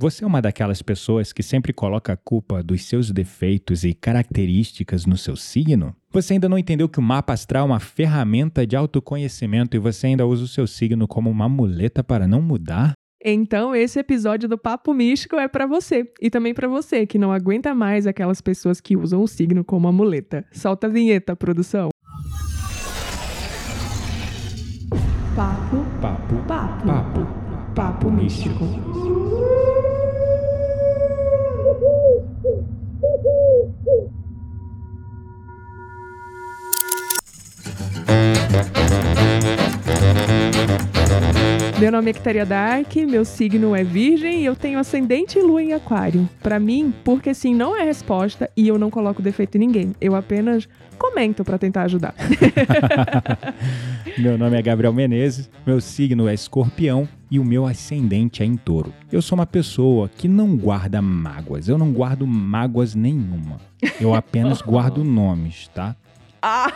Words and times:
Você 0.00 0.22
é 0.22 0.26
uma 0.28 0.40
daquelas 0.40 0.80
pessoas 0.80 1.32
que 1.32 1.42
sempre 1.42 1.72
coloca 1.72 2.12
a 2.12 2.16
culpa 2.16 2.62
dos 2.62 2.84
seus 2.84 3.10
defeitos 3.10 3.82
e 3.82 3.92
características 3.92 5.04
no 5.04 5.16
seu 5.16 5.34
signo? 5.34 5.92
Você 6.12 6.34
ainda 6.34 6.48
não 6.48 6.56
entendeu 6.56 6.88
que 6.88 7.00
o 7.00 7.02
mapa 7.02 7.32
astral 7.32 7.64
é 7.64 7.66
uma 7.66 7.80
ferramenta 7.80 8.64
de 8.64 8.76
autoconhecimento 8.76 9.76
e 9.76 9.80
você 9.80 10.06
ainda 10.06 10.24
usa 10.24 10.44
o 10.44 10.46
seu 10.46 10.68
signo 10.68 11.08
como 11.08 11.28
uma 11.28 11.48
muleta 11.48 12.04
para 12.04 12.28
não 12.28 12.40
mudar? 12.40 12.92
Então, 13.24 13.74
esse 13.74 13.98
episódio 13.98 14.48
do 14.48 14.56
Papo 14.56 14.94
Místico 14.94 15.34
é 15.34 15.48
para 15.48 15.66
você 15.66 16.08
e 16.20 16.30
também 16.30 16.54
para 16.54 16.68
você 16.68 17.04
que 17.04 17.18
não 17.18 17.32
aguenta 17.32 17.74
mais 17.74 18.06
aquelas 18.06 18.40
pessoas 18.40 18.80
que 18.80 18.96
usam 18.96 19.20
o 19.20 19.26
signo 19.26 19.64
como 19.64 19.88
amuleta. 19.88 20.46
Solta 20.52 20.86
a 20.86 20.90
vinheta, 20.90 21.34
produção. 21.34 21.88
Papo, 25.34 25.84
Papo, 26.00 26.36
papo, 26.46 26.86
papo, 26.86 27.26
papo 27.74 28.10
místico. 28.12 29.27
Meu 41.78 41.92
nome 41.92 42.10
é 42.10 42.12
Kitaria 42.12 42.44
Dark, 42.44 42.94
meu 42.96 43.24
signo 43.24 43.74
é 43.74 43.84
Virgem 43.84 44.40
e 44.40 44.44
eu 44.44 44.56
tenho 44.56 44.80
ascendente 44.80 45.38
e 45.38 45.42
lua 45.42 45.62
em 45.62 45.72
Aquário. 45.72 46.28
Pra 46.42 46.58
mim, 46.58 46.92
porque 47.04 47.32
sim 47.32 47.54
não 47.54 47.76
é 47.76 47.84
resposta 47.84 48.50
e 48.56 48.66
eu 48.66 48.78
não 48.78 48.90
coloco 48.90 49.22
defeito 49.22 49.54
em 49.56 49.60
ninguém. 49.60 49.94
Eu 50.00 50.16
apenas 50.16 50.68
comento 50.98 51.44
pra 51.44 51.56
tentar 51.56 51.82
ajudar. 51.82 52.14
Meu 54.18 54.36
nome 54.36 54.58
é 54.58 54.62
Gabriel 54.62 54.92
Menezes, 54.92 55.48
meu 55.64 55.80
signo 55.80 56.26
é 56.26 56.34
escorpião 56.34 57.08
e 57.30 57.38
o 57.38 57.44
meu 57.44 57.64
ascendente 57.64 58.42
é 58.42 58.46
em 58.46 58.56
touro. 58.56 58.92
Eu 59.12 59.22
sou 59.22 59.38
uma 59.38 59.46
pessoa 59.46 60.08
que 60.08 60.26
não 60.26 60.56
guarda 60.56 61.00
mágoas, 61.00 61.68
eu 61.68 61.78
não 61.78 61.92
guardo 61.92 62.26
mágoas 62.26 62.96
nenhuma. 62.96 63.60
Eu 64.00 64.14
apenas 64.14 64.60
guardo 64.62 65.04
nomes, 65.04 65.68
tá? 65.68 65.94
Ah! 66.42 66.72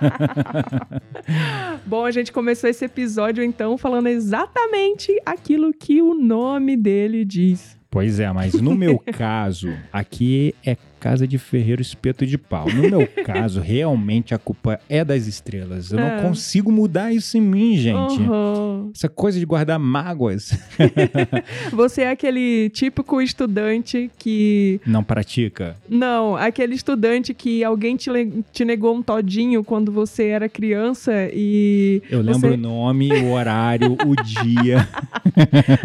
Bom, 1.84 2.06
a 2.06 2.10
gente 2.10 2.32
começou 2.32 2.70
esse 2.70 2.86
episódio 2.86 3.44
então 3.44 3.76
falando 3.76 4.06
exatamente 4.06 5.14
aquilo 5.26 5.74
que 5.74 6.00
o 6.00 6.14
nome 6.14 6.74
dele 6.74 7.26
diz. 7.26 7.76
Pois 7.90 8.18
é, 8.18 8.32
mas 8.32 8.54
no 8.54 8.74
meu 8.74 8.98
caso, 9.12 9.72
aqui 9.92 10.54
é 10.64 10.76
casa 11.06 11.24
de 11.26 11.38
ferreiro 11.38 11.80
espeto 11.80 12.26
de 12.26 12.36
pau. 12.36 12.66
No 12.68 12.82
meu 12.82 13.06
caso, 13.24 13.60
realmente 13.60 14.34
a 14.34 14.38
culpa 14.38 14.80
é 14.88 15.04
das 15.04 15.28
estrelas. 15.28 15.92
Eu 15.92 16.00
É. 16.00 16.16
não 16.16 16.28
consigo 16.28 16.72
mudar 16.72 17.12
isso 17.12 17.38
em 17.38 17.40
mim, 17.40 17.76
gente. 17.76 18.20
Uhum. 18.20 18.90
Essa 18.92 19.08
coisa 19.08 19.38
de 19.38 19.44
guardar 19.46 19.78
mágoas 19.78 20.50
Você 21.72 22.02
é 22.02 22.10
aquele 22.10 22.68
típico 22.70 23.20
estudante 23.22 24.10
que. 24.18 24.80
não 24.84 25.04
pratica. 25.04 25.76
Não, 25.88 26.34
aquele 26.36 26.74
estudante 26.74 27.32
que 27.32 27.62
alguém 27.62 27.94
te, 27.96 28.10
te 28.52 28.64
negou 28.64 28.94
um 28.96 29.02
todinho 29.02 29.62
quando 29.62 29.92
você 29.92 30.26
era 30.28 30.48
criança 30.48 31.12
e 31.32 32.02
Eu 32.10 32.20
lembro 32.20 32.40
Você- 32.40 32.54
o 32.54 32.56
nome, 32.56 33.12
o 33.12 33.30
horário, 33.32 33.92
o 34.04 34.16
dia. 34.42 34.88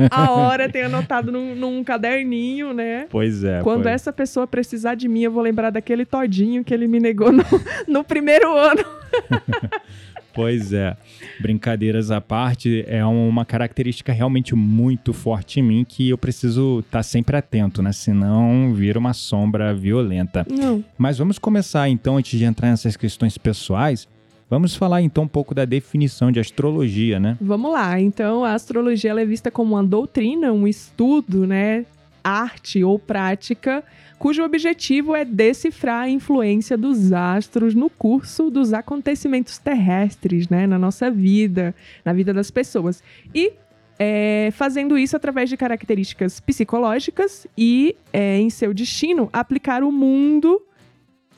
a 0.09 0.31
hora 0.31 0.67
tem 0.67 0.83
anotado 0.83 1.31
num, 1.31 1.53
num 1.56 1.83
caderninho, 1.83 2.73
né? 2.73 3.06
Pois 3.09 3.44
é. 3.44 3.61
Quando 3.61 3.83
pois- 3.83 3.94
essa 3.95 4.11
pessoa 4.11 4.47
precisar 4.47 4.95
de 4.95 5.08
mim, 5.12 5.22
eu 5.23 5.31
vou 5.31 5.44
lembrar 5.44 5.70
daquele 5.70 6.06
todinho 6.06 6.64
que 6.64 6.73
ele 6.73 6.88
me 6.88 7.00
negou 7.00 7.31
no, 7.31 7.44
no 7.88 8.04
primeiro 8.04 8.52
ano. 8.58 8.84
Pois 10.34 10.72
é. 10.73 10.95
Brincadeiras 11.40 12.12
à 12.12 12.22
parte, 12.22 12.84
é 12.88 13.06
uma 13.06 13.45
característica 13.45 14.12
realmente 14.12 14.56
muito 14.56 15.14
forte 15.14 15.59
em 15.59 15.64
mim 15.64 15.86
que 15.88 16.09
eu 16.09 16.18
preciso 16.18 16.80
estar 16.80 17.03
sempre 17.03 17.36
atento, 17.38 17.81
né? 17.81 17.92
Senão 17.92 18.73
vira 18.73 18.98
uma 18.98 19.14
sombra 19.14 19.73
violenta. 19.73 20.45
Não. 20.50 20.84
Mas 20.98 21.18
vamos 21.18 21.38
começar 21.38 21.90
então, 21.90 22.18
antes 22.18 22.38
de 22.38 22.46
entrar 22.46 22.70
nessas 22.70 22.96
questões 22.96 23.38
pessoais, 23.38 24.08
vamos 24.50 24.75
falar 24.75 25.02
então 25.02 25.25
um 25.25 25.28
pouco 25.28 25.53
da 25.53 25.66
definição 25.66 26.31
de 26.31 26.40
astrologia, 26.40 27.19
né? 27.19 27.38
Vamos 27.41 27.72
lá. 27.72 28.00
Então, 28.00 28.46
a 28.46 28.53
astrologia 28.53 29.12
ela 29.12 29.22
é 29.22 29.25
vista 29.25 29.52
como 29.52 29.75
uma 29.75 29.84
doutrina, 29.84 30.52
um 30.52 30.68
estudo, 30.68 31.46
né? 31.46 31.85
Arte 32.24 32.84
ou 32.84 33.00
prática, 33.00 33.84
cujo 34.22 34.44
objetivo 34.44 35.16
é 35.16 35.26
decifrar 35.26 36.04
a 36.04 36.09
influência 36.09 36.78
dos 36.78 37.12
astros 37.12 37.74
no 37.74 37.90
curso 37.90 38.52
dos 38.52 38.72
acontecimentos 38.72 39.58
terrestres, 39.58 40.48
né? 40.48 40.68
Na 40.68 40.78
nossa 40.78 41.09
vida, 41.09 41.74
na 42.06 42.14
vida 42.14 42.32
das 42.32 42.52
pessoas. 42.52 43.02
E 43.34 43.54
é, 43.98 44.50
fazendo 44.52 44.96
isso 44.96 45.18
através 45.18 45.50
de 45.50 45.58
características 45.58 46.40
psicológicas 46.40 47.48
e, 47.58 47.96
é, 48.14 48.38
em 48.38 48.52
seu 48.52 48.76
destino, 48.76 49.28
aplicar 49.34 49.82
o 49.82 49.92
mundo 49.92 50.62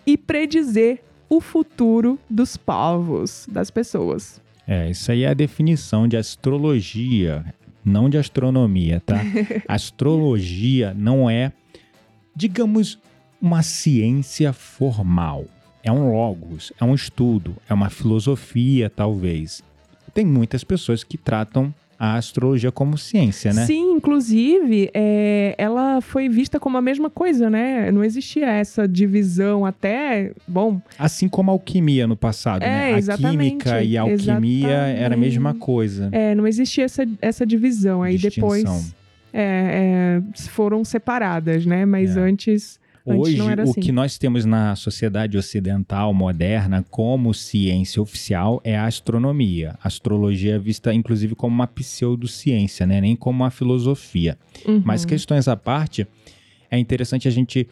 e 0.06 0.18
predizer 0.18 1.02
o 1.30 1.40
futuro 1.40 2.20
dos 2.30 2.58
povos, 2.58 3.48
das 3.50 3.72
pessoas. 3.72 4.42
É, 4.68 4.90
isso 4.90 5.10
aí 5.10 5.24
é 5.24 5.30
a 5.30 5.34
definição 5.34 6.06
de 6.06 6.18
astrologia, 6.18 7.46
não 7.84 8.10
de 8.10 8.18
astronomia, 8.18 9.02
tá? 9.06 9.22
astrologia 9.70 10.94
não 10.94 11.30
é, 11.30 11.54
digamos, 12.36 12.98
uma 13.42 13.62
ciência 13.64 14.54
formal. 14.54 15.46
É 15.84 15.92
um 15.92 16.12
logos, 16.14 16.72
é 16.80 16.84
um 16.86 16.96
estudo, 16.96 17.56
é 17.70 17.74
uma 17.74 17.90
filosofia, 17.90 18.90
talvez. 18.90 19.62
Tem 20.14 20.26
muitas 20.26 20.64
pessoas 20.64 21.04
que 21.04 21.18
tratam 21.18 21.74
a 22.00 22.16
astrologia 22.16 22.72
como 22.72 22.98
ciência, 22.98 23.54
né? 23.54 23.66
Sim, 23.66 23.92
inclusive, 23.94 24.90
é, 24.94 25.56
ela 25.58 26.02
foi 26.02 26.28
vista 26.28 26.60
como 26.60 26.78
a 26.78 26.82
mesma 26.82 27.10
coisa, 27.10 27.50
né? 27.50 27.92
Não 27.92 28.04
existia 28.04 28.46
essa 28.50 28.88
divisão 28.88 29.66
até. 29.66 30.32
Bom, 30.48 30.82
Assim 30.98 31.28
como 31.30 31.50
a 31.52 31.54
alquimia 31.54 32.06
no 32.08 32.16
passado, 32.18 32.64
É, 32.64 32.68
né? 32.68 32.94
A 32.94 32.98
exatamente, 32.98 33.38
química 33.66 33.84
e 33.84 33.98
a 33.98 34.02
alquimia 34.02 34.70
era 34.70 35.16
a 35.16 35.18
mesma 35.18 35.50
exatamente. 35.52 35.60
coisa. 35.66 36.10
é, 36.12 36.36
não 36.36 36.46
existia 36.48 36.84
essa, 36.86 37.06
essa 37.22 37.46
divisão. 37.46 38.04
Aí 38.04 38.18
Distinção. 38.18 38.50
depois 38.50 38.96
é, 39.34 40.22
é, 40.22 40.38
foram 40.50 40.86
separadas, 40.86 41.66
né? 41.66 41.86
Mas 41.86 42.16
É. 42.16 42.20
antes. 42.20 42.80
Hoje, 43.06 43.42
era 43.42 43.66
o 43.66 43.70
assim. 43.70 43.82
que 43.82 43.92
nós 43.92 44.18
temos 44.18 44.46
na 44.46 44.78
sociedade 44.78 45.38
ocidental 45.38 46.14
moderna 46.14 46.86
como 46.90 47.34
ciência 47.34 48.02
oficial 48.02 48.62
é 48.64 48.78
a 48.78 48.86
astronomia. 48.86 49.76
A 49.84 49.90
astrologia 49.90 50.56
é 50.56 50.60
vista, 50.60 50.94
inclusive, 50.94 51.36
como 51.36 51.54
uma 51.54 51.68
pseudociência, 51.68 52.86
né? 52.86 53.02
nem 53.02 53.14
como 53.14 53.44
uma 53.44 53.52
filosofia. 53.52 54.38
Uhum. 54.66 54.82
Mas 54.86 55.04
questões 55.04 55.50
à 55.50 55.58
parte, 55.58 56.08
é 56.72 56.80
interessante 56.80 57.28
a 57.28 57.32
gente 57.32 57.68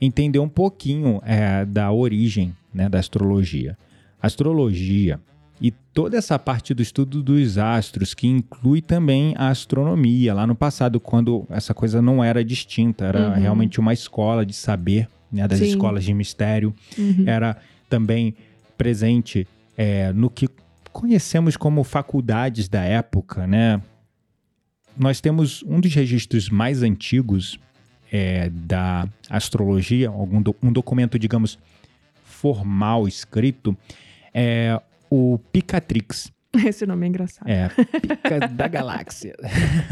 entender 0.00 0.38
um 0.38 0.48
pouquinho 0.48 1.20
é, 1.24 1.64
da 1.64 1.90
origem 1.90 2.54
né, 2.72 2.88
da 2.88 3.00
astrologia. 3.00 3.76
A 4.22 4.28
astrologia 4.28 5.20
e 5.60 5.70
toda 5.70 6.16
essa 6.16 6.38
parte 6.38 6.72
do 6.72 6.82
estudo 6.82 7.22
dos 7.22 7.58
astros, 7.58 8.14
que 8.14 8.26
inclui 8.28 8.80
também 8.80 9.34
a 9.36 9.48
astronomia, 9.48 10.32
lá 10.34 10.46
no 10.46 10.54
passado, 10.54 11.00
quando 11.00 11.44
essa 11.50 11.74
coisa 11.74 12.00
não 12.00 12.22
era 12.22 12.44
distinta, 12.44 13.04
era 13.06 13.30
Uhum. 13.30 13.34
realmente 13.34 13.80
uma 13.80 13.92
escola 13.92 14.46
de 14.46 14.52
saber, 14.54 15.08
né, 15.32 15.46
das 15.48 15.58
Sim. 15.58 15.66
escolas 15.66 16.04
de 16.04 16.14
mistério, 16.14 16.72
Uhum. 16.96 17.24
era 17.26 17.56
também 17.88 18.34
presente 18.76 19.46
é, 19.76 20.12
no 20.12 20.28
que 20.30 20.48
conhecemos 20.92 21.56
como 21.56 21.82
faculdades 21.84 22.68
da 22.68 22.82
época, 22.82 23.46
né? 23.46 23.80
Nós 24.96 25.20
temos 25.20 25.62
um 25.64 25.78
dos 25.80 25.94
registros 25.94 26.48
mais 26.48 26.82
antigos 26.82 27.58
é, 28.10 28.48
da 28.50 29.06
astrologia, 29.28 30.08
algum 30.08 30.40
do- 30.42 30.56
um 30.62 30.72
documento, 30.72 31.18
digamos, 31.18 31.58
formal 32.24 33.06
escrito, 33.06 33.76
é 34.32 34.80
o 35.10 35.38
Picatrix. 35.52 36.30
Esse 36.64 36.86
nome 36.86 37.04
é 37.04 37.08
engraçado. 37.10 37.46
É, 37.48 37.68
Pica 38.00 38.48
da 38.48 38.66
Galáxia. 38.68 39.34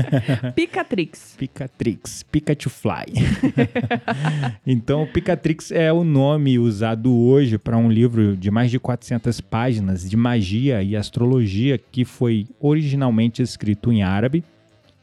Picatrix. 0.57 1.35
Picatrix, 1.39 2.23
Pikachu 2.23 2.71
Fly. 2.71 3.13
então, 4.67 5.03
o 5.03 5.07
Picatrix 5.07 5.71
é 5.71 5.93
o 5.93 6.03
nome 6.03 6.59
usado 6.59 7.15
hoje 7.15 7.59
para 7.59 7.77
um 7.77 7.91
livro 7.91 8.37
de 8.37 8.51
mais 8.51 8.71
de 8.71 8.79
400 8.79 9.41
páginas 9.41 10.09
de 10.09 10.17
magia 10.17 10.83
e 10.83 10.97
astrologia 10.97 11.79
que 11.79 12.05
foi 12.05 12.47
originalmente 12.59 13.43
escrito 13.43 13.93
em 13.93 14.03
árabe, 14.03 14.43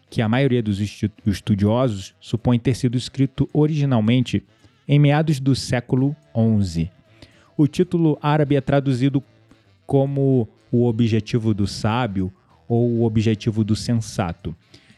que 0.10 0.22
a 0.22 0.30
maioria 0.30 0.62
dos 0.62 0.80
estu- 0.80 1.12
estudiosos 1.26 2.14
supõe 2.20 2.60
ter 2.60 2.76
sido 2.76 2.98
escrito 2.98 3.50
originalmente 3.54 4.44
em 4.88 5.00
meados 5.00 5.40
do 5.40 5.56
século 5.56 6.16
XI. 6.62 6.90
O 7.56 7.68
título 7.68 8.18
árabe 8.22 8.56
é 8.56 8.62
traduzido 8.62 9.24
como 9.94 10.50
o 10.72 10.88
objetivo 10.88 11.54
do 11.54 11.68
sábio 11.68 12.34
ou 12.68 12.90
o 12.90 13.04
objetivo 13.04 13.64
do 13.64 13.76
sensato. 13.76 14.56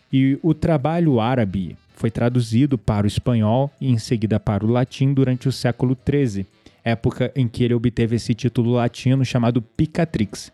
E 0.10 0.40
o 0.42 0.54
trabalho 0.54 1.20
árabe 1.20 1.76
foi 1.96 2.10
traduzido 2.10 2.78
para 2.78 3.04
o 3.04 3.08
espanhol 3.08 3.70
e 3.82 3.92
em 3.92 3.98
seguida 3.98 4.40
para 4.40 4.66
o 4.66 4.72
latim 4.72 5.14
durante 5.14 5.50
o 5.50 5.52
século 5.52 5.98
XIII, 6.10 6.46
época 6.82 7.30
em 7.36 7.46
que 7.46 7.62
ele 7.62 7.74
obteve 7.74 8.16
esse 8.16 8.34
título 8.34 8.72
latino 8.72 9.26
chamado 9.26 9.62
Picatrix. 9.62 10.50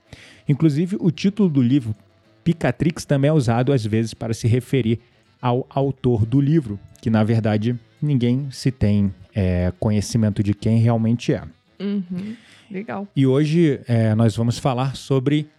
Inclusive, 0.49 0.97
o 0.99 1.11
título 1.11 1.47
do 1.47 1.61
livro 1.61 1.95
Picatrix 2.43 3.05
também 3.05 3.29
é 3.29 3.33
usado 3.33 3.71
às 3.71 3.85
vezes 3.85 4.15
para 4.15 4.33
se 4.33 4.47
referir 4.47 5.01
ao 5.39 5.67
autor 5.69 6.25
do 6.25 6.41
livro, 6.41 6.79
que 6.99 7.11
na 7.11 7.23
verdade 7.23 7.79
ninguém 8.01 8.49
se 8.49 8.71
tem 8.71 9.13
é, 9.35 9.71
conhecimento 9.79 10.41
de 10.41 10.55
quem 10.55 10.79
realmente 10.79 11.31
é. 11.31 11.43
Uhum. 11.79 12.35
Legal. 12.71 13.07
E 13.15 13.27
hoje 13.27 13.81
é, 13.87 14.15
nós 14.15 14.35
vamos 14.35 14.57
falar 14.57 14.95
sobre 14.95 15.49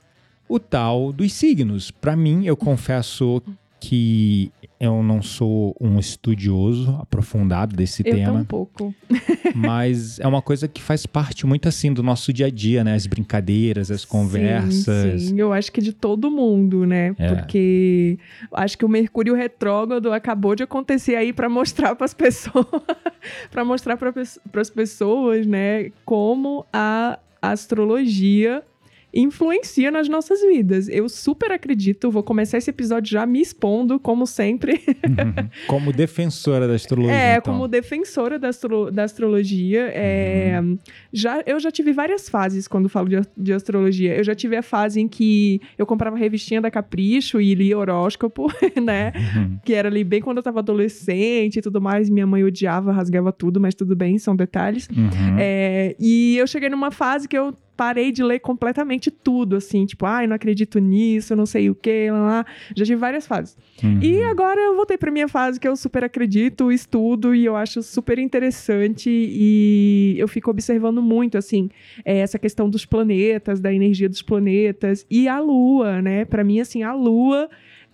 o 0.49 0.59
tal 0.59 1.13
dos 1.13 1.33
signos. 1.33 1.91
Para 1.91 2.17
mim, 2.17 2.47
eu 2.47 2.57
confesso 2.57 3.43
que 3.79 4.51
eu 4.83 5.01
não 5.01 5.23
sou 5.23 5.77
um 5.81 5.97
estudioso 5.97 6.99
aprofundado 7.01 7.77
desse 7.77 8.03
Eu 8.05 8.17
tema, 8.17 8.45
pouco. 8.45 8.93
mas 9.55 10.19
é 10.19 10.27
uma 10.27 10.43
coisa 10.43 10.67
que 10.67 10.83
faz 10.83 11.07
parte 11.07 11.47
muito 11.47 11.69
assim 11.69 11.93
do 11.93 12.03
nosso 12.03 12.33
dia 12.33 12.47
a 12.47 12.51
dia, 12.51 12.83
né? 12.83 12.97
As 12.97 13.07
brincadeiras, 13.07 13.93
as 13.93 14.05
conversas. 14.05 15.23
Sim, 15.23 15.29
sim, 15.29 15.41
eu 15.41 15.53
acho 15.53 15.71
que 15.71 15.81
de 15.81 15.93
todo 15.93 16.29
mundo, 16.33 16.85
né? 16.85 17.15
É. 17.17 17.33
Porque 17.33 18.19
acho 18.53 18.77
que 18.77 18.85
o 18.85 18.89
Mercúrio 18.89 19.37
retrógrado 19.37 20.13
acabou 20.13 20.57
de 20.57 20.65
acontecer 20.65 21.15
aí 21.15 21.33
para 21.33 21.49
mostrar 21.49 21.95
para 21.95 22.05
as 22.05 22.15
pessoas, 22.15 22.67
para 23.53 23.65
mostrar 23.65 23.97
para 23.97 24.13
as 24.61 24.71
pessoas, 24.71 25.47
né, 25.47 25.93
como 26.05 26.67
a 26.73 27.21
astrologia 27.41 28.65
influencia 29.13 29.91
nas 29.91 30.09
nossas 30.09 30.41
vidas. 30.41 30.89
Eu 30.89 31.09
super 31.09 31.53
acredito, 31.53 32.11
vou 32.11 32.23
começar 32.23 32.59
esse 32.59 32.71
episódio 32.71 33.11
já 33.11 33.27
me 33.27 33.41
expondo, 33.41 34.01
como 34.01 34.27
sempre. 34.27 34.81
como 35.67 35.93
defensora 35.93 36.67
da 36.67 36.75
astrologia. 36.75 37.15
É, 37.15 37.37
então. 37.37 37.53
como 37.53 37.69
defensora 37.69 38.39
da, 38.39 38.49
astro 38.49 38.91
da 38.91 39.05
astrologia. 39.05 39.91
É, 39.93 40.61
Uhum. 40.63 40.79
já, 41.13 41.43
eu 41.47 41.59
já 41.61 41.71
tive 41.71 41.93
várias 41.93 42.29
fases 42.29 42.67
quando 42.69 42.89
falo 42.89 43.09
de, 43.09 43.21
de 43.37 43.53
astrologia. 43.53 44.17
Eu 44.17 44.25
já 44.25 44.35
tive 44.35 44.57
a 44.57 44.63
fase 44.63 45.01
em 45.01 45.09
que 45.09 45.61
eu 45.77 45.87
comprava 45.87 46.17
revistinha 46.17 46.61
da 46.61 46.71
Capricho 46.71 47.41
e 47.41 47.55
lia 47.55 47.77
horóscopo, 47.79 48.47
né? 48.83 49.13
Uhum. 49.15 49.59
Que 49.65 49.75
era 49.75 49.89
ali 49.89 50.05
bem 50.05 50.21
quando 50.21 50.39
eu 50.39 50.43
tava 50.43 50.61
adolescente 50.61 51.59
e 51.59 51.63
tudo 51.63 51.81
mais. 51.81 52.09
Minha 52.09 52.27
mãe 52.27 52.45
odiava, 52.45 52.93
rasgava 52.93 53.33
tudo, 53.33 53.61
mas 53.61 53.75
tudo 53.75 53.95
bem, 53.95 54.19
são 54.19 54.35
detalhes. 54.35 54.89
Uhum. 54.89 55.37
É, 55.39 55.95
e 55.99 56.37
eu 56.37 56.47
cheguei 56.47 56.69
numa 56.69 56.91
fase 56.91 57.29
que 57.29 57.37
eu 57.37 57.55
parei 57.77 58.13
de 58.13 58.23
ler 58.23 58.39
completamente 58.41 59.11
tudo, 59.11 59.57
assim, 59.57 59.85
tipo, 59.87 60.05
ai, 60.07 60.27
não 60.27 60.37
acredito 60.37 60.79
nisso, 60.79 61.35
não 61.35 61.47
sei 61.47 61.71
o 61.71 61.75
que, 61.75 62.11
lá, 62.11 62.21
lá. 62.21 62.47
Já 62.77 62.85
tive 62.85 62.97
várias 62.97 63.27
fases. 63.27 63.57
Uhum. 63.83 64.01
E 64.03 64.23
agora 64.25 64.61
eu 64.61 64.77
voltei 64.77 64.97
pra 64.97 65.11
minha 65.11 65.29
fase 65.29 65.59
que 65.59 65.67
eu 65.67 65.75
super 65.77 66.05
acredito, 66.05 66.71
estudo 66.71 67.35
e 67.35 67.45
eu 67.45 67.57
acho 67.57 67.83
super 67.83 68.19
interessante 68.19 69.11
e 69.11 70.15
eu 70.19 70.29
fico 70.29 70.51
observando 70.51 71.03
muito, 71.03 71.37
assim, 71.39 71.69
é, 72.05 72.19
essa 72.19 72.39
questão 72.39 72.69
dos 72.69 72.85
planetas, 72.85 73.61
da 73.61 73.73
energia 73.73 74.09
dos 74.09 74.23
planetas 74.23 75.07
e 75.11 75.29
a 75.29 75.41
Lua, 75.41 76.01
né? 76.03 76.25
Pra 76.25 76.45
mim, 76.45 76.61
assim, 76.61 76.83
a 76.83 76.93
Lua 76.93 77.49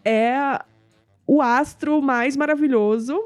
é 0.05 0.59
o 1.27 1.43
astro 1.43 2.01
mais 2.01 2.37
maravilhoso 2.37 3.19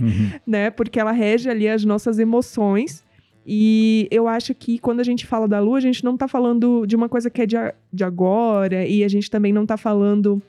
Uhum. 0.00 0.30
né? 0.46 0.70
Porque 0.70 0.98
ela 0.98 1.12
rege 1.12 1.48
ali 1.48 1.68
as 1.68 1.84
nossas 1.84 2.18
emoções. 2.18 3.04
E 3.52 4.06
eu 4.12 4.28
acho 4.28 4.54
que 4.54 4.78
quando 4.78 5.00
a 5.00 5.04
gente 5.04 5.26
fala 5.26 5.48
da 5.48 5.58
lua, 5.58 5.78
a 5.78 5.80
gente 5.80 6.04
não 6.04 6.16
tá 6.16 6.28
falando 6.28 6.86
de 6.86 6.94
uma 6.94 7.08
coisa 7.08 7.28
que 7.28 7.42
é 7.42 7.46
de, 7.46 7.56
a- 7.56 7.74
de 7.92 8.04
agora, 8.04 8.86
e 8.86 9.02
a 9.02 9.08
gente 9.08 9.28
também 9.28 9.52
não 9.52 9.66
tá 9.66 9.76
falando. 9.76 10.40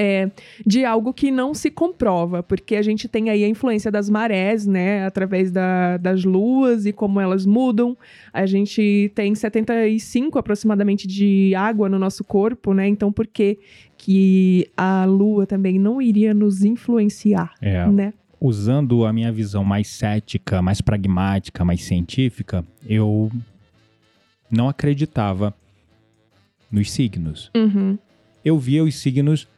é, 0.00 0.30
de 0.64 0.84
algo 0.84 1.12
que 1.12 1.28
não 1.28 1.52
se 1.52 1.72
comprova, 1.72 2.40
porque 2.40 2.76
a 2.76 2.82
gente 2.82 3.08
tem 3.08 3.30
aí 3.30 3.42
a 3.42 3.48
influência 3.48 3.90
das 3.90 4.08
marés, 4.08 4.64
né, 4.64 5.04
através 5.04 5.50
da- 5.50 5.96
das 5.96 6.22
luas 6.22 6.86
e 6.86 6.92
como 6.92 7.18
elas 7.18 7.44
mudam. 7.44 7.96
A 8.32 8.46
gente 8.46 9.10
tem 9.12 9.34
75 9.34 10.38
aproximadamente 10.38 11.08
de 11.08 11.52
água 11.56 11.88
no 11.88 11.98
nosso 11.98 12.22
corpo, 12.22 12.72
né? 12.72 12.86
Então 12.86 13.10
por 13.10 13.26
que 13.26 13.58
que 13.96 14.68
a 14.76 15.04
lua 15.04 15.46
também 15.46 15.80
não 15.80 16.00
iria 16.00 16.32
nos 16.32 16.62
influenciar, 16.62 17.50
É, 17.60 17.84
né? 17.88 18.12
Usando 18.40 19.04
a 19.04 19.12
minha 19.12 19.32
visão 19.32 19.64
mais 19.64 19.88
cética, 19.88 20.62
mais 20.62 20.80
pragmática, 20.80 21.64
mais 21.64 21.82
científica, 21.82 22.64
eu 22.86 23.30
não 24.50 24.68
acreditava 24.68 25.54
nos 26.70 26.90
signos. 26.90 27.50
Uhum. 27.56 27.98
Eu 28.44 28.58
via 28.58 28.84
os 28.84 28.94
signos 28.94 29.48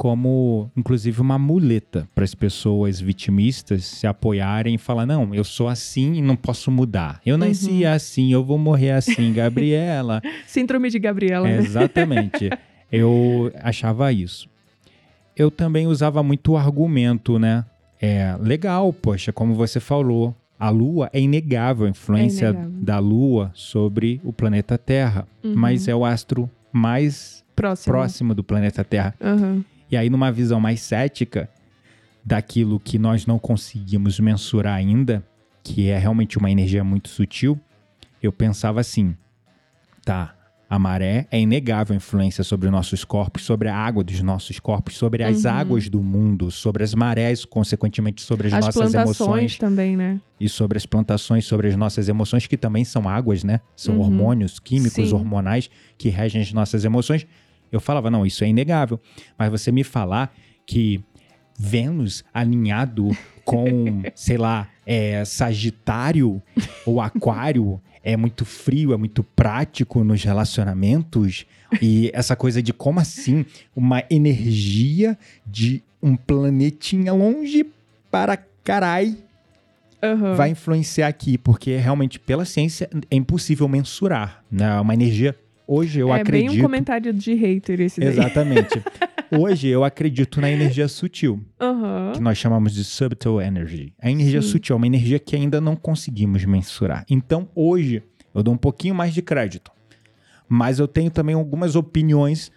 como, 0.00 0.70
inclusive, 0.74 1.20
uma 1.20 1.38
muleta 1.38 2.08
para 2.14 2.24
as 2.24 2.34
pessoas 2.34 2.98
vitimistas 2.98 3.84
se 3.84 4.06
apoiarem 4.06 4.76
e 4.76 4.78
falar: 4.78 5.04
não, 5.04 5.34
eu 5.34 5.44
sou 5.44 5.68
assim 5.68 6.14
e 6.14 6.22
não 6.22 6.36
posso 6.36 6.70
mudar. 6.70 7.20
Eu 7.24 7.36
nasci 7.36 7.84
assim, 7.84 8.32
eu 8.32 8.42
vou 8.42 8.56
morrer 8.56 8.92
assim, 8.92 9.30
Gabriela. 9.34 10.22
Síndrome 10.46 10.88
de 10.88 10.98
Gabriela. 10.98 11.46
né? 11.46 11.58
Exatamente. 11.58 12.48
Eu 12.90 13.52
achava 13.62 14.10
isso. 14.10 14.48
Eu 15.36 15.50
também 15.50 15.86
usava 15.86 16.22
muito 16.22 16.52
o 16.52 16.56
argumento, 16.56 17.38
né? 17.38 17.66
É 18.00 18.36
legal, 18.40 18.92
poxa, 18.92 19.32
como 19.32 19.54
você 19.54 19.78
falou, 19.78 20.34
a 20.58 20.70
Lua 20.70 21.10
é 21.12 21.20
inegável 21.20 21.86
a 21.86 21.90
influência 21.90 22.46
É 22.46 22.50
inegável. 22.50 22.70
da 22.82 22.98
Lua 22.98 23.50
sobre 23.54 24.20
o 24.24 24.32
planeta 24.32 24.78
Terra, 24.78 25.26
Uhum. 25.44 25.54
mas 25.54 25.86
é 25.88 25.94
o 25.94 26.04
astro 26.04 26.50
mais 26.72 27.44
Próximo. 27.54 27.92
próximo 27.92 28.34
do 28.34 28.42
planeta 28.44 28.82
Terra. 28.84 29.14
Aham. 29.20 29.64
E 29.90 29.96
aí, 29.96 30.08
numa 30.08 30.30
visão 30.32 30.60
mais 30.60 30.80
cética 30.80 31.48
daquilo 32.24 32.78
que 32.80 32.98
nós 32.98 33.26
não 33.26 33.38
conseguimos 33.38 34.20
mensurar 34.20 34.74
ainda, 34.74 35.22
que 35.64 35.88
é 35.90 35.98
realmente 35.98 36.38
uma 36.38 36.50
energia 36.50 36.84
muito 36.84 37.08
sutil, 37.08 37.58
eu 38.22 38.32
pensava 38.32 38.80
assim: 38.80 39.14
tá, 40.04 40.34
a 40.70 40.78
maré 40.78 41.26
é 41.32 41.40
inegável 41.40 41.92
a 41.92 41.96
influência 41.96 42.44
sobre 42.44 42.70
nossos 42.70 43.04
corpos, 43.04 43.42
sobre 43.42 43.68
a 43.68 43.76
água 43.76 44.04
dos 44.04 44.22
nossos 44.22 44.60
corpos, 44.60 44.96
sobre 44.96 45.24
as 45.24 45.44
Uhum. 45.44 45.50
águas 45.50 45.88
do 45.88 46.00
mundo, 46.00 46.48
sobre 46.52 46.84
as 46.84 46.94
marés, 46.94 47.44
consequentemente 47.44 48.22
sobre 48.22 48.46
as, 48.46 48.54
As 48.54 48.64
nossas 48.66 48.94
emoções 48.94 49.58
também, 49.58 49.96
né? 49.96 50.20
e 50.38 50.48
sobre 50.48 50.78
as 50.78 50.86
plantações, 50.86 51.44
sobre 51.44 51.66
as 51.66 51.74
nossas 51.74 52.08
emoções, 52.08 52.46
que 52.46 52.56
também 52.56 52.84
são 52.84 53.08
águas, 53.08 53.42
né? 53.42 53.60
São 53.74 53.96
Uhum. 53.96 54.02
hormônios 54.02 54.60
químicos, 54.60 55.08
Sim. 55.08 55.12
hormonais 55.14 55.68
que 55.98 56.08
regem 56.08 56.40
as 56.40 56.52
nossas 56.52 56.84
emoções. 56.84 57.26
Eu 57.72 57.80
falava, 57.80 58.08
não, 58.08 58.24
isso 58.24 58.44
é 58.44 58.48
inegável. 58.48 59.00
Mas 59.36 59.50
você 59.50 59.72
me 59.72 59.82
falar 59.82 60.32
que 60.66 61.02
Vênus 61.62 62.24
alinhado 62.32 63.10
com, 63.44 64.02
sei 64.16 64.38
lá, 64.38 64.66
é, 64.86 65.22
Sagitário 65.26 66.40
ou 66.86 67.02
Aquário 67.02 67.78
é 68.02 68.16
muito 68.16 68.46
frio, 68.46 68.94
é 68.94 68.96
muito 68.96 69.22
prático 69.22 70.02
nos 70.02 70.24
relacionamentos. 70.24 71.44
E 71.82 72.10
essa 72.14 72.34
coisa 72.34 72.62
de 72.62 72.72
como 72.72 72.98
assim 72.98 73.44
uma 73.76 74.02
energia 74.08 75.18
de 75.46 75.82
um 76.02 76.16
planetinha 76.16 77.12
longe 77.12 77.66
para 78.10 78.38
carai 78.64 79.14
Aham. 80.02 80.34
vai 80.34 80.48
influenciar 80.50 81.08
aqui, 81.08 81.36
porque 81.36 81.76
realmente 81.76 82.18
pela 82.18 82.46
ciência 82.46 82.88
é 83.10 83.16
impossível 83.16 83.68
mensurar, 83.68 84.42
né? 84.50 84.80
Uma 84.80 84.94
energia. 84.94 85.36
Hoje 85.66 86.00
eu 86.00 86.08
é 86.08 86.24
bem 86.24 86.44
um 86.44 86.46
acredito. 86.46 86.62
comentário 86.62 87.12
de 87.12 87.34
hater 87.34 87.82
esse 87.82 88.00
daí. 88.00 88.08
Exatamente. 88.08 88.82
Hoje 89.32 89.68
eu 89.68 89.84
acredito 89.84 90.40
na 90.40 90.50
energia 90.50 90.88
sutil, 90.88 91.40
Aham. 91.60 92.12
que 92.14 92.20
nós 92.20 92.36
chamamos 92.38 92.74
de 92.74 92.82
subtle 92.84 93.40
energy. 93.40 93.92
A 94.00 94.10
energia 94.10 94.42
Sim. 94.42 94.48
sutil 94.48 94.74
é 94.74 94.76
uma 94.76 94.86
energia 94.86 95.18
que 95.18 95.36
ainda 95.36 95.60
não 95.60 95.76
conseguimos 95.76 96.44
mensurar. 96.44 97.04
Então 97.08 97.48
hoje 97.54 98.02
eu 98.34 98.42
dou 98.42 98.54
um 98.54 98.58
pouquinho 98.58 98.94
mais 98.94 99.14
de 99.14 99.22
crédito. 99.22 99.70
Mas 100.48 100.78
eu 100.80 100.88
tenho 100.88 101.10
também 101.10 101.34
algumas 101.34 101.76
opiniões 101.76 102.50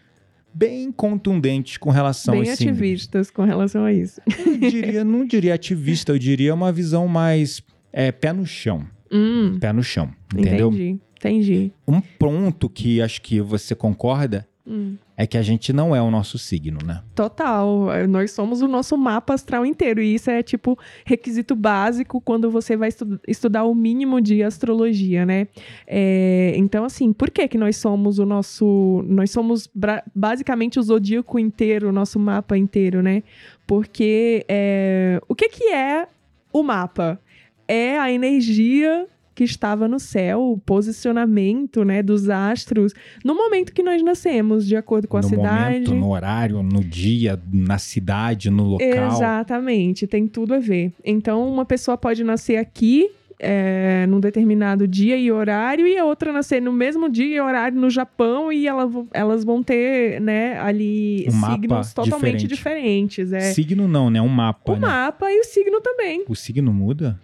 bem 0.52 0.92
contundentes 0.92 1.78
com 1.78 1.90
relação 1.92 2.34
Bem 2.40 2.50
aos 2.50 2.58
signos. 2.58 2.78
ativistas 2.78 3.30
com 3.32 3.44
relação 3.44 3.86
a 3.86 3.94
isso. 3.94 4.20
Eu 4.28 4.70
diria, 4.70 5.04
não 5.04 5.26
diria 5.26 5.54
ativista, 5.54 6.12
eu 6.12 6.18
diria 6.20 6.54
uma 6.54 6.72
visão 6.72 7.08
mais 7.08 7.62
é, 7.92 8.12
pé 8.12 8.34
no 8.34 8.46
chão. 8.46 8.86
Hum, 9.12 9.58
Pé 9.60 9.72
no 9.72 9.84
chão, 9.84 10.12
entendeu? 10.36 10.70
entendi. 10.70 11.00
Entendi. 11.20 11.72
Um 11.88 12.02
ponto 12.02 12.68
que 12.68 13.00
acho 13.02 13.22
que 13.22 13.40
você 13.40 13.74
concorda 13.76 14.48
Hum. 14.66 14.96
É 15.16 15.28
que 15.28 15.38
a 15.38 15.42
gente 15.42 15.72
não 15.72 15.96
é 15.96 16.02
o 16.02 16.10
nosso 16.10 16.38
signo, 16.40 16.80
né? 16.86 17.02
Total. 17.14 17.88
Nós 18.10 18.32
somos 18.32 18.62
o 18.62 18.68
nosso 18.68 18.98
mapa 18.98 19.34
astral 19.34 19.66
inteiro. 19.66 20.02
E 20.02 20.16
isso 20.16 20.30
é, 20.30 20.42
tipo, 20.42 20.78
requisito 21.06 21.56
básico 21.56 22.20
quando 22.20 22.50
você 22.50 22.76
vai 22.76 22.90
estu- 22.90 23.20
estudar 23.28 23.64
o 23.64 23.76
mínimo 23.76 24.20
de 24.20 24.42
astrologia, 24.42 25.26
né? 25.26 25.48
É, 25.86 26.54
então, 26.58 26.84
assim, 26.84 27.14
por 27.14 27.30
que 27.30 27.48
que 27.48 27.58
nós 27.58 27.78
somos 27.78 28.18
o 28.18 28.26
nosso... 28.26 29.04
Nós 29.08 29.30
somos 29.30 29.70
basicamente 30.16 30.80
o 30.80 30.84
zodíaco 30.84 31.38
inteiro, 31.38 31.90
o 31.90 31.92
nosso 31.92 32.20
mapa 32.20 32.58
inteiro, 32.58 33.04
né? 33.04 33.22
Porque 33.68 34.46
é, 34.50 35.22
o 35.28 35.36
que 35.36 35.48
que 35.50 35.66
é 35.66 36.08
o 36.52 36.64
mapa? 36.64 37.20
É 37.68 37.98
a 38.00 38.12
energia 38.12 39.08
que 39.36 39.44
estava 39.44 39.88
no 39.88 40.00
céu, 40.00 40.52
o 40.52 40.58
posicionamento, 40.58 41.84
né, 41.84 42.02
dos 42.04 42.30
astros 42.30 42.94
no 43.24 43.36
momento 43.36 43.74
que 43.74 43.84
nós 43.84 44.02
nascemos, 44.04 44.68
de 44.68 44.76
acordo 44.76 45.08
com 45.08 45.18
a 45.18 45.22
no 45.22 45.28
cidade. 45.28 45.64
momento, 45.66 45.94
no 45.96 46.10
horário, 46.12 46.64
no 46.64 46.84
dia, 46.84 47.40
na 47.52 47.78
cidade, 47.78 48.50
no 48.50 48.64
local. 48.64 48.88
Exatamente, 48.88 50.08
tem 50.08 50.28
tudo 50.28 50.54
a 50.54 50.60
ver. 50.60 50.94
Então, 51.04 51.48
uma 51.48 51.66
pessoa 51.66 51.98
pode 51.98 52.24
nascer 52.24 52.58
aqui 52.58 53.10
é, 53.40 54.06
num 54.08 54.20
determinado 54.22 54.88
dia 54.88 55.18
e 55.18 55.30
horário, 55.32 55.86
e 55.86 55.98
a 55.98 56.06
outra 56.06 56.32
nascer 56.32 56.62
no 56.62 56.72
mesmo 56.72 57.10
dia 57.10 57.36
e 57.36 57.40
horário 57.42 57.78
no 57.78 57.90
Japão, 57.90 58.52
e 58.54 58.68
ela, 58.68 58.90
elas 59.14 59.44
vão 59.44 59.62
ter, 59.62 60.22
né, 60.22 60.58
ali 60.60 61.26
Um 61.28 61.32
signos 61.52 61.94
totalmente 61.94 62.48
diferente. 62.48 63.26
diferentes. 63.26 63.34
É. 63.34 63.42
Signo 63.54 63.88
não, 63.88 64.10
né? 64.10 64.22
Um 64.22 64.30
mapa, 64.30 64.72
O 64.72 64.76
né? 64.76 64.82
mapa 64.82 65.30
e 65.32 65.40
o 65.40 65.44
signo 65.44 65.82
também. 65.82 66.24
O 66.30 66.36
signo 66.36 66.72
muda? 66.72 67.20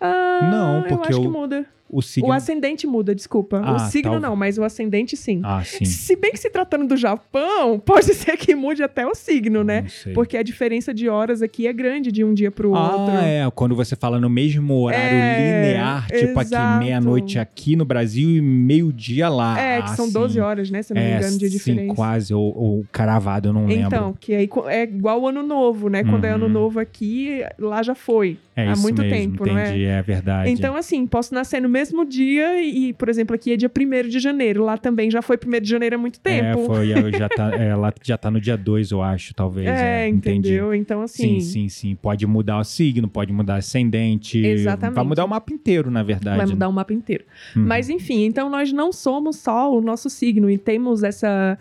Ah, 0.00 0.48
Não, 0.50 0.76
eu 0.78 0.88
porque 0.88 1.12
que 1.12 1.28
muda. 1.28 1.66
O 1.90 2.02
signo... 2.02 2.28
O 2.28 2.32
ascendente 2.32 2.86
muda, 2.86 3.14
desculpa. 3.14 3.60
o 3.60 3.64
Ah, 3.64 3.78
signo 3.78 4.12
tal- 4.12 4.20
não, 4.20 4.36
mas 4.36 4.58
o 4.58 4.62
ascendente 4.64 5.16
sim. 5.16 5.40
Ah, 5.44 5.62
sim. 5.64 5.84
Se 5.84 6.14
bem 6.16 6.32
que 6.32 6.38
se 6.38 6.50
tratando 6.50 6.86
do 6.86 6.96
Japão, 6.96 7.78
pode 7.84 8.12
ser 8.14 8.36
que 8.36 8.54
mude 8.54 8.82
até 8.82 9.06
o 9.06 9.14
signo, 9.14 9.64
né? 9.64 9.86
Porque 10.14 10.36
a 10.36 10.42
diferença 10.42 10.92
de 10.92 11.08
horas 11.08 11.40
aqui 11.42 11.66
é 11.66 11.72
grande 11.72 12.12
de 12.12 12.22
um 12.24 12.34
dia 12.34 12.50
pro 12.50 12.70
outro. 12.70 13.14
Ah, 13.14 13.24
é. 13.24 13.50
Quando 13.54 13.74
você 13.74 13.96
fala 13.96 14.20
no 14.20 14.28
mesmo 14.28 14.74
horário 14.82 15.16
É, 15.16 15.36
linear, 15.36 16.06
tipo 16.08 16.38
aqui 16.38 16.48
exato. 16.54 16.78
meia-noite 16.78 17.38
aqui 17.38 17.74
no 17.76 17.84
Brasil 17.84 18.28
e 18.30 18.40
meio-dia 18.40 19.28
lá. 19.28 19.58
É, 19.58 19.82
que 19.82 19.90
Ah, 19.90 19.96
são 19.96 20.06
sim. 20.06 20.12
12 20.12 20.40
horas, 20.40 20.70
né? 20.70 20.82
Se 20.82 20.92
eu 20.92 20.94
não 20.96 21.02
me 21.02 21.08
É, 21.10 21.16
engano, 21.16 21.38
de 21.38 21.48
sim, 21.50 21.56
diferença. 21.56 21.94
quase. 21.94 22.34
Ou, 22.34 22.56
ou 22.56 22.86
caravado, 22.92 23.48
eu 23.48 23.52
não 23.52 23.66
lembro. 23.66 23.86
Então, 23.86 24.14
que 24.18 24.34
aí 24.34 24.48
é 24.68 24.82
igual 24.82 25.22
o 25.22 25.28
ano 25.28 25.42
novo, 25.42 25.88
né? 25.88 26.04
Quando 26.04 26.24
é 26.24 26.30
ano 26.30 26.46
Uhum. 26.46 26.52
novo 26.52 26.78
aqui, 26.80 27.40
lá 27.58 27.82
já 27.82 27.94
foi. 27.94 28.36
é 28.54 28.66
há 28.68 28.76
muito 28.76 29.00
mesmo, 29.02 29.16
tempo, 29.16 29.42
entendi, 29.48 29.52
não 29.54 29.58
é? 29.60 29.98
é 29.98 30.02
verdade. 30.02 30.50
Então, 30.50 30.74
assim, 30.74 31.06
posso 31.06 31.32
nascer 31.32 31.60
no 31.62 31.68
mesmo 31.78 32.04
dia 32.04 32.60
e, 32.60 32.92
por 32.92 33.08
exemplo, 33.08 33.34
aqui 33.34 33.52
é 33.52 33.56
dia 33.56 33.70
1 33.70 34.08
de 34.08 34.18
janeiro. 34.18 34.64
Lá 34.64 34.76
também 34.76 35.10
já 35.10 35.22
foi 35.22 35.36
1 35.36 35.60
de 35.60 35.68
janeiro 35.68 35.94
há 35.94 35.98
muito 35.98 36.18
tempo. 36.18 36.60
É, 36.60 36.66
foi, 36.66 37.12
já 37.12 37.28
tá, 37.28 37.54
é, 37.54 37.74
lá 37.74 37.92
já 38.02 38.18
tá 38.18 38.30
no 38.30 38.40
dia 38.40 38.56
2, 38.56 38.90
eu 38.90 39.02
acho, 39.02 39.32
talvez. 39.34 39.68
É, 39.68 40.04
é, 40.04 40.08
entendi. 40.08 40.48
entendeu? 40.48 40.74
Então, 40.74 41.02
assim, 41.02 41.40
Sim, 41.40 41.40
sim, 41.40 41.68
sim. 41.68 41.94
Pode 41.94 42.26
mudar 42.26 42.58
o 42.58 42.64
signo, 42.64 43.08
pode 43.08 43.32
mudar 43.32 43.56
ascendente. 43.56 44.44
Exatamente. 44.44 44.96
Vai 44.96 45.04
mudar 45.04 45.24
o 45.24 45.28
mapa 45.28 45.52
inteiro, 45.52 45.90
na 45.90 46.02
verdade. 46.02 46.36
vai 46.36 46.46
né? 46.46 46.52
mudar 46.52 46.68
o 46.68 46.72
mapa 46.72 46.92
inteiro. 46.92 47.24
Uhum. 47.54 47.64
Mas 47.64 47.88
enfim, 47.88 48.24
então 48.24 48.50
nós 48.50 48.72
não 48.72 48.92
somos 48.92 49.36
só 49.36 49.72
o 49.72 49.80
nosso 49.80 50.10
signo 50.10 50.50
e 50.50 50.58
temos 50.58 51.02
essa 51.02 51.58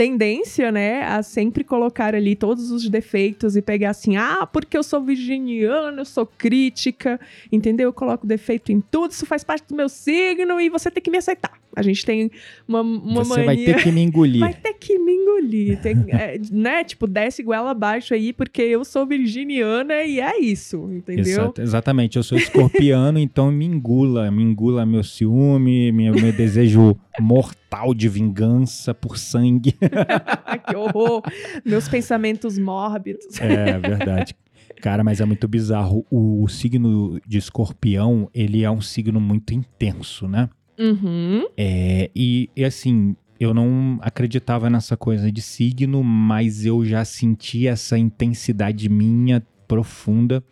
tendência, 0.00 0.72
né, 0.72 1.02
a 1.02 1.22
sempre 1.22 1.62
colocar 1.62 2.14
ali 2.14 2.34
todos 2.34 2.70
os 2.70 2.88
defeitos 2.88 3.54
e 3.54 3.60
pegar 3.60 3.90
assim, 3.90 4.16
ah, 4.16 4.48
porque 4.50 4.74
eu 4.78 4.82
sou 4.82 5.02
virginiana, 5.04 6.00
eu 6.00 6.04
sou 6.06 6.24
crítica, 6.24 7.20
entendeu? 7.52 7.88
Eu 7.88 7.92
coloco 7.92 8.26
defeito 8.26 8.72
em 8.72 8.80
tudo, 8.80 9.10
isso 9.10 9.26
faz 9.26 9.44
parte 9.44 9.68
do 9.68 9.76
meu 9.76 9.90
signo 9.90 10.58
e 10.58 10.70
você 10.70 10.90
tem 10.90 11.02
que 11.02 11.10
me 11.10 11.18
aceitar. 11.18 11.52
A 11.76 11.82
gente 11.82 12.04
tem 12.04 12.30
uma, 12.66 12.80
uma 12.80 13.22
Você 13.24 13.44
mania... 13.44 13.44
vai 13.44 13.56
ter 13.58 13.82
que 13.82 13.92
me 13.92 14.00
engolir. 14.00 14.40
Vai 14.40 14.54
ter 14.54 14.72
que 14.72 14.98
me 14.98 15.12
engolir, 15.12 15.80
tem- 15.82 16.04
é, 16.08 16.40
né? 16.50 16.82
Tipo, 16.82 17.06
desce 17.06 17.42
goela 17.42 17.70
abaixo 17.70 18.14
aí, 18.14 18.32
porque 18.32 18.62
eu 18.62 18.84
sou 18.86 19.06
virginiana 19.06 20.02
e 20.02 20.18
é 20.18 20.40
isso, 20.40 20.88
entendeu? 20.90 21.22
Exato- 21.24 21.60
exatamente, 21.60 22.16
eu 22.16 22.22
sou 22.22 22.38
escorpiano, 22.38 23.18
então 23.20 23.52
me 23.52 23.66
engula, 23.66 24.30
me 24.30 24.42
engula 24.42 24.86
meu 24.86 25.04
ciúme, 25.04 25.92
meu, 25.92 26.14
meu 26.14 26.32
desejo 26.32 26.96
mortal 27.18 27.94
de 27.94 28.08
vingança 28.08 28.94
por 28.94 29.18
sangue. 29.18 29.74
que 30.68 30.76
horror! 30.76 31.22
Meus 31.64 31.88
pensamentos 31.88 32.58
mórbidos. 32.58 33.40
É 33.40 33.78
verdade. 33.78 34.34
Cara, 34.80 35.04
mas 35.04 35.20
é 35.20 35.24
muito 35.24 35.46
bizarro. 35.46 36.06
O, 36.10 36.46
signo 36.48 37.20
de 37.26 37.38
escorpião, 37.38 38.30
ele 38.32 38.62
é 38.62 38.70
um 38.70 38.80
signo 38.80 39.20
muito 39.20 39.52
intenso, 39.52 40.26
né? 40.26 40.48
Uhum. 40.78 41.46
É, 41.56 42.10
e, 42.16 42.48
e 42.56 42.64
assim, 42.64 43.14
eu 43.38 43.52
não 43.52 43.98
acreditava 44.00 44.70
nessa 44.70 44.96
coisa 44.96 45.30
de 45.30 45.42
signo, 45.42 46.02
mas 46.02 46.64
eu 46.64 46.84
já 46.84 47.04
senti 47.04 47.66
essa 47.66 47.98
intensidade 47.98 48.88
minha 48.88 49.42
profunda. 49.68 50.42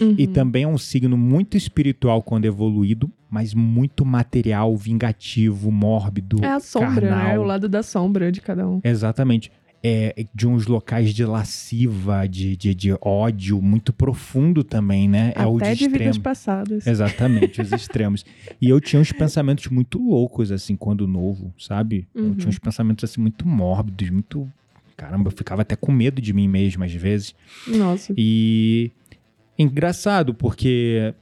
uhum. 0.00 0.14
E 0.16 0.26
também 0.26 0.64
é 0.64 0.68
um 0.68 0.78
signo 0.78 1.16
muito 1.16 1.56
espiritual 1.56 2.22
quando 2.22 2.44
evoluído, 2.44 3.10
mas 3.30 3.54
muito 3.54 4.04
material, 4.04 4.76
vingativo, 4.76 5.70
mórbido. 5.70 6.44
É 6.44 6.48
a 6.52 6.60
sombra, 6.60 7.08
carnal. 7.08 7.28
né? 7.28 7.38
O 7.38 7.44
lado 7.44 7.68
da 7.68 7.82
sombra 7.82 8.30
de 8.32 8.40
cada 8.40 8.66
um. 8.68 8.80
Exatamente. 8.82 9.50
É 9.82 10.26
de 10.34 10.46
uns 10.46 10.66
locais 10.66 11.14
de 11.14 11.24
lasciva, 11.24 12.26
de, 12.28 12.54
de, 12.54 12.74
de 12.74 12.94
ódio 13.00 13.62
muito 13.62 13.94
profundo 13.94 14.62
também, 14.62 15.08
né? 15.08 15.32
é 15.34 15.46
o 15.46 15.56
de 15.56 15.64
Até 15.64 15.74
de 15.74 15.88
vidas 15.88 16.18
passadas. 16.18 16.86
Exatamente, 16.86 17.62
os 17.62 17.72
extremos. 17.72 18.22
E 18.60 18.68
eu 18.68 18.78
tinha 18.78 19.00
uns 19.00 19.10
pensamentos 19.10 19.68
muito 19.68 19.98
loucos, 19.98 20.52
assim, 20.52 20.76
quando 20.76 21.06
novo, 21.08 21.54
sabe? 21.58 22.06
Eu 22.14 22.24
Uhum. 22.24 22.34
tinha 22.34 22.50
uns 22.50 22.58
pensamentos, 22.58 23.04
assim, 23.10 23.22
muito 23.22 23.48
mórbidos, 23.48 24.10
muito. 24.10 24.46
Caramba, 24.98 25.28
eu 25.28 25.32
ficava 25.34 25.62
até 25.62 25.74
com 25.74 25.90
medo 25.90 26.20
de 26.20 26.34
mim 26.34 26.46
mesmo, 26.46 26.84
às 26.84 26.92
vezes. 26.92 27.34
Nossa. 27.66 28.12
E 28.18 28.90
engraçado, 29.58 30.34
porque 30.34 31.14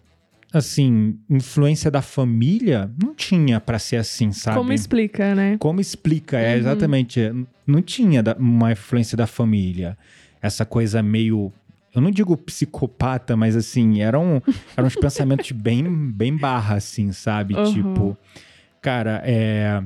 assim, 0.52 1.18
influência 1.28 1.90
da 1.90 2.00
família 2.02 2.90
não 3.02 3.14
tinha 3.14 3.60
pra 3.60 3.78
ser 3.78 3.96
assim, 3.96 4.32
sabe? 4.32 4.56
Como 4.56 4.72
explica, 4.72 5.34
né? 5.34 5.56
Como 5.58 5.80
explica, 5.80 6.38
é 6.38 6.52
Uhum. 6.54 6.58
exatamente, 6.60 7.20
não 7.66 7.82
tinha 7.82 8.22
uma 8.38 8.72
influência 8.72 9.16
da 9.16 9.26
família. 9.26 9.96
Essa 10.40 10.64
coisa 10.64 11.02
meio 11.02 11.52
eu 11.94 12.00
não 12.02 12.10
digo 12.10 12.36
psicopata, 12.36 13.36
mas 13.36 13.56
assim, 13.56 14.02
eram, 14.02 14.42
eram 14.76 14.86
uns 14.86 14.94
pensamentos 14.94 15.50
bem, 15.52 15.84
bem 16.12 16.36
barra, 16.36 16.76
assim, 16.76 17.10
sabe? 17.12 17.54
Uhum. 17.54 17.72
Tipo, 17.72 18.18
cara, 18.80 19.20
é. 19.24 19.82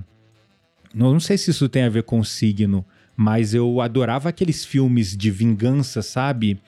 Não, 0.94 1.12
não 1.12 1.20
sei 1.20 1.38
se 1.38 1.50
isso 1.50 1.68
tem 1.70 1.84
a 1.84 1.88
ver 1.88 2.02
com 2.02 2.18
o 2.18 2.24
signo, 2.24 2.84
mas 3.16 3.54
eu 3.54 3.80
adorava 3.80 4.28
aqueles 4.28 4.62
filmes 4.64 5.16
de 5.16 5.30
vingança, 5.30 6.02
sabe? 6.02 6.60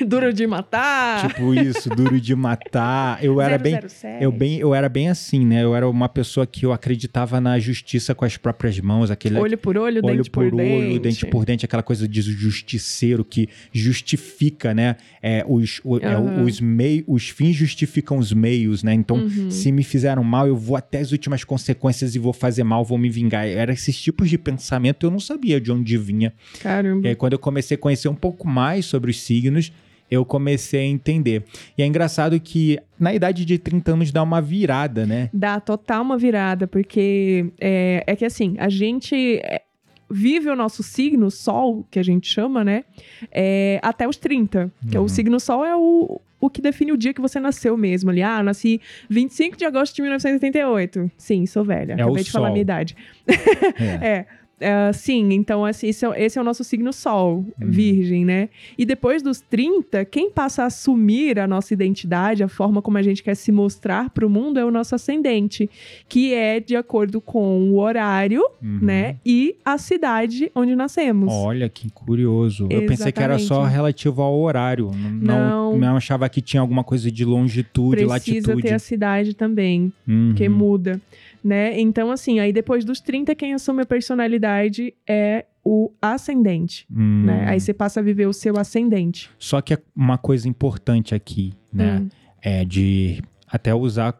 Duro 0.06 0.32
de 0.32 0.46
matar. 0.46 1.28
Tipo 1.28 1.54
isso, 1.54 1.90
duro 1.90 2.20
de 2.20 2.34
matar. 2.34 3.22
Eu 3.24 3.40
era 3.40 3.58
bem. 3.58 3.78
007. 3.80 4.22
Eu, 4.22 4.30
bem, 4.32 4.58
eu 4.58 4.74
era 4.74 4.88
bem 4.88 5.08
assim, 5.08 5.44
né? 5.44 5.62
Eu 5.64 5.74
era 5.74 5.88
uma 5.88 6.08
pessoa 6.08 6.46
que 6.46 6.64
eu 6.64 6.72
acreditava 6.72 7.40
na 7.40 7.58
justiça 7.58 8.14
com 8.14 8.24
as 8.24 8.36
próprias 8.36 8.78
mãos, 8.80 9.10
aquele 9.10 9.38
Olho 9.38 9.58
por 9.58 9.76
olho, 9.76 10.00
olho 10.04 10.16
dente 10.16 10.30
por 10.30 10.48
por, 10.50 10.60
olho, 10.60 10.88
dente. 10.88 11.00
dente 11.00 11.26
por 11.26 11.44
dente, 11.44 11.64
aquela 11.64 11.82
coisa 11.82 12.06
de 12.06 12.20
justiceiro 12.22 13.24
que 13.24 13.48
justifica, 13.72 14.72
né? 14.74 14.96
É, 15.22 15.44
os, 15.46 15.80
o- 15.84 15.98
é, 15.98 16.14
Aham. 16.14 16.44
os, 16.44 16.60
mei, 16.60 17.04
os 17.06 17.28
fins 17.28 17.54
justificam 17.56 18.18
os 18.18 18.32
meios, 18.32 18.82
né? 18.82 18.94
Então, 18.94 19.16
Uhum. 19.18 19.50
se 19.50 19.72
me 19.72 19.82
fizeram 19.82 20.22
mal, 20.22 20.46
eu 20.46 20.56
vou 20.56 20.76
até 20.76 20.98
as 21.00 21.10
últimas 21.12 21.42
consequências 21.44 22.14
e 22.14 22.18
vou 22.18 22.32
fazer 22.32 22.62
mal, 22.64 22.84
vou 22.84 22.98
me 22.98 23.10
vingar. 23.10 23.46
Era 23.46 23.72
esses 23.72 24.00
tipos 24.00 24.30
de 24.30 24.38
pensamento, 24.38 25.04
eu 25.06 25.10
não 25.10 25.20
sabia 25.20 25.60
de 25.60 25.72
onde 25.72 25.96
vinha. 25.98 26.32
Caramba. 26.60 27.06
E 27.06 27.10
aí, 27.10 27.14
quando 27.16 27.32
eu 27.32 27.38
comecei 27.38 27.74
a 27.74 27.78
conhecer 27.78 28.08
um 28.08 28.14
pouco 28.14 28.46
mais 28.46 28.84
sobre 28.86 29.10
os 29.10 29.20
signos, 29.20 29.72
eu 30.10 30.24
comecei 30.24 30.80
a 30.80 30.84
entender. 30.86 31.44
E 31.76 31.82
é 31.82 31.86
engraçado 31.86 32.38
que 32.40 32.78
na 32.98 33.14
idade 33.14 33.44
de 33.44 33.58
30 33.58 33.92
anos 33.92 34.10
dá 34.12 34.22
uma 34.22 34.40
virada, 34.40 35.04
né? 35.06 35.28
Dá 35.32 35.60
total 35.60 36.02
uma 36.02 36.16
virada, 36.18 36.66
porque 36.66 37.46
é, 37.60 38.02
é 38.06 38.16
que 38.16 38.24
assim, 38.24 38.54
a 38.58 38.68
gente 38.68 39.38
é, 39.44 39.62
vive 40.10 40.48
o 40.48 40.56
nosso 40.56 40.82
signo, 40.82 41.30
Sol, 41.30 41.86
que 41.90 41.98
a 41.98 42.02
gente 42.02 42.26
chama, 42.28 42.64
né? 42.64 42.84
é, 43.30 43.78
até 43.82 44.08
os 44.08 44.16
30. 44.16 44.72
Que 44.90 44.96
é 44.96 45.00
Uhum. 45.00 45.06
o 45.06 45.08
signo 45.08 45.38
Sol 45.38 45.64
é 45.64 45.76
o, 45.76 46.20
o 46.40 46.48
que 46.48 46.62
define 46.62 46.92
o 46.92 46.96
dia 46.96 47.12
que 47.12 47.20
você 47.20 47.38
nasceu 47.38 47.76
mesmo 47.76 48.10
ali. 48.10 48.22
Ah, 48.22 48.42
nasci 48.42 48.80
25 49.10 49.56
de 49.56 49.64
agosto 49.66 49.94
de 49.96 50.02
1988. 50.02 51.10
Sim, 51.18 51.44
sou 51.46 51.64
velha. 51.64 51.92
É 51.92 51.96
o 51.96 52.08
Acabei 52.08 52.22
de 52.24 52.30
falar 52.30 52.46
a 52.46 52.48
Sol. 52.48 52.52
minha 52.54 52.62
idade. 52.62 52.96
É. 54.00 54.06
É. 54.18 54.26
é, 54.60 54.92
sim, 54.92 55.28
então 55.32 55.64
assim, 55.64 55.88
esse 55.88 56.04
é, 56.06 56.24
esse 56.24 56.38
é 56.38 56.40
o 56.40 56.44
nosso 56.44 56.64
signo 56.64 56.92
Sol, 56.92 57.38
Uhum. 57.60 57.70
Virgem, 57.70 58.24
né? 58.24 58.48
E 58.76 58.84
depois 58.84 59.22
dos 59.22 59.40
30, 59.40 60.04
quem 60.04 60.30
passa 60.30 60.62
a 60.62 60.66
assumir 60.66 61.38
a 61.38 61.46
nossa 61.46 61.72
identidade, 61.74 62.42
a 62.42 62.48
forma 62.48 62.80
como 62.82 62.98
a 62.98 63.02
gente 63.02 63.22
quer 63.22 63.34
se 63.34 63.50
mostrar 63.52 64.10
para 64.10 64.26
o 64.26 64.30
mundo 64.30 64.58
é 64.58 64.64
o 64.64 64.70
nosso 64.70 64.94
ascendente, 64.94 65.68
que 66.08 66.32
é 66.34 66.60
de 66.60 66.76
acordo 66.76 67.20
com 67.20 67.70
o 67.70 67.78
horário, 67.78 68.42
Uhum. 68.62 68.78
né? 68.82 69.16
E 69.24 69.54
a 69.64 69.78
cidade 69.78 70.50
onde 70.54 70.74
nascemos. 70.76 71.32
Olha 71.32 71.68
que 71.68 71.90
curioso. 71.90 72.66
Eu 72.70 72.86
pensei 72.86 73.12
que 73.12 73.22
era 73.22 73.38
só 73.38 73.54
Exatamente. 73.56 73.72
relativo 73.74 74.22
ao 74.22 74.38
horário. 74.40 74.90
Não, 75.20 75.72
Não. 75.72 75.78
não 75.78 75.96
achava 75.96 76.28
que 76.28 76.40
tinha 76.40 76.60
alguma 76.60 76.82
coisa 76.84 77.10
de 77.10 77.24
longitude, 77.24 77.96
Precisa 78.04 78.12
latitude. 78.12 78.62
ter 78.62 78.74
a 78.74 78.78
cidade 78.78 79.34
também. 79.34 79.92
Uhum. 80.06 80.34
que 80.36 80.48
muda, 80.48 81.00
né? 81.42 81.78
Então, 81.80 82.10
assim, 82.10 82.40
aí 82.40 82.52
depois 82.52 82.84
dos 82.84 83.00
30, 83.00 83.34
quem 83.34 83.54
assume 83.54 83.82
a 83.82 83.86
personalidade 83.86 84.94
é 85.06 85.46
o 85.64 85.92
ascendente, 86.00 86.86
Hum. 86.90 87.24
né? 87.26 87.44
Aí 87.48 87.60
você 87.60 87.74
passa 87.74 88.00
a 88.00 88.02
viver 88.02 88.26
o 88.26 88.32
seu 88.32 88.56
ascendente. 88.58 89.30
Só 89.38 89.60
que 89.60 89.74
é 89.74 89.78
uma 89.94 90.16
coisa 90.18 90.48
importante 90.48 91.14
aqui, 91.14 91.52
né? 91.72 91.98
Hum. 92.00 92.08
É 92.40 92.64
de 92.64 93.22
até 93.46 93.74
usar 93.74 94.18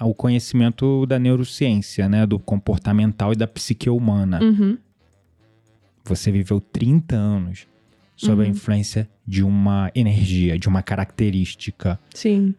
o 0.00 0.14
conhecimento 0.14 1.04
da 1.06 1.18
neurociência, 1.18 2.08
né? 2.08 2.26
Do 2.26 2.38
comportamental 2.38 3.32
e 3.32 3.36
da 3.36 3.46
psique 3.46 3.88
humana. 3.90 4.40
Uhum. 4.42 4.78
Você 6.04 6.32
viveu 6.32 6.60
30 6.60 7.14
anos 7.16 7.66
sob 8.16 8.42
a 8.42 8.44
Uhum. 8.44 8.50
influência 8.50 9.08
de 9.26 9.42
uma 9.44 9.90
energia, 9.94 10.58
de 10.58 10.68
uma 10.68 10.82
característica. 10.82 11.98
Sim. 12.14 12.54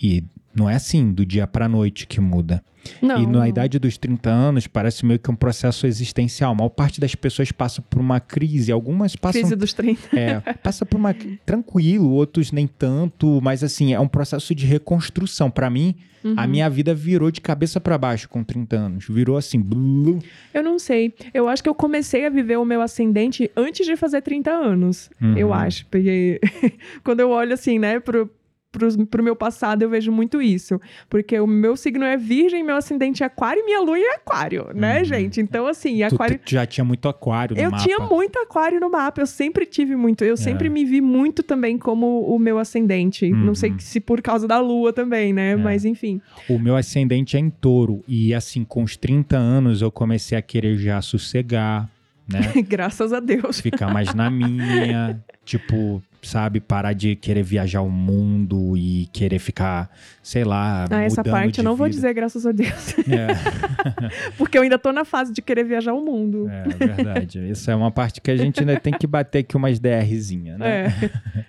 E 0.00 0.22
Não 0.56 0.68
é 0.70 0.74
assim, 0.74 1.12
do 1.12 1.24
dia 1.26 1.46
pra 1.46 1.68
noite 1.68 2.06
que 2.06 2.20
muda. 2.20 2.62
Não. 3.02 3.20
E 3.20 3.26
na 3.26 3.48
idade 3.48 3.80
dos 3.80 3.98
30 3.98 4.30
anos, 4.30 4.66
parece 4.68 5.04
meio 5.04 5.18
que 5.18 5.28
um 5.28 5.34
processo 5.34 5.88
existencial. 5.88 6.52
A 6.52 6.54
maior 6.54 6.68
parte 6.68 7.00
das 7.00 7.16
pessoas 7.16 7.50
passa 7.50 7.82
por 7.82 7.98
uma 8.00 8.20
crise. 8.20 8.70
Algumas 8.70 9.16
passam. 9.16 9.40
Crise 9.40 9.56
dos 9.56 9.72
30. 9.72 10.16
É, 10.16 10.40
passa 10.62 10.86
por 10.86 10.96
uma. 10.96 11.12
Tranquilo, 11.44 12.08
outros 12.10 12.52
nem 12.52 12.66
tanto. 12.66 13.40
Mas 13.42 13.64
assim, 13.64 13.92
é 13.92 13.98
um 13.98 14.06
processo 14.06 14.54
de 14.54 14.64
reconstrução. 14.66 15.50
Pra 15.50 15.68
mim, 15.68 15.96
a 16.36 16.44
Uhum. 16.44 16.48
minha 16.48 16.70
vida 16.70 16.94
virou 16.94 17.30
de 17.30 17.40
cabeça 17.40 17.80
pra 17.80 17.98
baixo 17.98 18.28
com 18.28 18.44
30 18.44 18.76
anos. 18.76 19.06
Virou 19.08 19.36
assim. 19.36 19.60
blu. 19.60 20.20
Eu 20.54 20.62
não 20.62 20.78
sei. 20.78 21.12
Eu 21.34 21.48
acho 21.48 21.64
que 21.64 21.68
eu 21.68 21.74
comecei 21.74 22.24
a 22.24 22.30
viver 22.30 22.56
o 22.56 22.64
meu 22.64 22.80
ascendente 22.80 23.50
antes 23.56 23.84
de 23.84 23.96
fazer 23.96 24.22
30 24.22 24.50
anos. 24.52 25.10
Uhum. 25.20 25.36
Eu 25.36 25.52
acho. 25.52 25.84
Porque 25.86 26.40
quando 27.02 27.18
eu 27.18 27.30
olho 27.30 27.52
assim, 27.52 27.80
né, 27.80 27.98
pro, 27.98 28.30
pro, 28.76 29.06
pro 29.06 29.22
meu 29.22 29.34
passado, 29.34 29.82
eu 29.82 29.88
vejo 29.88 30.12
muito 30.12 30.40
isso. 30.42 30.80
Porque 31.08 31.38
o 31.40 31.46
meu 31.46 31.76
signo 31.76 32.04
é 32.04 32.16
virgem, 32.16 32.62
meu 32.62 32.76
ascendente 32.76 33.22
é 33.22 33.26
aquário 33.26 33.62
e 33.62 33.64
minha 33.64 33.80
lua 33.80 33.98
é 33.98 34.14
aquário, 34.14 34.68
né, 34.74 34.98
Uhum. 34.98 35.04
gente? 35.04 35.40
Então, 35.40 35.66
assim, 35.66 36.02
aquário. 36.02 36.38
tu 36.44 36.50
já 36.50 36.66
tinha 36.66 36.84
muito 36.84 37.08
aquário 37.08 37.56
no 37.56 37.62
Eu 37.62 37.70
mapa. 37.70 37.82
tinha 37.82 37.98
muito 38.00 38.38
aquário 38.38 38.78
no 38.78 38.90
mapa, 38.90 39.20
eu 39.22 39.26
sempre 39.26 39.64
tive 39.66 39.96
muito. 39.96 40.24
Eu 40.24 40.36
sempre 40.36 40.66
É. 40.66 40.70
me 40.70 40.84
vi 40.84 41.00
muito 41.00 41.42
também 41.42 41.78
como 41.78 42.20
o 42.22 42.38
meu 42.38 42.58
ascendente. 42.58 43.28
Não 43.30 43.54
sei 43.54 43.70
Uhum. 43.70 43.78
se 43.78 44.00
por 44.00 44.20
causa 44.22 44.46
da 44.46 44.58
lua 44.60 44.92
também, 44.92 45.32
né? 45.32 45.52
É. 45.52 45.56
Mas 45.56 45.84
enfim. 45.84 46.20
O 46.48 46.58
meu 46.58 46.76
ascendente 46.76 47.36
é 47.36 47.40
em 47.40 47.50
touro. 47.50 48.02
E 48.06 48.34
assim, 48.34 48.64
com 48.64 48.82
os 48.82 48.96
30 48.96 49.36
anos, 49.36 49.82
eu 49.82 49.90
comecei 49.90 50.36
a 50.36 50.42
querer 50.42 50.76
já 50.76 51.00
sossegar, 51.00 51.88
né? 52.28 52.40
Graças 52.68 53.12
a 53.12 53.20
Deus. 53.20 53.60
Ficar 53.60 53.92
mais 53.92 54.12
na 54.14 54.28
minha. 54.30 55.20
tipo, 55.44 56.02
sabe, 56.26 56.60
parar 56.60 56.92
de 56.92 57.16
querer 57.16 57.42
viajar 57.42 57.80
o 57.80 57.90
mundo 57.90 58.76
e 58.76 59.08
querer 59.12 59.38
ficar, 59.38 59.90
sei 60.22 60.44
lá. 60.44 60.86
Ah, 60.90 61.02
essa 61.02 61.22
parte 61.24 61.54
de 61.54 61.60
eu 61.60 61.64
não 61.64 61.76
vou 61.76 61.86
vida. 61.86 61.94
dizer 61.96 62.12
graças 62.14 62.44
a 62.46 62.52
Deus. 62.52 62.94
É, 62.98 63.26
Porque 64.36 64.58
eu 64.58 64.62
ainda 64.62 64.78
tô 64.78 64.92
na 64.92 65.04
fase 65.04 65.32
de 65.32 65.40
querer 65.40 65.64
viajar 65.64 65.92
o 65.94 66.04
mundo. 66.04 66.48
é 66.48 66.64
verdade. 66.86 67.48
Isso 67.50 67.70
é 67.70 67.74
uma 67.76 67.90
parte 67.90 68.20
que 68.20 68.30
a 68.30 68.36
gente 68.36 68.60
ainda 68.60 68.78
tem 68.78 68.92
que 68.92 69.06
bater 69.06 69.40
aqui 69.40 69.56
umas 69.56 69.78
DRzinha, 69.78 70.58
né? 70.58 70.86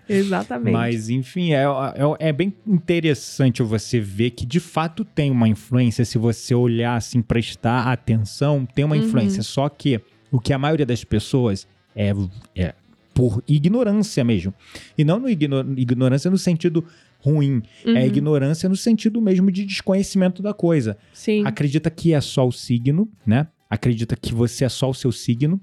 É, 0.08 0.18
exatamente. 0.18 0.74
Mas, 0.74 1.10
enfim, 1.10 1.54
é, 1.54 1.64
é, 1.64 2.30
é 2.30 2.32
bem 2.34 2.54
interessante 2.66 3.62
você 3.64 4.00
ver 4.00 4.32
que 4.32 4.46
de 4.46 4.60
fato 4.60 5.04
tem 5.04 5.32
uma 5.32 5.48
influência. 5.48 6.06
Se 6.06 6.18
você 6.18 6.54
olhar 6.56 6.96
assim, 6.96 7.22
prestar 7.22 7.92
atenção, 7.92 8.66
tem 8.66 8.86
uma 8.86 8.96
Uhum. 8.96 9.04
influência. 9.04 9.44
Só 9.44 9.68
que 9.70 10.00
o 10.32 10.40
que 10.40 10.54
a 10.54 10.58
maioria 10.58 10.86
das 10.86 11.04
pessoas 11.04 11.68
é, 11.96 12.12
é 12.56 12.74
por 13.18 13.44
ignorância 13.48 14.24
mesmo. 14.24 14.54
E 14.96 15.04
não 15.04 15.18
no 15.20 15.28
igno- 15.28 15.74
ignorância 15.76 16.30
no 16.30 16.38
sentido 16.38 16.86
ruim, 17.20 17.64
é 17.84 17.90
Uhum, 17.90 17.98
ignorância 18.06 18.70
no 18.70 18.76
sentido 18.76 19.20
mesmo 19.20 19.52
de 19.52 19.66
desconhecimento 19.66 20.44
da 20.44 20.54
coisa. 20.54 20.96
Sim. 21.14 21.42
Acredita 21.44 21.90
que 21.90 22.14
é 22.14 22.22
só 22.22 22.48
o 22.48 22.52
signo, 22.52 23.10
né? 23.26 23.48
Acredita 23.70 24.16
que 24.16 24.34
você 24.34 24.64
é 24.66 24.70
só 24.70 24.90
o 24.90 24.94
seu 24.94 25.12
signo 25.12 25.60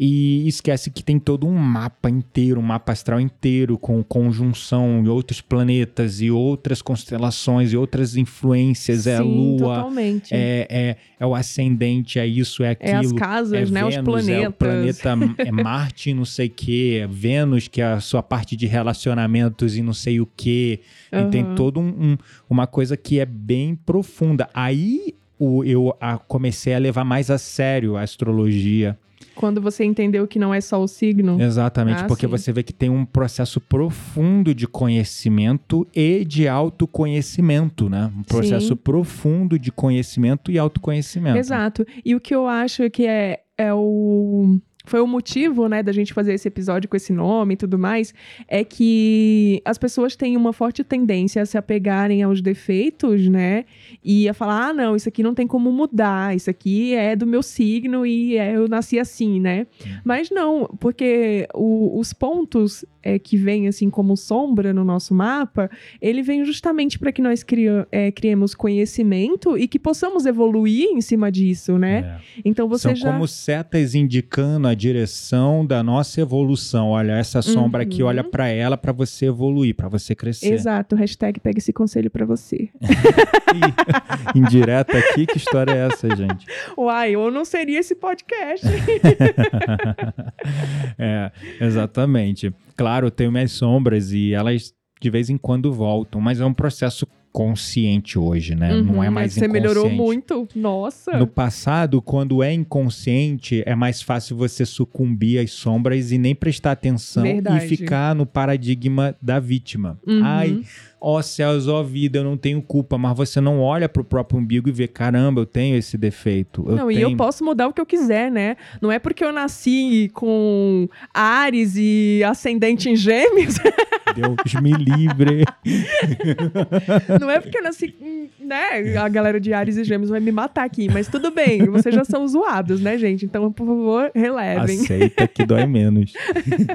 e 0.00 0.46
esquece 0.46 0.90
que 0.90 1.02
tem 1.02 1.18
todo 1.18 1.44
um 1.44 1.54
mapa 1.56 2.08
inteiro, 2.08 2.60
um 2.60 2.62
mapa 2.62 2.92
astral 2.92 3.20
inteiro 3.20 3.76
com 3.76 4.00
conjunção 4.04 5.02
de 5.02 5.08
outros 5.08 5.40
planetas 5.40 6.20
e 6.20 6.30
outras 6.30 6.80
constelações 6.80 7.72
e 7.72 7.76
outras 7.76 8.16
influências. 8.16 9.06
é 9.08 9.16
a 9.16 9.22
Sim, 9.22 9.34
lua, 9.58 9.58
Totalmente. 9.76 10.32
é, 10.32 10.66
é, 10.70 10.96
é 11.18 11.26
o 11.26 11.34
ascendente, 11.34 12.18
é 12.18 12.26
isso, 12.26 12.62
é 12.62 12.76
É 12.78 12.92
as 12.92 12.98
aquilo. 13.06 13.14
casas, 13.16 13.68
é 13.70 13.72
né? 13.72 13.84
Os 13.84 13.94
Vênus, 13.94 14.04
planetas. 14.04 14.44
É 14.44 14.48
o 14.48 14.52
planeta 14.52 15.08
é 15.38 15.50
Marte, 15.50 16.14
não 16.14 16.24
sei 16.24 16.46
o 16.46 16.50
que, 16.50 16.98
é 16.98 17.06
Vênus, 17.08 17.66
que 17.66 17.80
é 17.80 17.86
a 17.86 18.00
sua 18.00 18.22
parte 18.22 18.54
de 18.54 18.66
relacionamentos 18.68 19.76
e 19.76 19.82
não 19.82 19.92
sei 19.94 20.20
o 20.20 20.26
que. 20.36 20.80
E 21.10 21.24
tem 21.30 21.54
todo 21.56 21.80
um, 21.80 22.12
um- 22.12 22.18
uma 22.48 22.66
coisa 22.68 22.96
que 22.96 23.18
é 23.18 23.26
bem 23.26 23.74
profunda. 23.74 24.48
Aí 24.54 25.14
o, 25.38 25.62
eu 25.64 25.94
a- 26.00 26.18
comecei 26.18 26.74
a 26.74 26.78
levar 26.78 27.04
mais 27.04 27.30
a 27.30 27.38
sério 27.38 27.96
a 27.96 28.02
astrologia. 28.02 28.98
Quando 29.34 29.60
você 29.60 29.84
entendeu 29.84 30.26
que 30.26 30.36
não 30.38 30.52
é 30.52 30.60
só 30.60 30.82
o 30.82 30.88
signo. 30.88 31.40
Exatamente, 31.40 32.02
Ah, 32.02 32.06
porque 32.08 32.26
sim. 32.26 32.30
você 32.30 32.52
vê 32.52 32.62
que 32.64 32.72
tem 32.72 32.90
um 32.90 33.04
processo 33.04 33.60
profundo 33.60 34.52
de 34.52 34.66
conhecimento 34.66 35.86
e 35.94 36.24
de 36.24 36.48
autoconhecimento, 36.48 37.88
né? 37.88 38.10
Um 38.18 38.22
processo 38.22 38.68
Sim. 38.68 38.76
profundo 38.76 39.58
de 39.58 39.70
conhecimento 39.70 40.50
e 40.50 40.58
autoconhecimento. 40.58 41.38
Exato. 41.38 41.86
E 42.04 42.14
o 42.14 42.20
que 42.20 42.34
eu 42.34 42.46
acho 42.46 42.88
que 42.90 43.06
é, 43.06 43.40
é 43.56 43.72
o. 43.72 44.58
Foi 44.88 45.00
o 45.00 45.06
motivo, 45.06 45.68
né, 45.68 45.82
da 45.82 45.92
gente 45.92 46.12
fazer 46.12 46.32
esse 46.34 46.48
episódio 46.48 46.88
com 46.88 46.96
esse 46.96 47.12
nome 47.12 47.54
e 47.54 47.56
tudo 47.56 47.78
mais, 47.78 48.12
é 48.48 48.64
que 48.64 49.60
as 49.64 49.76
pessoas 49.78 50.16
têm 50.16 50.36
uma 50.36 50.52
forte 50.52 50.82
tendência 50.82 51.42
a 51.42 51.46
se 51.46 51.56
apegarem 51.58 52.22
aos 52.22 52.40
defeitos, 52.40 53.28
né, 53.28 53.64
e 54.02 54.28
a 54.28 54.34
falar, 54.34 54.68
ah, 54.68 54.72
não, 54.72 54.96
isso 54.96 55.08
aqui 55.08 55.22
não 55.22 55.34
tem 55.34 55.46
como 55.46 55.70
mudar, 55.70 56.34
isso 56.34 56.48
aqui 56.50 56.94
é 56.94 57.14
do 57.14 57.26
meu 57.26 57.42
signo 57.42 58.04
e 58.06 58.36
é, 58.36 58.56
eu 58.56 58.66
nasci 58.68 58.98
assim, 58.98 59.40
né. 59.40 59.66
Mas 60.04 60.30
não, 60.30 60.66
porque 60.80 61.46
o- 61.54 61.98
os 61.98 62.12
pontos 62.12 62.84
é, 63.02 63.18
que 63.18 63.36
vêm, 63.36 63.68
assim, 63.68 63.88
como 63.88 64.16
sombra 64.16 64.72
no 64.74 64.84
nosso 64.84 65.14
mapa, 65.14 65.70
ele 66.02 66.20
vem 66.20 66.44
justamente 66.44 66.98
para 66.98 67.12
que 67.12 67.22
nós 67.22 67.42
cria, 67.42 67.86
é, 67.92 68.10
criemos 68.10 68.54
conhecimento 68.54 69.56
e 69.56 69.66
que 69.68 69.78
possamos 69.78 70.26
evoluir 70.26 70.88
em 70.90 71.00
cima 71.00 71.30
disso, 71.30 71.78
né? 71.78 72.20
É. 72.36 72.40
Então 72.44 72.68
você 72.68 72.88
São 72.88 72.96
já. 72.96 73.12
como 73.12 73.26
setas 73.26 73.94
indicando 73.94 74.66
a 74.68 74.74
direção 74.78 75.66
da 75.66 75.82
nossa 75.82 76.20
evolução. 76.20 76.90
Olha, 76.90 77.12
essa 77.12 77.42
sombra 77.42 77.82
aqui, 77.82 78.02
Uhum. 78.02 78.08
olha 78.08 78.24
pra 78.24 78.48
ela 78.48 78.76
pra 78.76 78.92
você 78.92 79.26
evoluir, 79.26 79.74
pra 79.74 79.88
você 79.88 80.14
crescer. 80.14 80.52
Exato, 80.52 80.94
hashtag 80.96 81.40
pega 81.40 81.58
esse 81.58 81.72
conselho 81.72 82.10
pra 82.10 82.24
você. 82.24 82.70
Indireta 84.34 84.96
aqui, 84.96 85.26
que 85.26 85.36
história 85.36 85.72
é 85.72 85.86
essa, 85.88 86.14
gente? 86.14 86.46
Uai, 86.76 87.16
ou 87.16 87.30
não 87.30 87.44
seria 87.44 87.78
esse 87.80 87.94
podcast. 87.94 88.66
é, 90.98 91.30
exatamente. 91.60 92.52
Claro, 92.76 93.06
eu 93.06 93.10
tenho 93.10 93.32
minhas 93.32 93.52
sombras 93.52 94.12
e 94.12 94.32
elas 94.32 94.72
de 95.00 95.10
vez 95.10 95.30
em 95.30 95.38
quando 95.38 95.72
voltam, 95.72 96.20
mas 96.20 96.40
é 96.40 96.44
um 96.44 96.52
processo 96.52 97.06
consciente 97.32 98.18
hoje, 98.18 98.54
né? 98.54 98.80
Não 98.82 99.02
é 99.02 99.08
Uhum, 99.08 99.14
mais 99.14 99.32
Você 99.34 99.46
melhorou 99.46 99.86
inconsciente. 99.86 100.02
muito. 100.02 100.48
Nossa. 100.54 101.16
No 101.18 101.26
passado, 101.26 102.00
quando 102.02 102.42
é 102.42 102.52
inconsciente, 102.52 103.62
é 103.66 103.74
mais 103.74 104.02
fácil 104.02 104.36
você 104.36 104.64
sucumbir 104.66 105.38
às 105.38 105.50
sombras 105.52 106.10
e 106.10 106.18
nem 106.18 106.34
prestar 106.34 106.72
atenção 106.72 107.22
Verdade. 107.22 107.64
e 107.64 107.68
ficar 107.68 108.14
no 108.14 108.26
paradigma 108.26 109.14
da 109.20 109.38
vítima. 109.38 109.98
Uhum. 110.06 110.20
Ai, 110.24 110.60
ó 111.00 111.20
céus, 111.22 111.68
ó 111.68 111.82
vida, 111.82 112.18
eu 112.18 112.24
não 112.24 112.36
tenho 112.36 112.60
culpa, 112.60 112.98
mas 112.98 113.16
você 113.16 113.40
não 113.40 113.60
olha 113.60 113.88
pro 113.88 114.04
próprio 114.04 114.40
umbigo 114.40 114.68
e 114.68 114.72
vê, 114.72 114.88
caramba, 114.88 115.40
eu 115.40 115.46
tenho 115.46 115.76
esse 115.76 115.96
defeito. 115.96 116.64
Eu 116.66 116.76
não, 116.76 116.88
tenho... 116.88 116.98
e 116.98 117.02
eu 117.02 117.16
posso 117.16 117.44
mudar 117.44 117.68
o 117.68 117.72
que 117.72 117.80
eu 117.80 117.86
quiser, 117.86 118.30
né? 118.30 118.56
Não 118.80 118.90
é 118.90 118.98
porque 118.98 119.24
eu 119.24 119.32
nasci 119.32 120.10
com 120.12 120.88
Ares 121.12 121.74
e 121.76 122.22
ascendente 122.24 122.88
em 122.88 122.96
gêmeos, 122.96 123.56
Deus 124.14 124.62
me 124.62 124.72
livre. 124.72 125.44
não 127.20 127.30
é 127.30 127.40
porque 127.40 127.58
eu 127.58 127.62
nasci, 127.62 127.94
né? 128.40 128.96
A 128.96 129.08
galera 129.08 129.38
de 129.38 129.52
Ares 129.52 129.76
e 129.76 129.84
gêmeos 129.84 130.10
vai 130.10 130.20
me 130.20 130.32
matar 130.32 130.64
aqui, 130.64 130.88
mas 130.90 131.08
tudo 131.08 131.30
bem, 131.30 131.66
vocês 131.66 131.94
já 131.94 132.04
são 132.04 132.26
zoados, 132.26 132.80
né, 132.80 132.98
gente? 132.98 133.24
Então, 133.24 133.52
por 133.52 133.66
favor, 133.66 134.10
relevem. 134.14 134.80
Aceita 134.80 135.28
que 135.28 135.44
dói 135.44 135.66
menos. 135.66 136.12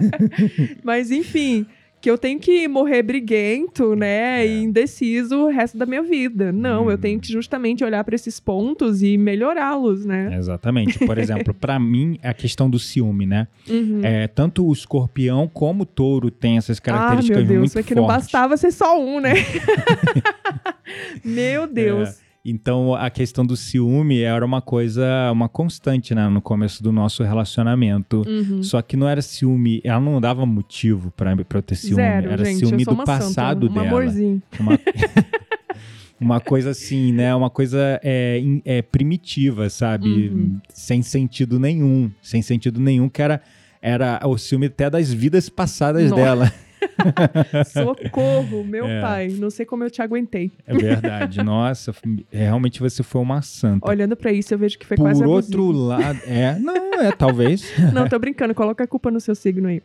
Mas 0.84 1.12
enfim, 1.12 1.66
que 2.04 2.12
eu 2.12 2.18
tenho 2.18 2.38
que 2.38 2.68
morrer 2.68 3.02
briguento, 3.02 3.96
né, 3.96 4.46
É. 4.46 4.46
e 4.46 4.62
indeciso 4.62 5.38
o 5.46 5.48
resto 5.50 5.78
da 5.78 5.86
minha 5.86 6.04
vida. 6.04 6.52
Não, 6.52 6.90
eu 6.92 6.98
Hum. 6.98 7.00
tenho 7.00 7.18
que 7.18 7.32
justamente 7.32 7.82
olhar 7.82 8.04
para 8.04 8.14
esses 8.14 8.42
pontos 8.42 9.02
e 9.02 9.18
melhorá-los, 9.18 10.04
né? 10.06 10.36
Exatamente. 10.38 11.00
Por 11.00 11.18
exemplo, 11.18 11.54
pra 11.54 11.80
mim, 11.80 12.20
a 12.22 12.34
questão 12.34 12.70
do 12.70 12.78
ciúme, 12.78 13.26
né? 13.26 13.48
Uhum. 13.70 14.02
É, 14.04 14.28
tanto 14.28 14.66
o 14.68 14.74
escorpião 14.74 15.48
como 15.48 15.84
o 15.84 15.86
touro 15.86 16.30
tem 16.30 16.58
essas 16.58 16.78
Ah, 16.80 16.82
características 16.82 17.38
meu 17.38 17.48
Deus, 17.48 17.60
muito 17.60 17.80
é 17.80 17.84
que 17.84 17.96
não 17.96 18.04
fortes. 18.04 18.24
bastava 18.26 18.58
ser 18.58 18.72
só 18.74 19.00
um, 19.02 19.22
né? 19.22 19.36
meu 21.24 21.68
Deus. 21.68 22.20
Então, 22.46 22.94
a 22.94 23.10
questão 23.10 23.46
do 23.46 23.56
ciúme 23.56 24.20
era 24.22 24.46
uma 24.46 24.62
coisa, 24.62 25.32
uma 25.32 25.48
constante, 25.48 26.14
né, 26.14 26.28
no 26.28 26.42
começo 26.42 26.84
do 26.84 26.92
nosso 26.92 27.24
relacionamento. 27.24 28.22
Uhum. 28.28 28.62
Só 28.62 28.82
que 28.82 28.98
não 28.98 29.08
era 29.08 29.22
ciúme, 29.22 29.80
ela 29.82 30.02
não 30.02 30.20
dava 30.20 30.46
motivo 30.46 31.10
pra 31.12 31.32
eu 31.32 31.62
ter 31.62 31.76
ciúme. 31.76 31.96
Zero, 31.96 32.32
era 32.32 32.44
gente, 32.44 32.60
ciúme 32.60 32.84
do 32.84 32.98
passado 32.98 33.68
santa, 33.68 33.72
um 33.72 33.74
dela. 33.74 33.88
amorzinho. 33.88 34.44
Uma, 34.60 34.78
uma 36.20 36.40
coisa 36.42 36.72
assim, 36.72 37.14
né? 37.14 37.34
Uma 37.34 37.50
coisa 37.50 37.98
é, 38.04 38.44
é, 38.66 38.82
primitiva, 38.82 39.70
sabe? 39.70 40.28
Uhum. 40.28 40.60
Sem 40.68 41.02
sentido 41.02 41.58
nenhum. 41.58 42.12
Sem 42.22 42.42
sentido 42.42 42.78
nenhum, 42.82 43.08
que 43.08 43.22
era, 43.22 43.40
era 43.82 44.20
o 44.26 44.38
ciúme 44.38 44.66
até 44.66 44.90
das 44.90 45.14
vidas 45.14 45.48
passadas 45.48 46.10
Nossa. 46.10 46.22
dela. 46.22 46.54
Socorro, 47.66 48.64
meu 48.64 48.86
É. 48.86 49.02
pai. 49.02 49.28
Não 49.30 49.50
sei 49.50 49.66
como 49.66 49.84
eu 49.84 49.90
te 49.90 50.02
aguentei. 50.02 50.52
É 50.66 50.74
verdade. 50.74 51.44
Nossa, 51.44 51.94
realmente 52.32 52.80
você 52.80 53.04
foi 53.04 53.22
uma 53.22 53.42
santa. 53.42 53.88
Olhando 53.90 54.16
pra 54.16 54.32
isso, 54.32 54.54
eu 54.54 54.58
vejo 54.58 54.78
que 54.78 54.86
foi 54.86 54.98
Por 54.98 55.04
quase 55.04 55.24
outro 55.24 55.64
abusivo. 55.64 55.86
lado, 55.86 56.20
é, 56.26 56.58
não, 56.60 57.02
é 57.02 57.12
talvez. 57.12 57.64
Não, 57.94 58.08
tô 58.08 58.18
brincando. 58.20 58.54
Coloca 58.56 58.84
a 58.84 58.88
culpa 58.88 59.10
no 59.12 59.20
seu 59.20 59.36
signo 59.36 59.68
aí. 59.68 59.82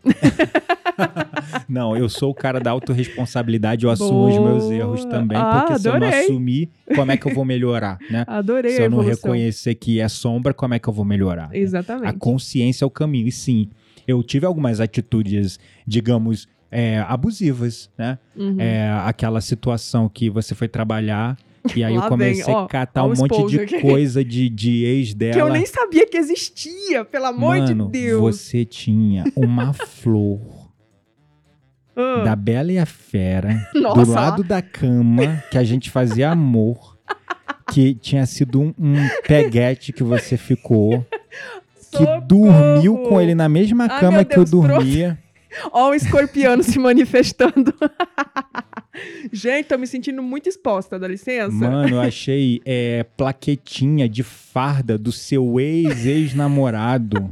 Não, 1.69 1.97
eu 1.97 2.09
sou 2.09 2.31
o 2.31 2.35
cara 2.35 2.59
da 2.61 2.71
autorresponsabilidade, 2.71 3.85
eu 3.85 3.91
assumo 3.91 4.27
os 4.27 4.39
meus 4.39 4.71
erros 4.71 5.01
Boa. 5.01 5.11
também, 5.11 5.39
Ah, 5.39 5.63
porque 5.67 5.79
se 5.81 5.89
eu 5.89 5.99
não 6.01 6.09
assumir, 6.09 6.71
como 6.95 7.13
é 7.13 7.17
que 7.17 7.27
eu 7.29 7.35
vou 7.35 7.45
melhorar, 7.45 7.99
né? 8.11 8.25
Adorei 8.27 8.73
Se 8.73 8.83
a 8.83 8.85
eu 8.87 8.91
não 8.91 9.01
reconhecer 9.01 9.75
que 9.75 10.01
é 10.01 10.09
sombra, 10.09 10.53
como 10.53 10.75
é 10.75 10.79
que 10.79 10.89
eu 10.89 10.93
vou 10.93 11.05
melhorar? 11.05 11.51
A 11.53 11.57
Exatamente. 11.57 12.19
consciência 12.19 12.85
é 12.85 12.87
o 12.87 12.91
caminho. 12.91 13.29
E 13.29 13.33
sim, 13.33 13.69
eu 14.07 14.23
tive 14.23 14.45
algumas 14.47 14.81
atitudes, 14.81 15.59
digamos, 15.87 16.49
é, 16.71 16.99
abusivas, 17.09 17.91
né? 17.97 18.19
Uhum. 18.37 18.57
É, 18.61 18.91
aquela 19.05 19.41
situação 19.41 20.09
que 20.09 20.29
você 20.31 20.55
foi 20.55 20.69
trabalhar 20.69 21.37
e 21.75 21.83
aí 21.85 21.97
Lá 21.97 22.05
eu 22.05 22.09
comecei 22.09 22.45
vem, 22.45 22.55
ó, 22.55 22.65
a 22.65 22.69
catar 22.69 23.05
um 23.05 23.15
monte 23.15 23.47
de 23.47 23.61
aqui. 23.61 23.81
coisa 23.81 24.25
de, 24.25 24.49
de 24.49 24.85
ex 24.85 25.13
dela. 25.15 25.33
Que 25.35 25.41
eu 25.43 25.49
nem 25.53 25.67
sabia 25.67 26.07
que 26.07 26.17
existia, 26.17 27.05
pelo 27.05 27.27
amor 27.27 27.59
Mano, 27.59 27.87
de 27.87 27.93
Deus. 27.93 28.21
você 28.21 28.65
tinha 28.65 29.25
uma 29.37 29.73
flor 29.75 30.71
Ah, 31.97 32.23
da 32.25 32.37
Bela 32.37 32.73
e 32.73 32.79
a 32.79 32.87
Fera 32.87 33.69
do 33.75 33.81
Nossa, 33.81 34.13
lado 34.13 34.45
da 34.45 34.63
cama 34.63 35.43
que 35.51 35.59
a 35.59 35.65
gente 35.65 35.91
fazia 35.91 36.31
amor. 36.31 36.97
Que 37.71 37.95
tinha 37.95 38.25
sido 38.25 38.63
um, 38.63 38.73
um 38.79 38.95
peguete 39.27 39.93
que 39.93 40.03
você 40.03 40.39
ficou, 40.39 41.05
que 41.93 41.99
socorro. 41.99 42.21
dormiu 42.27 42.97
com 43.07 43.21
ele 43.21 43.35
na 43.35 43.47
mesma 43.47 43.87
Ai, 43.91 44.01
cama 44.01 44.17
meu 44.19 44.25
que 44.25 44.39
eu 44.39 44.45
Deus, 44.45 44.65
pronto. 44.65 45.19
Ó 45.73 45.91
o 45.91 45.95
escorpiano 45.95 46.63
se 46.63 46.79
manifestando. 46.79 47.75
Gente, 49.33 49.67
tô 49.67 49.79
me 49.79 49.87
sentindo 49.87 50.23
muito 50.23 50.49
exposta, 50.49 50.99
dá 50.99 51.07
licença? 51.07 51.53
Mano, 51.53 51.97
eu 51.97 52.01
achei 52.01 52.61
é, 52.65 53.05
plaquetinha 53.17 54.09
de 54.09 54.23
farda 54.23 54.99
do 54.99 55.13
seu 55.13 55.61
ex-ex-namorado. 55.61 57.31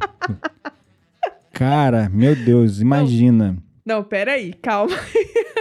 Cara, 1.52 2.08
meu 2.12 2.36
Deus, 2.36 2.80
imagina. 2.80 3.56
Não, 3.84 4.02
peraí, 4.02 4.52
calma. 4.54 4.96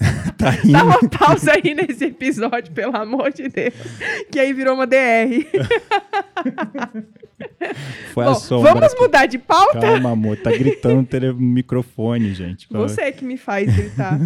Tá 0.38 0.52
Dá 0.52 0.58
indo. 0.64 0.84
uma 0.84 1.00
pausa 1.10 1.50
aí 1.52 1.74
nesse 1.74 2.04
episódio, 2.04 2.72
pelo 2.72 2.96
amor 2.96 3.32
de 3.32 3.48
Deus. 3.48 3.74
Que 4.30 4.38
aí 4.38 4.52
virou 4.52 4.74
uma 4.74 4.86
DR. 4.86 5.44
Foi 8.14 8.24
a 8.24 8.28
Bom, 8.28 8.34
sombra. 8.34 8.72
vamos 8.74 8.94
mudar 9.00 9.26
de 9.26 9.38
pauta? 9.38 9.80
Calma, 9.80 10.10
amor, 10.12 10.36
tá 10.36 10.50
gritando 10.50 11.08
no 11.34 11.40
microfone, 11.40 12.32
gente. 12.34 12.66
Você 12.70 13.10
que 13.12 13.24
me 13.24 13.36
faz 13.36 13.74
gritar. 13.74 14.18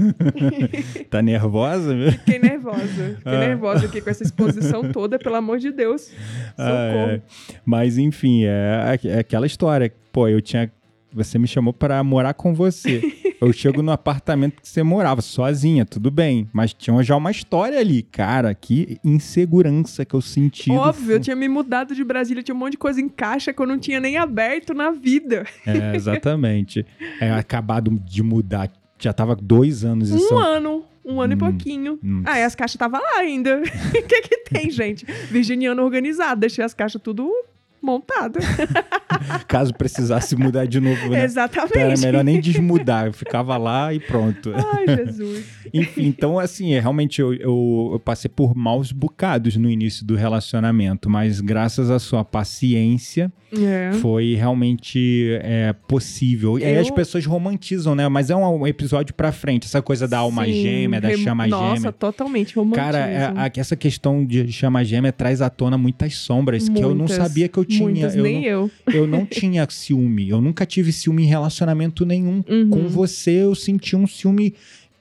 Tá 1.11 1.23
nervosa, 1.23 1.95
meu? 1.95 2.13
Fiquei 2.13 2.39
nervosa. 2.39 3.17
Fiquei 3.19 3.33
Ah. 3.35 3.39
nervosa 3.39 3.87
aqui 3.87 4.01
com 4.01 4.11
essa 4.11 4.23
exposição 4.23 4.91
toda, 4.93 5.19
pelo 5.19 5.37
amor 5.37 5.59
de 5.59 5.71
Deus. 5.73 6.11
Ah, 6.59 6.65
Socorro. 6.91 7.11
é. 7.13 7.23
Mas 7.65 7.97
enfim, 7.99 8.45
é, 8.45 8.99
é 9.05 9.19
aquela 9.19 9.47
história. 9.47 9.93
Pô, 10.13 10.29
eu 10.29 10.41
tinha. 10.43 10.71
Você 11.15 11.39
me 11.39 11.47
chamou 11.47 11.73
pra 11.73 12.03
morar 12.03 12.35
com 12.35 12.55
você. 12.55 13.01
Eu 13.41 13.53
chego 13.55 13.83
no 13.83 13.93
apartamento 13.93 14.61
que 14.63 14.69
você 14.69 14.83
morava, 14.83 15.21
sozinha, 15.21 15.85
tudo 15.85 16.11
bem. 16.11 16.49
Mas 16.53 16.73
tinha 16.73 17.03
já 17.03 17.17
uma 17.17 17.31
história 17.31 17.79
ali. 17.79 18.03
Cara, 18.03 18.55
que 18.55 18.99
insegurança 19.05 20.05
que 20.05 20.15
eu 20.15 20.21
senti. 20.21 20.71
do 20.71 20.77
Óbvio, 20.77 21.13
eu 21.13 21.21
tinha 21.21 21.37
me 21.37 21.49
mudado 21.49 21.95
de 21.95 22.05
Brasília, 22.05 22.43
tinha 22.43 22.55
um 22.55 22.59
monte 22.59 22.73
de 22.73 22.79
coisa 22.79 23.01
em 23.01 23.09
caixa 23.09 23.53
que 23.53 23.61
eu 23.61 23.67
não 23.67 23.79
tinha 23.79 24.01
nem 24.01 24.17
aberto 24.17 24.73
na 24.75 24.91
vida. 24.91 25.45
É, 25.67 25.95
exatamente. 25.97 26.85
É 27.21 27.31
acabado 27.31 27.91
de 28.05 28.23
mudar. 28.23 28.71
Já 28.99 29.13
tava 29.13 29.35
dois 29.35 29.85
anos 29.85 30.11
em 30.11 30.15
Um 30.15 30.19
São 30.21 30.39
ano. 30.39 30.85
Um 31.05 31.21
ano 31.21 31.33
e 31.33 31.37
Hum, 31.37 31.39
pouquinho. 31.39 31.99
hum. 32.03 32.23
Ah, 32.25 32.39
e 32.39 32.45
as 32.45 32.55
caixas 32.55 32.77
estavam 32.77 33.01
lá 33.01 33.19
ainda. 33.19 33.61
O 33.93 34.07
que 34.07 34.23
que 34.23 34.37
tem, 34.45 34.71
gente? 34.71 35.05
Virginiano 35.31 35.83
organizado. 35.83 36.41
Deixei 36.41 36.65
as 36.65 36.73
caixas 36.75 37.03
tudo 37.03 37.29
montado. 37.83 38.39
Caso 39.47 39.75
precisasse 39.75 40.35
mudar 40.37 40.67
de 40.67 40.81
novo, 40.81 41.09
né? 41.09 41.25
Exatamente. 41.25 41.79
Era 41.79 41.95
melhor 41.99 42.25
nem 42.25 42.41
desmudar. 42.41 43.07
Eu 43.07 43.13
ficava 43.13 43.57
lá 43.57 43.93
e 43.93 44.01
pronto. 44.01 44.53
Ai, 44.55 44.97
Jesus. 44.97 45.45
Enfim, 45.73 46.07
então 46.07 46.39
assim, 46.39 46.75
é, 46.75 46.81
realmente 46.81 47.21
eu, 47.21 47.33
eu, 47.35 47.91
eu 47.95 48.01
passei 48.01 48.29
por 48.29 48.55
maus 48.55 48.93
bocados 48.93 49.57
no 49.57 49.71
início 49.71 50.05
do 50.05 50.15
relacionamento, 50.17 51.09
mas 51.09 51.41
graças 51.41 51.91
à 51.91 51.99
sua 51.99 52.25
paciência 52.25 53.33
É. 53.53 53.93
foi 54.01 54.35
realmente 54.35 55.39
é, 55.43 55.73
possível. 55.89 56.59
E 56.59 56.65
aí 56.65 56.77
as 56.79 56.89
Eu- 56.89 56.95
pessoas 56.95 57.25
romantizam, 57.27 57.95
né? 57.95 58.09
Mas 58.09 58.29
é 58.31 58.37
um, 58.37 58.67
episódio 58.67 59.15
pra 59.15 59.33
frente, 59.33 59.65
essa 59.67 59.81
coisa 59.81 60.07
da 60.09 60.19
alma 60.19 60.45
Sim, 60.45 60.53
gêmea, 60.63 61.01
da 61.01 61.09
rem- 61.09 61.19
chama 61.19 61.47
Nossa, 61.47 61.77
gêmea. 61.77 61.93
totalmente 61.93 62.55
romântico. 62.57 62.85
Cara, 62.85 62.99
é- 62.99 63.27
a- 63.27 63.51
essa 63.57 63.77
questão 63.77 64.25
de 64.25 64.51
chama 64.53 64.85
gêmea 64.85 65.13
traz 65.13 65.41
à 65.41 65.49
tona 65.49 65.79
muitas 65.79 66.17
sombras 66.17 66.69
que 66.69 66.79
eu 66.83 66.91
não 66.91 67.07
Muitas, 67.07 67.17
sabia 67.17 67.49
que 67.49 67.59
eu 67.59 67.65
tinha. 67.73 67.85
Muitas, 67.85 68.17
eu, 68.17 68.23
nem 68.23 68.41
não, 68.43 68.49
eu. 68.49 68.71
eu 68.93 69.07
não 69.07 69.27
tinha 69.27 69.67
ciúme. 69.69 70.29
Eu 70.29 70.41
nunca 70.41 70.65
tive 70.67 70.93
ciúme 70.93 71.25
em 71.25 71.27
relacionamento 71.27 72.05
nenhum. 72.05 72.43
Uhum. 72.49 72.71
Com 72.71 72.89
você 72.89 73.43
eu 73.43 73.55
senti 73.55 73.97
um 73.97 74.07
ciúme 74.07 74.55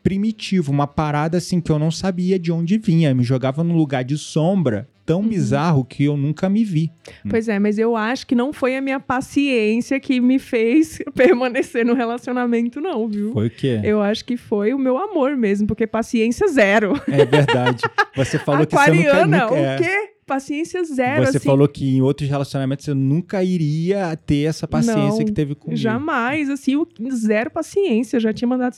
primitivo, 0.03 0.71
uma 0.71 0.87
parada 0.87 1.37
assim 1.37 1.61
que 1.61 1.71
eu 1.71 1.77
não 1.77 1.91
sabia 1.91 2.39
de 2.39 2.51
onde 2.51 2.77
vinha, 2.77 3.13
me 3.13 3.23
jogava 3.23 3.63
num 3.63 3.75
lugar 3.75 4.03
de 4.03 4.17
sombra 4.17 4.87
tão 5.05 5.21
Uhum. 5.21 5.27
bizarro 5.27 5.83
que 5.83 6.05
eu 6.05 6.15
nunca 6.15 6.47
me 6.49 6.63
vi. 6.63 6.91
Pois 7.29 7.49
é, 7.49 7.59
mas 7.59 7.77
eu 7.77 7.95
acho 7.95 8.25
que 8.25 8.35
não 8.35 8.53
foi 8.53 8.77
a 8.77 8.81
minha 8.81 8.99
paciência 8.99 9.99
que 9.99 10.21
me 10.21 10.39
fez 10.39 10.99
permanecer 11.13 11.85
no 11.85 11.93
relacionamento, 11.93 12.79
não, 12.79 13.07
viu? 13.07 13.33
Foi 13.33 13.47
o 13.47 13.49
quê? 13.49 13.81
Eu 13.83 14.01
acho 14.01 14.23
que 14.23 14.37
foi 14.37 14.73
o 14.73 14.79
meu 14.79 14.97
amor 14.97 15.35
mesmo, 15.35 15.67
porque 15.67 15.85
paciência 15.85 16.47
zero. 16.47 16.93
É 17.07 17.25
verdade. 17.25 17.81
Você 18.15 18.37
falou 18.39 18.65
que 18.65 18.73
você 18.75 18.81
Aquariana, 18.81 19.25
nunca, 19.25 19.55
nunca 19.55 19.57
é, 19.57 19.75
o 19.75 19.79
quê? 19.79 20.09
Paciência 20.31 20.81
zero, 20.85 21.25
Você 21.25 21.35
assim. 21.37 21.45
falou 21.45 21.67
que 21.67 21.97
em 21.97 22.01
outros 22.01 22.29
relacionamentos 22.29 22.85
você 22.85 22.93
nunca 22.93 23.43
iria 23.43 24.15
ter 24.15 24.47
essa 24.47 24.65
paciência 24.65 25.19
Não, 25.19 25.25
que 25.25 25.31
teve 25.33 25.55
comigo. 25.55 25.75
Jamais, 25.75 26.49
assim, 26.49 26.81
zero 27.13 27.51
paciência. 27.51 28.17
Já 28.17 28.31
tinha 28.31 28.47
mandado, 28.47 28.73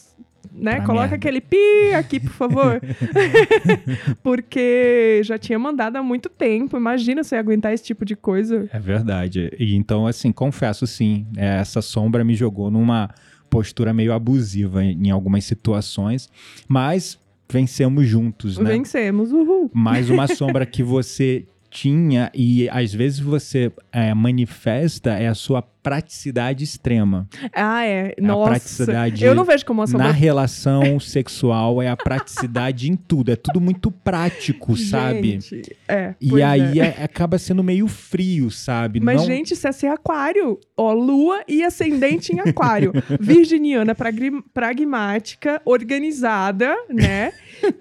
né? 0.52 0.78
Pra 0.78 0.86
Coloca 0.86 1.02
merda. 1.02 1.16
aquele 1.18 1.40
pi 1.40 1.94
aqui, 1.96 2.20
por 2.20 2.32
favor. 2.32 2.82
Porque 4.24 5.22
já 5.24 5.38
tinha 5.38 5.60
mandado 5.60 5.98
há 5.98 6.02
muito 6.02 6.28
tempo. 6.28 6.76
Imagina 6.76 7.24
você 7.24 7.36
aguentar 7.36 7.72
esse 7.72 7.84
tipo 7.84 8.04
de 8.04 8.16
coisa. 8.16 8.68
É 8.74 8.80
verdade. 8.80 9.52
E 9.60 9.76
então, 9.76 10.08
assim, 10.08 10.32
confesso 10.32 10.88
sim, 10.88 11.28
é, 11.38 11.60
essa 11.60 11.84
sombra 11.84 12.24
me 12.24 12.34
jogou 12.34 12.72
numa 12.72 13.10
postura 13.48 13.94
meio 13.94 14.12
abusiva 14.12 14.84
em 14.84 15.12
algumas 15.12 15.46
situações, 15.46 16.28
mas 16.68 17.20
vencemos 17.54 18.08
juntos, 18.08 18.58
né? 18.58 18.72
Vencemos, 18.72 19.32
uhul. 19.32 19.70
Mais 19.74 20.10
uma 20.10 20.28
sombra 20.36 20.66
que 20.66 20.82
você 20.82 21.46
tinha 21.70 22.32
e 22.34 22.68
às 22.70 22.94
vezes 22.94 23.20
você 23.20 23.72
é, 23.92 24.14
manifesta 24.14 25.12
é 25.12 25.28
a 25.28 25.36
sua 25.36 25.64
praticidade 25.84 26.64
extrema. 26.64 27.28
Ah, 27.54 27.84
é. 27.86 28.16
a 28.18 28.22
Nossa. 28.22 28.50
praticidade 28.52 29.24
Eu 29.26 29.36
não 29.36 29.44
vejo 29.44 29.66
como 29.66 29.84
uma 29.84 29.98
Na 29.98 30.12
relação 30.12 30.98
sexual 31.02 31.82
é 31.82 31.90
a 31.90 31.98
praticidade 31.98 32.90
em 32.90 32.96
tudo. 32.96 33.32
É 33.32 33.36
tudo 33.36 33.60
muito 33.60 33.92
prático, 33.92 34.76
sabe? 34.78 35.40
Gente, 35.42 35.76
é. 35.88 36.16
E 36.22 36.42
aí 36.42 36.80
é. 36.80 36.96
é- 37.00 37.04
acaba 37.04 37.38
sendo 37.38 37.62
meio 37.64 37.88
frio, 37.88 38.50
sabe? 38.50 39.00
Mas, 39.02 39.18
Não- 39.22 39.26
gente, 39.28 39.54
isso 39.54 39.68
é 39.68 39.72
ser 39.72 39.88
aquário. 39.88 40.58
Ó, 40.78 40.94
lua 40.94 41.42
e 41.48 41.62
ascendente 41.64 42.34
em 42.34 42.40
aquário. 42.40 42.94
Virginiana 43.20 43.94
pragmática, 44.54 45.62
organizada, 45.66 46.76
né? 46.90 47.34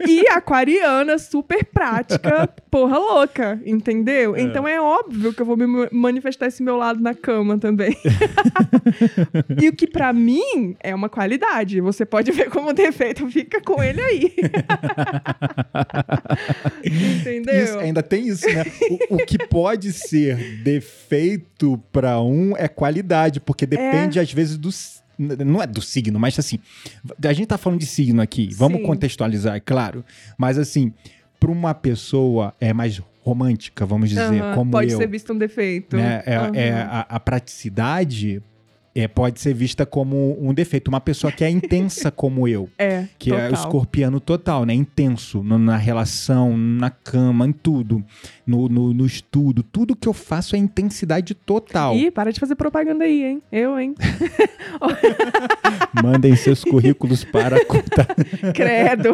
E 0.07 0.27
aquariana 0.29 1.19
super 1.19 1.65
prática, 1.65 2.49
porra 2.71 2.99
louca, 2.99 3.61
entendeu? 3.65 4.37
Então 4.37 4.67
é 4.67 4.81
óbvio 4.81 5.33
que 5.33 5.41
eu 5.41 5.47
vou 5.47 5.57
me 5.57 5.67
ma- 5.67 5.89
manifestar 5.93 6.47
esse 6.47 6.63
meu 6.63 6.77
lado 6.77 7.01
na 7.01 7.15
cama 7.15 7.59
também. 7.59 7.92
e 9.61 9.69
o 9.69 9.73
que 9.73 9.87
pra 9.87 10.13
mim 10.13 10.77
é 10.81 10.95
uma 10.95 11.09
qualidade. 11.09 11.81
Você 11.81 12.05
pode 12.05 12.31
ver 12.33 12.51
como 12.51 12.73
defeito, 12.73 13.29
fica 13.31 13.61
com 13.61 13.83
ele 13.83 14.01
aí. 14.01 14.35
entendeu? 16.85 17.65
Isso, 17.65 17.79
ainda 17.79 18.03
tem 18.03 18.29
isso, 18.29 18.47
né? 18.47 18.65
O, 19.11 19.15
o 19.17 19.19
que 19.19 19.39
pode 19.39 19.93
ser 19.93 20.63
defeito 20.63 21.83
pra 21.93 22.21
um 22.21 22.57
é 22.57 22.69
qualidade, 22.69 23.41
porque 23.41 23.67
depende 23.67 24.19
às 24.19 24.33
vezes 24.33 24.57
do 24.57 24.71
não 25.19 25.63
é 25.63 25.67
do 25.67 25.81
signo, 25.81 26.19
mas 26.19 26.39
assim, 26.39 26.59
a 27.23 27.33
gente 27.33 27.47
tá 27.47 27.59
falando 27.59 27.79
de 27.79 27.87
signo 27.87 28.21
aqui, 28.21 28.49
vamos 28.55 28.81
Sim. 28.81 28.87
contextualizar, 28.87 29.57
é 29.57 29.61
claro, 29.61 30.05
mas 30.37 30.59
assim, 30.59 30.93
pra 31.39 31.51
uma 31.51 31.75
pessoa 31.75 32.55
é 32.61 32.73
mais 32.73 33.01
romântica, 33.25 33.87
vamos 33.87 34.09
dizer, 34.09 34.43
Aham, 34.43 34.55
como 34.55 34.71
pode 34.73 34.93
eu, 34.93 34.99
ser 34.99 35.07
visto 35.07 35.33
um 35.33 35.39
defeito. 35.39 35.97
né? 35.97 36.23
É, 36.27 36.37
Aham. 36.37 36.51
é 36.55 36.73
a, 36.73 37.07
a 37.09 37.21
praticidade 37.21 38.43
é, 38.95 39.09
pode 39.09 39.41
ser 39.41 39.55
vista 39.55 39.87
como 39.87 40.37
um 40.41 40.53
defeito. 40.53 40.89
Uma 40.89 41.01
pessoa 41.01 41.33
que 41.33 41.43
é 41.45 41.49
intensa 41.49 42.11
como 42.13 42.47
eu, 42.47 42.69
É, 42.79 43.07
que 43.19 43.31
é 43.31 43.35
o 43.35 43.49
total. 43.49 43.53
escorpiano 43.65 44.21
total, 44.21 44.67
né? 44.67 44.75
Intenso 44.75 45.43
no- 45.43 45.59
na 45.59 45.77
relação, 45.77 46.57
na 46.57 46.91
cama, 46.91 47.47
em 47.47 47.53
tudo. 47.53 48.05
No, 48.47 48.69
no, 48.69 48.93
no 48.93 49.07
estudo. 49.07 49.63
Tudo 49.63 49.95
que 49.95 50.09
eu 50.09 50.13
faço 50.13 50.57
é 50.57 50.59
intensidade 50.59 51.35
total. 51.35 51.95
Ih, 51.95 52.11
para 52.11 52.33
de 52.33 52.41
fazer 52.41 52.57
propaganda 52.57 53.05
aí, 53.05 53.23
hein? 53.25 53.43
Eu, 53.53 53.79
hein? 53.79 53.95
Mandem 56.03 56.35
seus 56.37 56.65
currículos 56.65 57.25
para 57.25 57.65
contar. 57.65 58.07
Credo. 58.55 59.11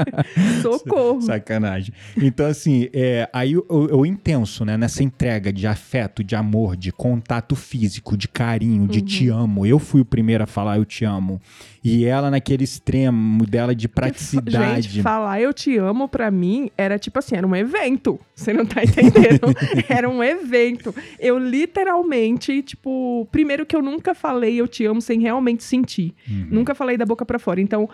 Socorro. 0.62 1.22
Sacanagem. 1.22 1.94
Então, 2.16 2.46
assim, 2.46 2.88
é, 2.92 3.28
aí 3.32 3.52
eu, 3.52 3.64
eu 3.68 4.04
intenso, 4.04 4.64
né? 4.64 4.76
Nessa 4.76 5.02
entrega 5.02 5.52
de 5.52 5.66
afeto, 5.66 6.22
de 6.22 6.34
amor, 6.36 6.76
de 6.76 6.92
contato 6.92 7.56
físico, 7.56 8.16
de 8.16 8.28
carinho, 8.28 8.86
de 8.86 8.98
Uhum. 8.98 9.04
te 9.04 9.28
amo. 9.28 9.66
Eu 9.66 9.78
fui 9.78 10.00
o 10.00 10.04
primeiro 10.04 10.44
a 10.44 10.46
falar 10.46 10.78
eu 10.78 10.84
te 10.84 11.04
amo. 11.04 11.40
E 11.82 12.04
ela 12.04 12.30
naquele 12.30 12.64
extremo 12.64 13.46
dela 13.46 13.74
de 13.74 13.88
praticidade. 13.88 14.88
Gente, 14.88 15.02
falar 15.02 15.40
eu 15.40 15.52
te 15.52 15.76
amo 15.76 16.08
pra 16.08 16.30
mim 16.30 16.70
era 16.76 16.98
tipo 16.98 17.18
assim, 17.18 17.36
era 17.36 17.46
um 17.46 17.54
evento. 17.54 18.18
Você 18.34 18.52
não 18.52 18.66
tá 18.66 18.82
entendendo? 18.82 19.54
era 19.88 20.08
um 20.08 20.22
evento. 20.22 20.94
Eu 21.18 21.38
literalmente, 21.38 22.62
tipo, 22.62 23.26
primeiro 23.30 23.64
que 23.64 23.76
eu 23.76 23.82
nunca 23.82 24.14
falei 24.14 24.56
eu 24.60 24.68
te 24.68 24.84
amo 24.84 25.00
sem 25.00 25.20
realmente 25.20 25.62
sentir. 25.62 26.14
Uhum. 26.28 26.48
Nunca 26.50 26.74
falei 26.74 26.96
da 26.96 27.06
boca 27.06 27.24
pra 27.24 27.38
fora. 27.38 27.60
Então, 27.60 27.88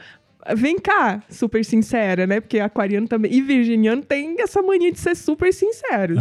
vem 0.57 0.79
cá, 0.79 1.23
super 1.29 1.65
sincera, 1.65 2.27
né? 2.27 2.41
Porque 2.41 2.59
aquariano 2.61 3.07
também 3.09 3.33
e 3.33 3.41
virginiano 3.41 4.03
tem 4.03 4.37
essa 4.41 4.63
mania 4.63 4.91
de 4.93 4.99
ser 4.99 5.15
super 5.15 5.53
sinceros. 5.53 6.19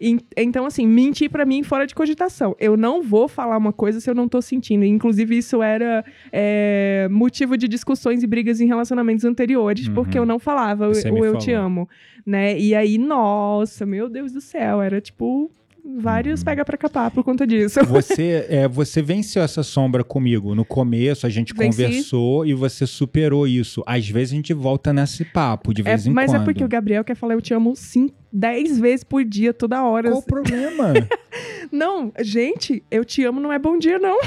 En- 0.00 0.18
Então, 0.36 0.64
assim, 0.66 0.86
mentir 0.86 1.30
pra 1.30 1.44
mim 1.44 1.62
fora 1.62 1.86
de 1.86 1.94
cogitação. 1.94 2.54
Eu 2.58 2.76
não 2.76 3.02
vou 3.02 3.28
falar 3.28 3.56
uma 3.58 3.72
coisa 3.72 4.00
se 4.00 4.08
eu 4.08 4.14
não 4.14 4.28
tô 4.28 4.40
sentindo. 4.40 4.84
Inclusive, 4.84 5.36
isso 5.38 5.62
era 5.62 6.04
é, 6.32 7.08
motivo 7.10 7.56
de 7.56 7.66
discussões 7.68 8.22
e 8.22 8.26
brigas 8.26 8.60
em 8.60 8.66
relacionamentos 8.66 9.24
anteriores, 9.24 9.88
Uhum. 9.88 9.94
porque 9.94 10.18
eu 10.18 10.24
não 10.26 10.38
falava 10.38 10.88
o, 10.88 10.94
Você 10.94 11.10
me 11.10 11.20
o 11.20 11.24
eu 11.24 11.36
te 11.38 11.52
falou. 11.52 11.66
amo, 11.66 11.88
né? 12.24 12.58
E 12.58 12.74
aí, 12.74 12.98
nossa, 12.98 13.84
meu 13.84 14.08
Deus 14.08 14.32
do 14.32 14.40
céu, 14.40 14.80
era 14.82 15.00
tipo 15.00 15.50
vários 15.98 16.42
pega 16.42 16.64
pra 16.64 16.76
capar 16.76 17.10
por 17.10 17.22
conta 17.24 17.46
disso. 17.46 17.80
Você, 17.86 18.46
é, 18.48 18.66
você 18.68 19.00
venceu 19.02 19.42
essa 19.42 19.62
sombra 19.62 20.02
comigo. 20.04 20.54
No 20.54 20.64
começo 20.64 21.26
a 21.26 21.30
gente 21.30 21.54
Venci. 21.54 21.82
conversou 21.82 22.44
e 22.46 22.52
você 22.54 22.86
superou 22.86 23.46
isso. 23.46 23.82
Às 23.86 24.08
vezes 24.08 24.32
a 24.32 24.36
gente 24.36 24.52
volta 24.52 24.92
nesse 24.92 25.24
papo, 25.24 25.72
de 25.72 25.82
É, 25.82 25.84
vez 25.84 26.06
em 26.06 26.10
mas 26.10 26.30
quando. 26.30 26.42
é 26.42 26.44
porque 26.44 26.64
o 26.64 26.68
Gabriel 26.68 27.04
quer 27.04 27.14
falar 27.14 27.34
eu 27.34 27.40
te 27.40 27.54
amo 27.54 27.74
sim 27.76 28.10
10 28.32 28.78
vezes 28.80 29.04
por 29.04 29.24
dia, 29.24 29.54
toda 29.54 29.82
hora. 29.84 30.10
Qual 30.10 30.18
o 30.18 30.22
problema? 30.22 30.92
Não, 31.72 32.12
gente, 32.20 32.82
eu 32.90 33.04
te 33.04 33.24
amo 33.24 33.40
não 33.40 33.52
é 33.52 33.58
bom 33.58 33.78
dia, 33.78 33.98
não. 33.98 34.18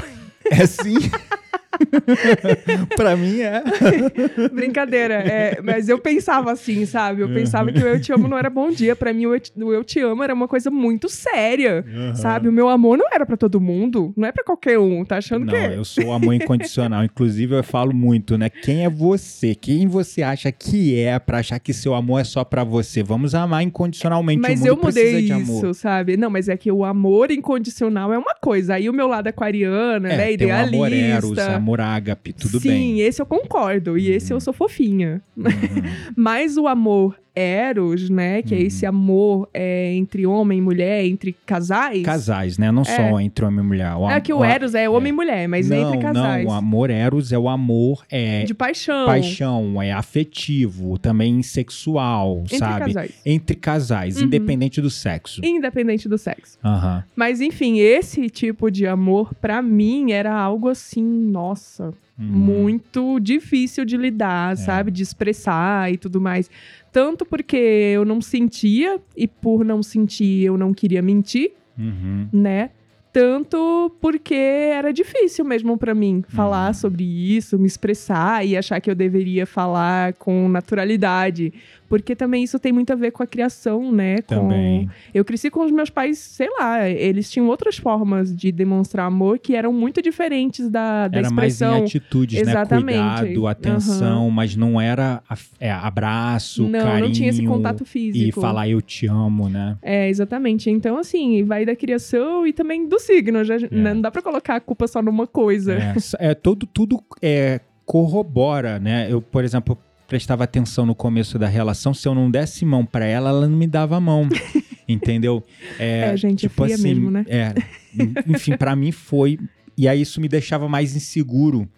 é 0.50 0.66
sim. 0.66 0.96
pra 2.96 3.16
mim 3.16 3.40
é. 3.40 3.62
Brincadeira. 4.52 5.14
é, 5.14 5.60
mas 5.62 5.88
eu 5.88 5.98
pensava 5.98 6.52
assim, 6.52 6.84
sabe? 6.86 7.22
Eu 7.22 7.28
pensava 7.32 7.72
que 7.72 7.78
o 7.82 7.86
eu 7.86 8.00
te 8.00 8.12
amo 8.12 8.28
não 8.28 8.38
era 8.38 8.50
bom 8.50 8.70
dia. 8.70 8.94
Pra 8.96 9.12
mim, 9.12 9.26
o 9.26 9.34
eu, 9.34 9.40
te- 9.40 9.52
o 9.62 9.72
eu 9.72 9.84
te 9.84 10.00
amo 10.00 10.22
era 10.22 10.34
uma 10.34 10.48
coisa 10.48 10.70
muito 10.70 11.08
séria. 11.08 11.84
Sabe? 12.14 12.48
O 12.48 12.52
meu 12.52 12.68
amor 12.68 12.96
não 12.98 13.06
era 13.12 13.24
pra 13.26 13.36
todo 13.36 13.60
mundo. 13.60 14.12
Não 14.16 14.26
é 14.28 14.32
pra 14.32 14.44
qualquer 14.44 14.78
um. 14.78 15.04
Tá 15.04 15.18
achando 15.18 15.46
Não, 15.46 15.52
que. 15.52 15.58
eu 15.76 15.84
sou 15.84 16.12
amor 16.12 16.34
incondicional. 16.34 17.04
Inclusive, 17.04 17.54
eu 17.54 17.62
falo 17.64 17.92
muito, 17.94 18.36
né? 18.38 18.48
Quem 18.50 18.84
é 18.84 18.90
você? 18.90 19.54
Quem 19.54 19.86
você 19.86 20.22
acha 20.22 20.50
que 20.52 20.98
é 21.00 21.18
pra 21.18 21.38
achar 21.38 21.58
que 21.58 21.72
seu 21.72 21.94
amor 21.94 22.20
é 22.20 22.24
só 22.24 22.44
pra 22.44 22.64
você? 22.64 23.02
Vamos 23.02 23.34
amar 23.34 23.62
incondicionalmente. 23.62 24.40
Mas 24.40 24.64
eu 24.64 24.76
mudei 24.76 25.20
isso, 25.20 25.74
sabe? 25.74 26.16
Não, 26.16 26.30
mas 26.30 26.48
é 26.48 26.56
que 26.56 26.70
o 26.70 26.84
amor 26.84 27.30
incondicional 27.30 28.12
é 28.12 28.18
uma 28.18 28.34
coisa. 28.34 28.74
Aí 28.74 28.88
o 28.88 28.92
meu 28.92 29.06
lado 29.06 29.26
aquariana, 29.28 30.08
É, 30.12 30.16
né? 30.16 30.24
tem 30.24 30.30
o 30.30 30.34
Idealista. 30.34 30.76
amor 30.76 30.92
eros, 30.92 31.38
amor 31.38 31.69
ágape, 31.78 32.32
tudo 32.32 32.58
Sim, 32.58 32.68
bem. 32.68 33.00
esse 33.00 33.20
eu 33.20 33.26
concordo. 33.26 33.98
E 33.98 34.10
esse 34.10 34.32
eu 34.32 34.40
sou 34.40 34.54
fofinha. 34.54 35.22
Uhum. 35.36 35.44
Mas 36.16 36.56
o 36.56 36.66
amor 36.66 37.14
eros, 37.34 38.08
né? 38.10 38.42
Que 38.42 38.54
é 38.54 38.58
Uhum. 38.58 38.64
esse 38.66 38.86
amor 38.86 39.48
é, 39.54 39.94
entre 39.94 40.26
homem 40.26 40.58
e 40.58 40.62
mulher, 40.62 41.04
entre 41.04 41.34
casais. 41.46 42.02
Casais, 42.02 42.58
né? 42.58 42.70
Não 42.70 42.84
só 42.84 43.20
entre 43.20 43.44
homem 43.44 43.64
e 43.64 43.66
mulher. 43.66 43.94
O 43.94 44.08
É 44.10 44.20
que 44.20 44.32
o 44.32 44.44
eros 44.44 44.74
é 44.74 44.88
homem 44.88 45.10
e 45.10 45.16
mulher, 45.16 45.48
mas 45.48 45.68
não, 45.68 45.76
entre 45.76 45.98
casais. 45.98 46.44
Não, 46.44 46.50
o 46.52 46.54
amor 46.54 46.90
eros 46.90 47.32
é 47.32 47.38
o 47.38 47.48
amor 47.48 48.04
é 48.10 48.44
De 48.44 48.54
paixão. 48.54 49.06
paixão, 49.06 49.80
é 49.82 49.92
afetivo, 49.92 50.98
também 50.98 51.42
sexual, 51.42 52.40
Entre 52.44 52.58
sabe? 52.58 52.86
casais. 52.86 53.10
Entre 53.24 53.56
casais, 53.56 54.16
Uhum. 54.16 54.24
independente 54.24 54.80
do 54.80 54.90
sexo. 54.90 55.40
Independente 55.44 56.08
do 56.08 56.18
sexo. 56.18 56.58
Aham. 56.64 57.04
Mas 57.16 57.40
enfim, 57.40 57.78
esse 57.78 58.28
tipo 58.28 58.70
de 58.70 58.86
amor, 58.86 59.34
pra 59.40 59.62
mim, 59.62 60.12
era 60.12 60.32
algo 60.34 60.68
assim, 60.68 61.02
nossa, 61.02 61.92
Uhum. 62.20 62.26
muito 62.26 63.18
difícil 63.18 63.84
de 63.84 63.96
É. 63.96 63.98
lidar, 63.98 64.56
sabe? 64.56 64.90
De 64.90 65.02
expressar 65.02 65.90
e 65.92 65.96
tudo 65.96 66.20
mais. 66.20 66.50
Tanto 66.92 67.24
porque 67.24 67.56
eu 67.56 68.04
não 68.04 68.20
sentia, 68.20 69.00
e 69.16 69.26
por 69.26 69.64
não 69.64 69.82
sentir, 69.82 70.44
eu 70.44 70.58
não 70.58 70.74
queria 70.74 71.00
mentir, 71.00 71.52
Uhum. 71.78 72.28
né? 72.32 72.70
Tanto 73.12 73.90
porque 74.00 74.34
era 74.34 74.92
difícil 74.92 75.44
mesmo 75.44 75.76
pra 75.76 75.94
mim 75.94 76.22
falar 76.28 76.68
Uhum. 76.68 76.74
sobre 76.74 77.02
isso, 77.04 77.58
me 77.58 77.66
expressar 77.66 78.46
e 78.46 78.56
achar 78.56 78.80
que 78.80 78.88
eu 78.88 78.94
deveria 78.94 79.46
falar 79.46 80.12
com 80.12 80.48
naturalidade. 80.48 81.52
Porque 81.90 82.14
também 82.14 82.44
isso 82.44 82.56
tem 82.60 82.70
muito 82.70 82.92
a 82.92 82.94
ver 82.94 83.10
com 83.10 83.20
a 83.20 83.26
criação, 83.26 83.90
né? 83.90 84.22
Com... 84.22 84.36
Também. 84.36 84.88
Eu 85.12 85.24
cresci 85.24 85.50
com 85.50 85.64
os 85.64 85.72
meus 85.72 85.90
pais, 85.90 86.18
sei 86.18 86.48
lá, 86.56 86.88
eles 86.88 87.28
tinham 87.28 87.48
outras 87.48 87.76
formas 87.76 88.32
de 88.34 88.52
demonstrar 88.52 89.06
amor 89.06 89.40
que 89.40 89.56
eram 89.56 89.72
muito 89.72 90.00
diferentes 90.00 90.68
da, 90.68 91.08
da 91.08 91.18
Era 91.18 91.30
mais 91.30 91.54
expressão. 91.54 91.78
em 91.80 91.82
atitudes, 91.82 92.40
Exatamente. 92.40 92.96
né? 92.96 93.18
Cuidado, 93.18 93.46
atenção, 93.48 94.30
mas 94.30 94.54
não 94.54 94.80
era 94.80 95.20
é, 95.58 95.72
abraço, 95.72 96.68
não, 96.68 96.78
carinho. 96.78 97.06
não 97.06 97.12
tinha 97.12 97.28
esse 97.28 97.44
contato 97.44 97.82
E 97.82 97.86
físico. 97.86 98.40
falar 98.40 98.68
eu 98.68 98.80
te 98.80 99.08
amo, 99.08 99.48
né? 99.48 99.76
É, 99.82 100.08
exatamente. 100.08 100.70
Então, 100.70 100.96
assim, 100.96 101.42
vai 101.42 101.66
da 101.66 101.74
criação 101.74 102.46
e 102.46 102.52
também 102.52 102.86
do 102.88 103.00
signo. 103.00 103.42
Já, 103.42 103.58
né, 103.58 103.94
Não 103.94 104.00
dá 104.00 104.12
pra 104.12 104.22
colocar 104.22 104.54
a 104.54 104.60
culpa 104.60 104.86
só 104.86 105.02
numa 105.02 105.26
coisa. 105.26 105.74
É, 106.20 106.30
é, 106.30 106.34
todo, 106.34 106.66
tudo 106.66 107.02
é, 107.20 107.60
corrobora, 107.84 108.78
né? 108.78 109.08
Eu, 109.10 109.20
por 109.20 109.42
exemplo, 109.42 109.76
prestava 110.10 110.42
atenção 110.42 110.84
no 110.84 110.92
começo 110.92 111.38
da 111.38 111.46
relação. 111.46 111.94
Se 111.94 112.08
eu 112.08 112.16
não 112.16 112.28
desse 112.28 112.66
mão 112.66 112.84
pra 112.84 113.04
ela, 113.06 113.30
ela 113.30 113.46
não 113.48 113.56
me 113.56 113.68
dava 113.68 113.96
a 113.96 114.00
mão. 114.00 114.28
entendeu? 114.88 115.40
É, 115.78 116.16
gente, 116.16 116.46
é 116.46 116.48
fria 116.48 116.76
mesmo, 116.76 117.12
né? 117.12 117.24
É, 117.28 117.54
enfim, 118.26 118.56
pra 118.56 118.74
mim 118.74 118.90
foi. 118.90 119.38
E 119.78 119.86
aí 119.86 120.00
isso 120.00 120.20
me 120.20 120.26
deixava 120.26 120.68
mais 120.68 120.96
inseguro. 120.96 121.68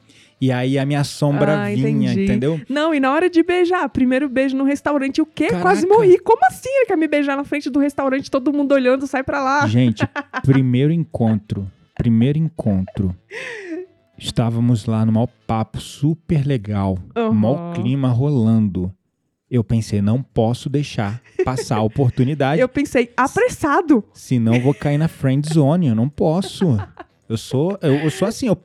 E 0.41 0.51
aí 0.51 0.79
a 0.79 0.87
minha 0.87 1.05
sombra 1.05 1.61
Ah, 1.61 1.69
vinha, 1.69 2.11
entendi. 2.11 2.25
entendeu? 2.25 2.59
Não, 2.71 2.95
e 2.95 2.99
na 2.99 3.13
hora 3.13 3.29
de 3.29 3.43
beijar, 3.43 3.87
primeiro 3.91 4.31
beijo 4.31 4.57
no 4.57 4.65
restaurante, 4.65 5.21
o 5.21 5.27
quê? 5.27 5.49
Caraca. 5.49 5.63
Quase 5.63 5.87
morri. 5.87 6.19
Como 6.19 6.41
assim 6.47 6.71
ele 6.71 6.87
quer 6.87 6.97
me 6.97 7.07
beijar 7.07 7.37
na 7.37 7.45
frente 7.45 7.69
do 7.69 7.79
restaurante, 7.79 8.31
todo 8.31 8.51
mundo 8.51 8.73
olhando, 8.73 9.07
sai 9.07 9.23
pra 9.23 9.45
lá? 9.45 9.67
Gente, 9.69 10.09
primeiro 10.43 10.91
encontro. 10.91 11.71
Primeiro 11.95 12.39
encontro. 12.39 13.15
Estávamos 14.23 14.87
lá 14.87 15.05
no 15.05 15.13
maior 15.13 15.29
papo 15.47 15.81
super 15.81 16.47
legal. 16.47 16.97
Aham. 17.17 17.33
Mó 17.33 17.73
clima 17.75 18.09
rolando. 18.09 18.93
Eu 19.51 19.63
pensei, 19.63 20.01
não 20.01 20.23
posso 20.23 20.71
deixar 20.71 21.21
passar 21.45 21.77
a 21.77 21.83
oportunidade, 21.85 22.61
Eu 22.61 22.69
pensei, 22.69 23.11
apressado. 23.17 24.03
senão 24.15 24.59
vou 24.61 24.73
cair 24.73 24.97
na 24.97 25.09
friend 25.09 25.47
zone. 25.53 25.89
Eu 25.89 25.95
não 25.95 26.09
posso. 26.09 26.79
Eu 27.29 27.37
sou, 27.37 27.79
eu, 27.83 27.95
eu 27.97 28.11
sou 28.11 28.27
assim, 28.29 28.47
eu, 28.47 28.57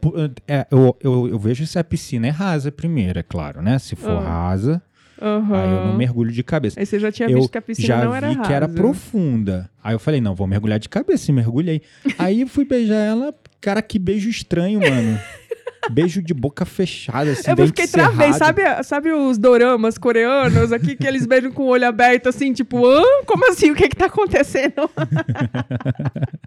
é, 0.48 0.65
eu, 0.72 0.96
eu, 1.02 1.28
eu 1.30 1.39
vejo 1.39 1.65
se 1.65 1.78
a 1.80 1.84
piscina 1.84 2.28
é 2.28 2.30
rasa 2.30 2.72
primeiro, 2.72 3.17
é 3.20 3.24
claro, 3.24 3.62
né? 3.62 3.80
Se 3.80 3.96
for 3.96 4.12
Ah. 4.17 4.20
rasa, 4.50 4.82
Aham. 5.22 5.58
aí 5.62 5.72
eu 5.72 5.86
não 5.86 5.96
mergulho 5.98 6.32
de 6.32 6.43
cabeça. 6.43 6.80
Aí 6.80 6.86
você 6.86 7.00
já 7.00 7.12
tinha 7.12 7.30
eu 7.30 7.39
visto 7.39 7.52
que 7.52 7.58
a 7.58 7.62
piscina 7.62 7.88
já 7.88 8.06
não 8.06 8.13
era 8.15 8.30
vi 8.30 8.36
que 8.38 8.54
era 8.54 8.65
rasa. 8.65 8.78
profunda. 8.78 9.70
Aí 9.84 9.93
eu 9.96 10.00
falei, 10.00 10.22
não, 10.22 10.36
vou 10.36 10.48
mergulhar 10.48 10.80
de 10.80 10.88
cabeça. 10.89 11.32
E 11.32 11.34
mergulhei. 11.34 11.82
Aí 12.17 12.41
eu 12.41 12.48
fui 12.48 12.63
beijar 12.65 12.96
ela. 12.96 13.34
Cara, 13.60 13.82
que 13.82 13.98
beijo 14.00 14.30
estranho, 14.30 14.80
mano. 14.80 15.17
Beijo 15.91 16.21
de 16.21 16.34
boca 16.34 16.65
fechada, 16.65 17.32
assim, 17.32 17.50
Eu 17.50 17.58
fiquei 17.67 17.88
travei, 17.88 18.34
sabe, 18.34 18.62
sabe 18.84 19.12
os 19.12 19.38
doramas 19.38 19.97
coreanos 19.97 20.71
aqui 20.71 20.95
que 20.95 21.08
eles 21.08 21.26
beijam 21.26 21.52
com 21.52 21.63
o 21.63 21.67
olho 21.67 21.88
aberto, 21.88 22.28
assim, 22.30 22.54
tipo, 22.54 22.86
Hã? 22.86 23.02
como 23.26 23.50
assim? 23.50 23.71
O 23.71 23.76
que 23.76 23.88
que 23.89 23.95
tá 23.95 24.06
acontecendo? 24.06 24.89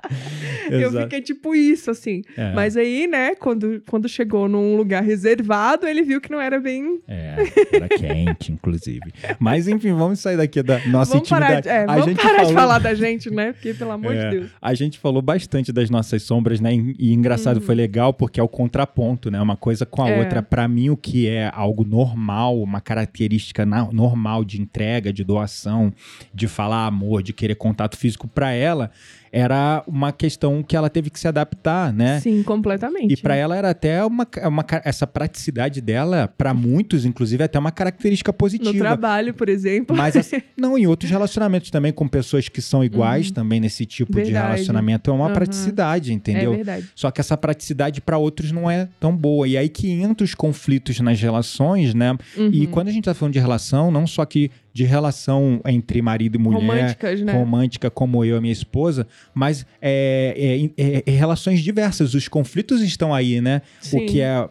eu 0.70 0.90
fiquei 0.92 1.20
tipo 1.20 1.54
isso, 1.54 1.90
assim. 1.90 2.22
É. 2.36 2.52
Mas 2.52 2.76
aí, 2.76 3.06
né, 3.06 3.34
quando, 3.34 3.82
quando 3.88 4.08
chegou 4.08 4.48
num 4.48 4.76
lugar 4.76 5.02
reservado, 5.02 5.86
ele 5.86 6.02
viu 6.02 6.20
que 6.20 6.30
não 6.30 6.40
era 6.40 6.58
bem. 6.60 7.00
É, 7.08 7.36
era 7.72 7.88
quente, 7.88 8.52
inclusive. 8.52 9.12
Mas 9.38 9.68
enfim, 9.68 9.92
vamos 9.92 10.20
sair 10.20 10.36
daqui 10.36 10.62
da 10.62 10.78
nossa 10.86 11.12
vamos 11.14 11.28
parar, 11.28 11.58
intimidade. 11.58 11.62
de, 11.62 11.68
é, 11.68 11.82
a 11.82 12.04
vamos 12.04 12.22
parar 12.22 12.32
de 12.32 12.36
falou- 12.38 12.54
falar 12.54 12.78
da 12.78 12.94
gente, 12.94 13.30
né? 13.30 13.52
Porque, 13.52 13.74
pelo 13.74 13.92
amor 13.92 14.14
É, 14.14 14.30
de 14.30 14.38
Deus. 14.38 14.50
A 14.60 14.74
gente 14.74 14.98
falou 14.98 15.22
bastante 15.22 15.72
das 15.72 15.90
nossas 15.90 16.22
sombras, 16.22 16.60
né? 16.60 16.74
E, 16.74 16.94
e 16.98 17.12
engraçado, 17.12 17.60
foi 17.60 17.74
legal 17.74 18.12
porque 18.12 18.40
é 18.40 18.42
o 18.42 18.48
contraponto, 18.48 19.29
né? 19.30 19.40
Uma 19.40 19.56
coisa 19.56 19.86
com 19.86 20.02
a. 20.02 20.10
É. 20.10 20.18
outra. 20.18 20.42
Pra 20.42 20.66
mim, 20.68 20.90
o 20.90 20.96
que 20.96 21.28
é 21.28 21.50
algo 21.54 21.84
normal, 21.84 22.60
uma 22.60 22.80
característica 22.80 23.64
na- 23.64 23.90
normal 23.92 24.44
de 24.44 24.60
entrega, 24.60 25.12
de 25.12 25.22
doação, 25.24 25.92
de 26.34 26.48
falar 26.48 26.86
amor, 26.86 27.22
de 27.22 27.32
querer 27.32 27.54
contato 27.54 27.96
físico 27.96 28.26
pra 28.28 28.52
ela, 28.52 28.90
era 29.32 29.82
uma 29.86 30.12
questão 30.12 30.62
que 30.62 30.76
ela 30.76 30.90
teve 30.90 31.10
que 31.10 31.18
se 31.20 31.28
adaptar, 31.28 31.92
né? 31.92 32.20
Sim, 32.20 32.42
completamente. 32.42 33.12
E 33.12 33.16
pra 33.16 33.36
ela 33.36 33.56
era 33.56 33.70
até 33.70 34.04
uma, 34.04 34.26
uma 34.44 34.64
essa 34.84 35.06
praticidade 35.06 35.80
dela, 35.80 36.32
pra 36.36 36.52
muitos, 36.52 37.04
inclusive, 37.04 37.42
é 37.42 37.46
até 37.46 37.58
uma 37.58 37.70
característica 37.70 38.32
No 38.32 38.36
positiva. 38.38 38.78
trabalho, 38.78 39.32
por 39.34 39.48
exemplo. 39.48 39.96
Mas 39.96 40.14
não, 40.56 40.76
em 40.76 40.86
outros 40.86 41.10
relacionamentos 41.10 41.70
também, 41.70 41.92
com 41.92 42.08
pessoas 42.08 42.48
que 42.48 42.60
são 42.60 42.82
iguais 42.82 43.30
também 43.30 43.60
nesse 43.60 43.86
tipo 43.86 44.12
de 44.12 44.18
Uhum. 44.20 44.24
Verdade. 44.24 44.46
relacionamento, 44.46 45.10
é 45.10 45.14
uma 45.14 45.26
Aham. 45.26 45.34
praticidade, 45.34 46.10
É 46.10 46.14
entendeu? 46.14 46.52
verdade. 46.54 46.86
Só 46.94 47.10
que 47.10 47.20
essa 47.20 47.36
praticidade 47.36 48.00
para 48.00 48.18
outros 48.18 48.50
não 48.52 48.70
é 48.70 48.88
tão 48.98 49.16
boa. 49.16 49.46
E 49.46 49.56
aí 49.56 49.68
que 49.68 49.90
entra 49.90 50.24
os 50.24 50.34
conflitos 50.34 50.98
nas 51.00 51.20
relações, 51.20 51.94
né? 51.94 52.16
E 52.36 52.64
Uhum. 52.66 52.70
quando 52.70 52.88
a 52.88 52.92
gente 52.92 53.04
tá 53.04 53.14
falando 53.14 53.32
de 53.32 53.38
relação, 53.38 53.90
não 53.90 54.06
só 54.06 54.24
que 54.24 54.50
de 54.72 54.84
relação 54.84 55.60
entre 55.66 56.00
marido 56.00 56.36
e 56.36 56.38
mulher, 56.38 56.60
Românticas, 56.60 57.20
né? 57.22 57.32
romântica 57.32 57.90
como 57.90 58.24
eu 58.24 58.36
e 58.36 58.40
minha 58.40 58.52
esposa, 58.52 59.06
mas 59.34 59.66
é, 59.82 60.70
é, 60.76 60.82
é- 60.98 61.02
é 61.06 61.10
relações 61.10 61.60
diversas. 61.60 62.14
Os 62.14 62.28
conflitos 62.28 62.80
estão 62.80 63.12
aí, 63.12 63.40
né? 63.40 63.62
Sim. 63.80 63.98
O 64.04 64.06
que 64.06 64.20
é 64.20 64.48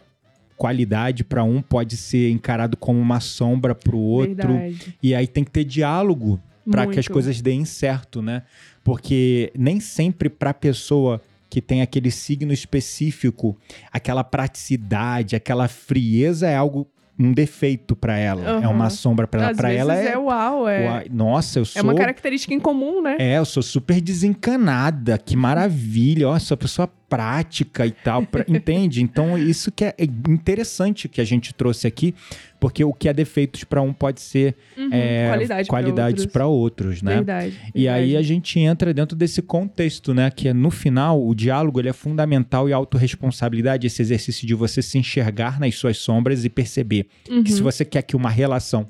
qualidade 0.56 1.24
para 1.24 1.42
um 1.42 1.62
pode 1.62 1.96
ser 1.96 2.30
encarado 2.30 2.76
como 2.76 3.00
uma 3.00 3.18
sombra 3.20 3.74
para 3.74 3.96
o 3.96 4.00
outro. 4.00 4.52
Verdade. 4.52 4.94
E 5.02 5.14
aí 5.14 5.26
tem 5.26 5.42
que 5.42 5.50
ter 5.50 5.64
diálogo 5.64 6.38
para 6.70 6.86
que 6.86 6.98
as 7.00 7.08
coisas 7.08 7.40
deem 7.40 7.64
certo, 7.64 8.20
né? 8.20 8.42
Porque 8.84 9.50
nem 9.56 9.80
sempre 9.80 10.28
para 10.28 10.50
a 10.50 10.54
pessoa 10.54 11.20
que 11.48 11.60
tem 11.62 11.80
aquele 11.82 12.10
signo 12.10 12.52
específico, 12.52 13.56
aquela 13.90 14.22
praticidade, 14.22 15.34
aquela 15.34 15.66
frieza 15.66 16.46
é 16.46 16.54
algo 16.54 16.86
um 17.22 17.32
defeito 17.34 17.94
para 17.94 18.16
ela, 18.16 18.42
é 18.42 18.48
Aham. 18.64 18.70
uma 18.70 18.88
sombra 18.88 19.26
para 19.26 19.42
ela. 19.42 19.50
Às 19.50 19.56
Para 19.58 19.68
vezes 19.68 19.80
ela 19.82 19.96
é, 19.96 20.06
é, 20.12 20.18
uau, 20.18 20.66
é, 20.68 21.04
nossa, 21.10 21.58
eu 21.58 21.64
sou 21.66 21.78
é 21.78 21.82
uma 21.82 21.94
característica 21.94 22.54
em 22.54 22.58
comum, 22.58 23.02
né? 23.02 23.16
é, 23.18 23.36
eu 23.36 23.44
sou 23.44 23.62
super 23.62 24.00
desencanada, 24.00 25.18
que 25.18 25.36
maravilha, 25.36 26.28
ó, 26.28 26.38
sou 26.38 26.56
pessoa 26.56 26.88
prática 27.08 27.84
e 27.86 27.90
tal, 27.90 28.22
pra- 28.24 28.44
entende? 28.48 29.02
Então 29.02 29.36
isso 29.36 29.70
que 29.70 29.84
é 29.84 29.94
interessante 30.28 31.08
que 31.08 31.20
a 31.20 31.24
gente 31.24 31.52
trouxe 31.52 31.86
aqui, 31.86 32.14
porque 32.60 32.84
o 32.84 32.92
que 32.92 33.08
é 33.08 33.12
defeitos 33.12 33.64
para 33.64 33.80
um 33.82 33.92
pode 33.92 34.20
ser 34.20 34.54
Uhum, 34.76 34.90
é, 34.92 35.26
qualidade 35.28 35.68
qualidades 35.68 36.20
outros. 36.20 36.32
para 36.32 36.46
outros, 36.46 37.02
né? 37.02 37.14
Verdade. 37.16 37.58
E 37.74 37.88
aí 37.88 38.02
a 38.02 38.06
verdade. 38.06 38.28
gente 38.28 38.60
entra 38.60 38.92
dentro 38.94 39.16
desse 39.16 39.40
contexto, 39.42 40.12
né? 40.14 40.30
Que 40.30 40.48
é 40.48 40.52
no 40.52 40.70
final, 40.70 41.26
o 41.26 41.34
diálogo 41.34 41.80
ele 41.80 41.88
é 41.88 41.92
fundamental 41.92 42.68
e 42.68 42.72
a 42.72 42.76
autorresponsabilidade, 42.76 43.86
esse 43.86 44.02
exercício 44.02 44.46
de 44.46 44.54
você 44.54 44.82
se 44.82 44.98
enxergar 44.98 45.58
nas 45.58 45.74
suas 45.74 45.96
sombras 45.98 46.44
e 46.44 46.48
perceber 46.50 47.06
Uhum. 47.28 47.42
que 47.42 47.50
se 47.52 47.62
você 47.62 47.84
quer 47.84 48.02
que 48.02 48.14
uma 48.14 48.28
relação, 48.30 48.86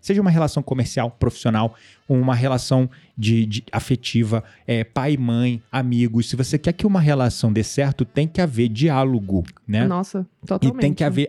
seja 0.00 0.20
uma 0.20 0.30
relação 0.30 0.62
comercial, 0.62 1.10
profissional, 1.10 1.74
uma 2.18 2.34
relação 2.34 2.88
de, 3.16 3.44
de- 3.46 3.64
afetiva, 3.70 4.42
é, 4.66 4.82
pai, 4.82 5.16
mãe, 5.16 5.62
amigos, 5.70 6.28
se 6.28 6.36
você 6.36 6.58
quer 6.58 6.72
que 6.72 6.86
uma 6.86 7.00
relação 7.00 7.52
dê 7.52 7.62
certo, 7.62 8.04
tem 8.04 8.26
que 8.26 8.40
haver 8.40 8.68
diálogo, 8.68 9.44
né? 9.68 9.86
Nossa, 9.86 10.26
E 10.42 10.46
totalmente. 10.46 10.80
tem 10.80 10.94
que 10.94 11.04
haver 11.04 11.28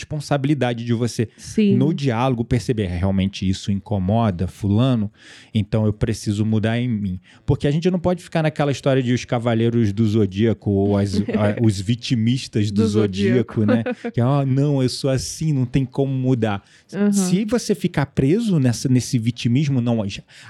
autorresponsabilidade 0.00 0.84
de 0.84 0.92
você 0.92 1.28
Sim. 1.36 1.76
no 1.76 1.92
diálogo 1.92 2.44
perceber 2.44 2.84
"É, 2.84 2.96
realmente 2.96 3.48
isso 3.48 3.70
incomoda 3.72 4.46
fulano, 4.46 5.10
então 5.54 5.84
eu 5.86 5.92
preciso 5.92 6.44
mudar 6.44 6.78
em 6.78 6.88
mim. 6.88 7.20
Porque 7.44 7.66
a 7.66 7.70
gente 7.70 7.90
não 7.90 7.98
pode 7.98 8.22
ficar 8.22 8.42
naquela 8.42 8.72
história 8.72 9.02
de 9.02 9.12
os 9.12 9.24
cavaleiros 9.24 9.92
do 9.92 10.06
zodíaco 10.06 10.70
ou 10.70 10.96
as- 10.96 11.16
a- 11.20 11.22
os 11.62 11.80
vitimistas 11.80 12.70
do, 12.70 12.82
Do 12.82 12.88
zodíaco, 12.88 13.64
né? 13.64 13.84
Que, 14.12 14.20
ah, 14.20 14.44
não, 14.46 14.82
eu 14.82 14.88
sou 14.88 15.10
assim, 15.10 15.52
não 15.52 15.66
tem 15.66 15.84
como 15.84 16.12
mudar. 16.12 16.62
Aham. 16.94 17.12
Se 17.12 17.44
você 17.44 17.74
ficar 17.74 18.06
preso 18.06 18.58
nessa, 18.58 18.88
nesse 18.88 19.18
vitimismo, 19.18 19.80
não, 19.80 20.02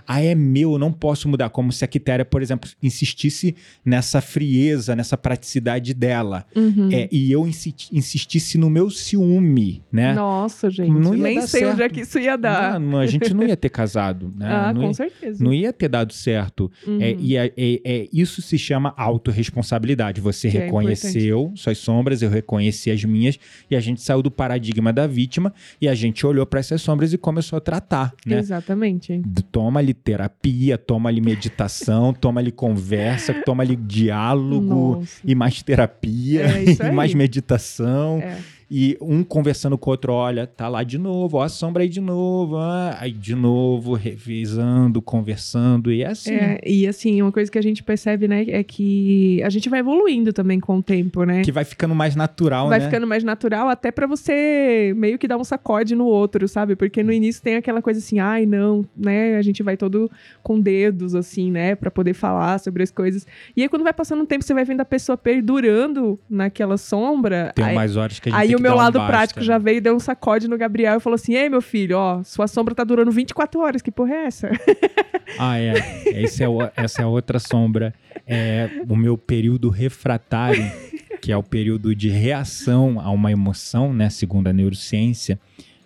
ah, 0.06 0.20
é 0.20 0.34
meu, 0.34 0.72
eu 0.72 0.78
não 0.78 0.92
posso 0.92 1.28
mudar. 1.28 1.50
Como 1.50 1.72
se 1.72 1.84
a 1.84 1.88
Quitéria, 1.88 2.24
por 2.24 2.42
exemplo, 2.42 2.68
insistisse 2.82 3.54
nessa 3.84 4.20
frieza, 4.20 4.94
nessa 4.96 5.16
praticidade 5.16 5.94
dela. 5.94 6.44
Uhum. 6.54 6.88
É, 6.92 7.08
e 7.10 7.30
eu 7.32 7.46
insi- 7.46 7.74
insistisse 7.92 8.58
no 8.58 8.68
meu 8.70 8.90
ciúme, 8.90 9.82
né? 9.90 10.14
Nossa, 10.14 10.70
gente. 10.70 10.90
Não 10.90 11.14
ia 11.14 11.22
nem 11.22 11.40
sei 11.46 11.64
onde 11.64 11.74
é 11.74 11.76
certo. 11.84 11.92
que 11.94 12.00
isso 12.00 12.18
ia 12.18 12.36
dar. 12.36 12.78
Não, 12.80 12.90
não, 12.92 12.98
a 12.98 13.06
gente 13.06 13.32
não 13.34 13.42
ia 13.44 13.56
ter 13.56 13.68
casado, 13.68 14.32
né? 14.36 14.46
ah, 14.50 14.72
não, 14.72 14.82
com 14.82 14.86
ia, 14.88 14.94
certeza. 14.94 15.44
não 15.44 15.52
ia 15.54 15.72
ter 15.72 15.88
dado 15.88 16.12
certo. 16.12 16.70
Uhum. 16.86 17.00
É, 17.00 17.14
e 17.18 17.36
é, 17.36 17.52
é- 17.56 17.80
é- 17.84 18.08
isso 18.12 18.40
se 18.42 18.58
chama 18.58 18.94
autorresponsabilidade. 18.96 20.20
Você 20.20 20.50
Que 20.50 20.58
é 20.58 20.64
reconheceu 20.64 21.52
suas 21.54 21.78
sombras, 21.78 22.22
eu 22.22 22.30
reconheci 22.30 22.90
as 22.90 23.02
minhas, 23.04 23.38
e 23.70 23.76
a 23.76 23.80
gente 23.80 24.00
saiu 24.00 24.22
do 24.22 24.30
paradigma 24.30 24.92
da 24.92 25.06
vítima 25.06 25.52
e 25.80 25.88
a 25.88 25.94
gente 25.94 26.26
olhou 26.26 26.46
para 26.46 26.60
essas 26.60 26.80
sombras 26.82 27.12
e 27.12 27.18
começou 27.18 27.56
a 27.56 27.60
tratar, 27.60 28.12
né? 28.24 28.38
Exatamente. 28.38 29.20
Toma 29.56 29.80
ali 29.80 29.94
terapia, 29.94 30.76
toma 30.76 31.08
ali 31.08 31.18
meditação, 31.18 32.12
toma 32.20 32.40
ali 32.42 32.52
conversa, 32.52 33.32
toma 33.32 33.62
ali 33.62 33.74
diálogo 33.74 34.96
Nossa. 34.96 35.18
e 35.24 35.34
mais 35.34 35.62
terapia 35.62 36.42
É 36.42 36.76
e 36.88 36.92
mais 36.92 37.14
meditação. 37.14 38.18
É. 38.18 38.36
E 38.70 38.96
um 39.00 39.22
conversando 39.22 39.78
com 39.78 39.90
o 39.90 39.92
outro, 39.92 40.12
olha, 40.12 40.46
tá 40.46 40.68
lá 40.68 40.82
de 40.82 40.98
novo, 40.98 41.36
ó, 41.36 41.42
a 41.42 41.48
sombra 41.48 41.84
aí 41.84 41.88
de 41.88 42.00
novo, 42.00 42.56
ah, 42.56 42.96
aí 42.98 43.12
de 43.12 43.34
novo, 43.34 43.94
revisando, 43.94 45.00
conversando, 45.00 45.92
e 45.92 46.02
é 46.02 46.08
assim. 46.08 46.34
É, 46.34 46.60
e 46.66 46.86
assim, 46.86 47.22
uma 47.22 47.30
coisa 47.30 47.50
que 47.50 47.58
a 47.58 47.62
gente 47.62 47.82
percebe, 47.82 48.26
né, 48.26 48.44
é 48.48 48.64
que 48.64 49.40
a 49.44 49.50
gente 49.50 49.68
vai 49.68 49.80
evoluindo 49.80 50.32
também 50.32 50.58
com 50.58 50.78
o 50.78 50.82
tempo, 50.82 51.22
né? 51.22 51.42
Que 51.42 51.52
vai 51.52 51.64
ficando 51.64 51.94
mais 51.94 52.16
natural, 52.16 52.68
vai 52.68 52.80
né? 52.80 52.86
ficando 52.86 53.06
mais 53.06 53.22
natural 53.22 53.68
até 53.68 53.92
pra 53.92 54.06
você 54.06 54.92
meio 54.96 55.16
que 55.16 55.28
dar 55.28 55.36
um 55.36 55.44
sacode 55.44 55.94
no 55.94 56.06
outro, 56.06 56.48
sabe? 56.48 56.74
Porque 56.74 57.04
no 57.04 57.12
início 57.12 57.42
tem 57.42 57.54
aquela 57.54 57.80
coisa 57.80 58.00
assim, 58.00 58.18
ai, 58.18 58.46
não, 58.46 58.84
né? 58.96 59.36
A 59.36 59.42
gente 59.42 59.62
vai 59.62 59.76
todo 59.76 60.10
com 60.42 60.60
dedos, 60.60 61.14
assim, 61.14 61.52
né? 61.52 61.76
Pra 61.76 61.90
poder 61.90 62.14
falar 62.14 62.58
sobre 62.58 62.82
as 62.82 62.90
coisas. 62.90 63.26
E 63.56 63.62
aí, 63.62 63.68
quando 63.68 63.82
vai 63.84 63.92
passando 63.92 64.22
um 64.22 64.26
tempo, 64.26 64.44
você 64.44 64.54
vai 64.54 64.64
vendo 64.64 64.80
a 64.80 64.84
pessoa 64.84 65.16
perdurando 65.16 66.18
naquela 66.28 66.76
sombra. 66.76 67.52
Tem 67.54 67.64
aí, 67.64 67.76
umas 67.76 67.96
horas 67.96 68.18
que 68.18 68.28
a 68.28 68.32
gente 68.32 68.40
aí 68.40 68.55
o 68.56 68.60
meu 68.62 68.72
um 68.72 68.76
lado 68.76 68.98
basta, 68.98 69.12
prático 69.12 69.40
né? 69.40 69.46
já 69.46 69.58
veio 69.58 69.78
e 69.78 69.80
deu 69.80 69.94
um 69.94 70.00
sacode 70.00 70.48
no 70.48 70.56
Gabriel 70.58 70.96
e 70.96 71.00
falou 71.00 71.14
assim: 71.14 71.34
Ei, 71.34 71.48
meu 71.48 71.60
filho, 71.62 71.96
ó, 71.98 72.22
sua 72.22 72.46
sombra 72.48 72.74
tá 72.74 72.84
durando 72.84 73.10
24 73.10 73.60
horas, 73.60 73.82
que 73.82 73.90
porra 73.90 74.14
é 74.14 74.24
essa? 74.26 74.50
Ah, 75.38 75.58
é. 75.58 75.74
Esse 76.22 76.42
é 76.44 76.48
o- 76.48 76.62
essa 76.76 77.02
é 77.02 77.04
a 77.04 77.08
outra 77.08 77.38
sombra. 77.40 77.92
É 78.26 78.70
o 78.88 78.94
meu 78.96 79.18
período 79.18 79.68
refratário, 79.70 80.64
que 81.20 81.32
é 81.32 81.36
o 81.36 81.42
período 81.42 81.94
de 81.96 82.08
reação 82.08 83.00
a 83.00 83.10
uma 83.10 83.32
emoção, 83.32 83.92
né? 83.92 84.08
Segundo 84.08 84.46
a 84.46 84.52
neurociência. 84.52 85.38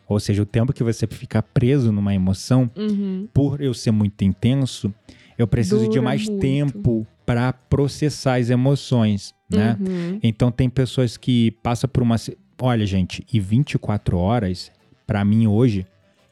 Ou 0.06 0.20
seja, 0.20 0.42
o 0.42 0.46
tempo 0.46 0.72
que 0.74 0.84
você 0.84 1.06
fica 1.06 1.42
preso 1.42 1.90
numa 1.90 2.14
emoção, 2.14 2.70
Uhum. 2.76 3.28
por 3.32 3.60
eu 3.62 3.72
ser 3.72 3.92
muito 3.92 4.22
intenso, 4.24 4.92
eu 5.38 5.46
preciso 5.46 5.80
de 5.84 5.88
Dura 5.88 6.02
mais 6.02 6.28
muito. 6.28 6.40
tempo 6.42 7.06
para 7.24 7.52
processar 7.52 8.34
as 8.40 8.50
emoções, 8.50 9.34
né? 9.50 9.76
Uhum. 9.80 10.18
Então 10.22 10.52
tem 10.52 10.68
pessoas 10.68 11.16
que 11.16 11.52
passam 11.62 11.88
por 11.88 12.02
uma. 12.02 12.16
Olha, 12.60 12.84
gente, 12.86 13.24
e 13.32 13.40
24 13.40 14.18
horas, 14.18 14.70
pra 15.06 15.24
mim 15.24 15.46
hoje, 15.46 15.86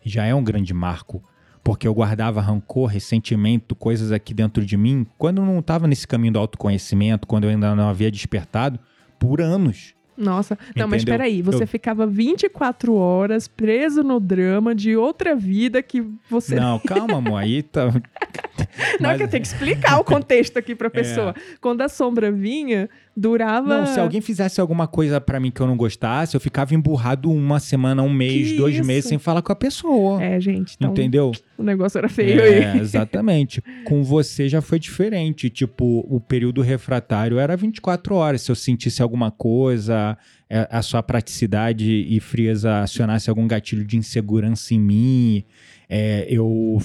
já 0.04 0.24
é 0.24 0.34
um 0.34 0.44
grande 0.44 0.74
marco. 0.74 1.22
Porque 1.62 1.86
eu 1.86 1.92
guardava 1.94 2.40
rancor, 2.40 2.86
ressentimento, 2.86 3.74
coisas 3.74 4.10
aqui 4.12 4.32
dentro 4.32 4.64
de 4.64 4.76
mim, 4.76 5.06
quando 5.18 5.42
eu 5.42 5.46
não 5.46 5.58
estava 5.58 5.86
nesse 5.86 6.06
caminho 6.06 6.32
do 6.34 6.38
autoconhecimento, 6.38 7.26
quando 7.26 7.44
eu 7.44 7.50
ainda 7.50 7.74
não 7.74 7.88
havia 7.88 8.10
despertado, 8.10 8.78
por 9.18 9.40
anos. 9.40 9.94
Nossa, 10.16 10.58
não, 10.74 10.88
mas 10.88 11.02
Entendeu? 11.02 11.18
peraí, 11.18 11.42
você 11.42 11.62
Eu- 11.62 11.66
ficava 11.68 12.04
24 12.04 12.92
horas 12.94 13.46
preso 13.46 14.02
no 14.02 14.18
drama 14.18 14.74
de 14.74 14.96
outra 14.96 15.36
vida 15.36 15.80
que 15.80 16.04
você. 16.28 16.56
Não, 16.56 16.78
calma, 16.84 17.18
amor, 17.18 17.36
aí 17.36 17.62
tá. 17.62 17.86
Não, 18.98 19.10
é 19.10 19.12
Mas- 19.12 19.16
que 19.18 19.22
eu 19.22 19.28
tenho 19.28 19.42
que 19.42 19.48
explicar 19.48 19.98
o 20.00 20.04
contexto 20.04 20.56
aqui 20.58 20.74
pra 20.74 20.90
pessoa. 20.90 21.34
Quando 21.60 21.82
a 21.82 21.88
sombra 21.88 22.32
vinha, 22.32 22.88
durava. 23.18 23.66
Não, 23.80 23.86
se 23.86 23.98
alguém 23.98 24.20
fizesse 24.20 24.60
alguma 24.60 24.86
coisa 24.86 25.20
pra 25.20 25.38
mim 25.40 25.50
que 25.50 25.60
eu 25.60 25.66
não 25.66 25.76
gostasse, 25.76 26.34
eu 26.34 26.40
ficava 26.40 26.74
emburrado 26.74 27.30
uma 27.30 27.58
semana, 27.60 28.02
um 28.02 28.12
mês, 28.12 28.52
Que 28.52 28.56
dois 28.56 28.74
isso? 28.76 28.84
meses 28.86 29.08
sem 29.08 29.18
falar 29.18 29.42
com 29.42 29.52
a 29.52 29.56
pessoa. 29.56 30.22
É, 30.22 30.40
gente, 30.40 30.74
então 30.76 30.90
Entendeu? 30.92 31.32
o 31.56 31.62
negócio 31.62 31.98
era 31.98 32.08
feio 32.08 32.40
É, 32.40 32.72
aí. 32.72 32.78
exatamente. 32.80 33.62
Com 33.84 34.02
você 34.02 34.48
já 34.48 34.60
foi 34.60 34.78
diferente. 34.78 35.50
Tipo, 35.50 36.06
o 36.08 36.20
período 36.20 36.62
refratário 36.62 37.38
era 37.38 37.56
24 37.56 38.14
horas. 38.14 38.42
Se 38.42 38.50
eu 38.50 38.54
sentisse 38.54 39.02
alguma 39.02 39.30
coisa, 39.30 40.16
é, 40.48 40.68
a 40.70 40.80
sua 40.82 41.02
praticidade 41.02 42.06
e 42.08 42.20
frieza 42.20 42.80
acionasse 42.82 43.28
algum 43.28 43.46
gatilho 43.46 43.84
de 43.84 43.96
insegurança 43.96 44.74
em 44.74 44.78
mim, 44.80 45.44
é, 45.88 46.26
eu. 46.28 46.78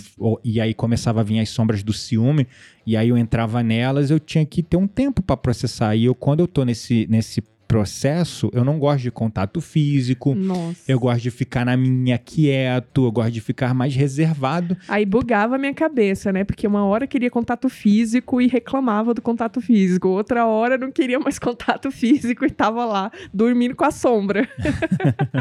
E 0.44 0.62
aí 0.62 0.74
começava 0.74 1.20
a 1.20 1.24
vir 1.24 1.40
as 1.40 1.50
sombras 1.50 1.84
do 1.84 1.94
ciúme, 1.94 2.48
e 2.86 2.96
aí 2.96 3.10
eu 3.10 3.18
entrava 3.18 3.62
nelas, 3.62 4.10
eu 4.10 4.20
tinha 4.20 4.46
que 4.46 4.64
ter 4.64 4.78
um 4.78 4.88
tempo 4.88 5.22
para 5.22 5.36
processar. 5.36 5.96
E 5.96 6.06
eu, 6.06 6.16
quando 6.16 6.40
eu 6.40 6.48
tô 6.48 6.64
nesse, 6.64 7.06
nesse 7.10 7.42
processo, 7.74 8.52
eu 8.54 8.64
não 8.64 8.78
gosto 8.78 9.02
de 9.02 9.10
contato 9.10 9.60
físico. 9.60 10.36
Nossa. 10.36 10.80
Eu 10.88 11.00
gosto 11.00 11.24
de 11.24 11.32
ficar 11.32 11.66
na 11.66 11.76
minha 11.76 12.20
quieto, 12.20 13.06
eu 13.06 13.12
gosto 13.12 13.32
de 13.32 13.42
ficar 13.42 13.74
mais 13.74 13.96
reservado. 13.96 14.78
Aí 14.88 15.04
bugava 15.08 15.56
a 15.56 15.58
minha 15.58 15.74
cabeça, 15.74 16.32
né? 16.32 16.44
Porque 16.44 16.68
uma 16.68 16.86
hora 16.86 17.08
queria 17.08 17.32
contato 17.32 17.68
físico 17.70 18.40
e 18.40 18.46
reclamava 18.46 19.12
do 19.12 19.24
contato 19.24 19.60
físico. 19.60 20.08
Outra 20.08 20.46
hora 20.46 20.78
não 20.78 20.92
queria 20.92 21.20
mais 21.20 21.40
contato 21.40 21.90
físico 21.90 22.46
e 22.46 22.52
tava 22.52 22.86
lá, 22.86 23.12
dormindo 23.34 23.76
com 23.76 23.86
a 23.86 23.92
sombra. 23.92 24.48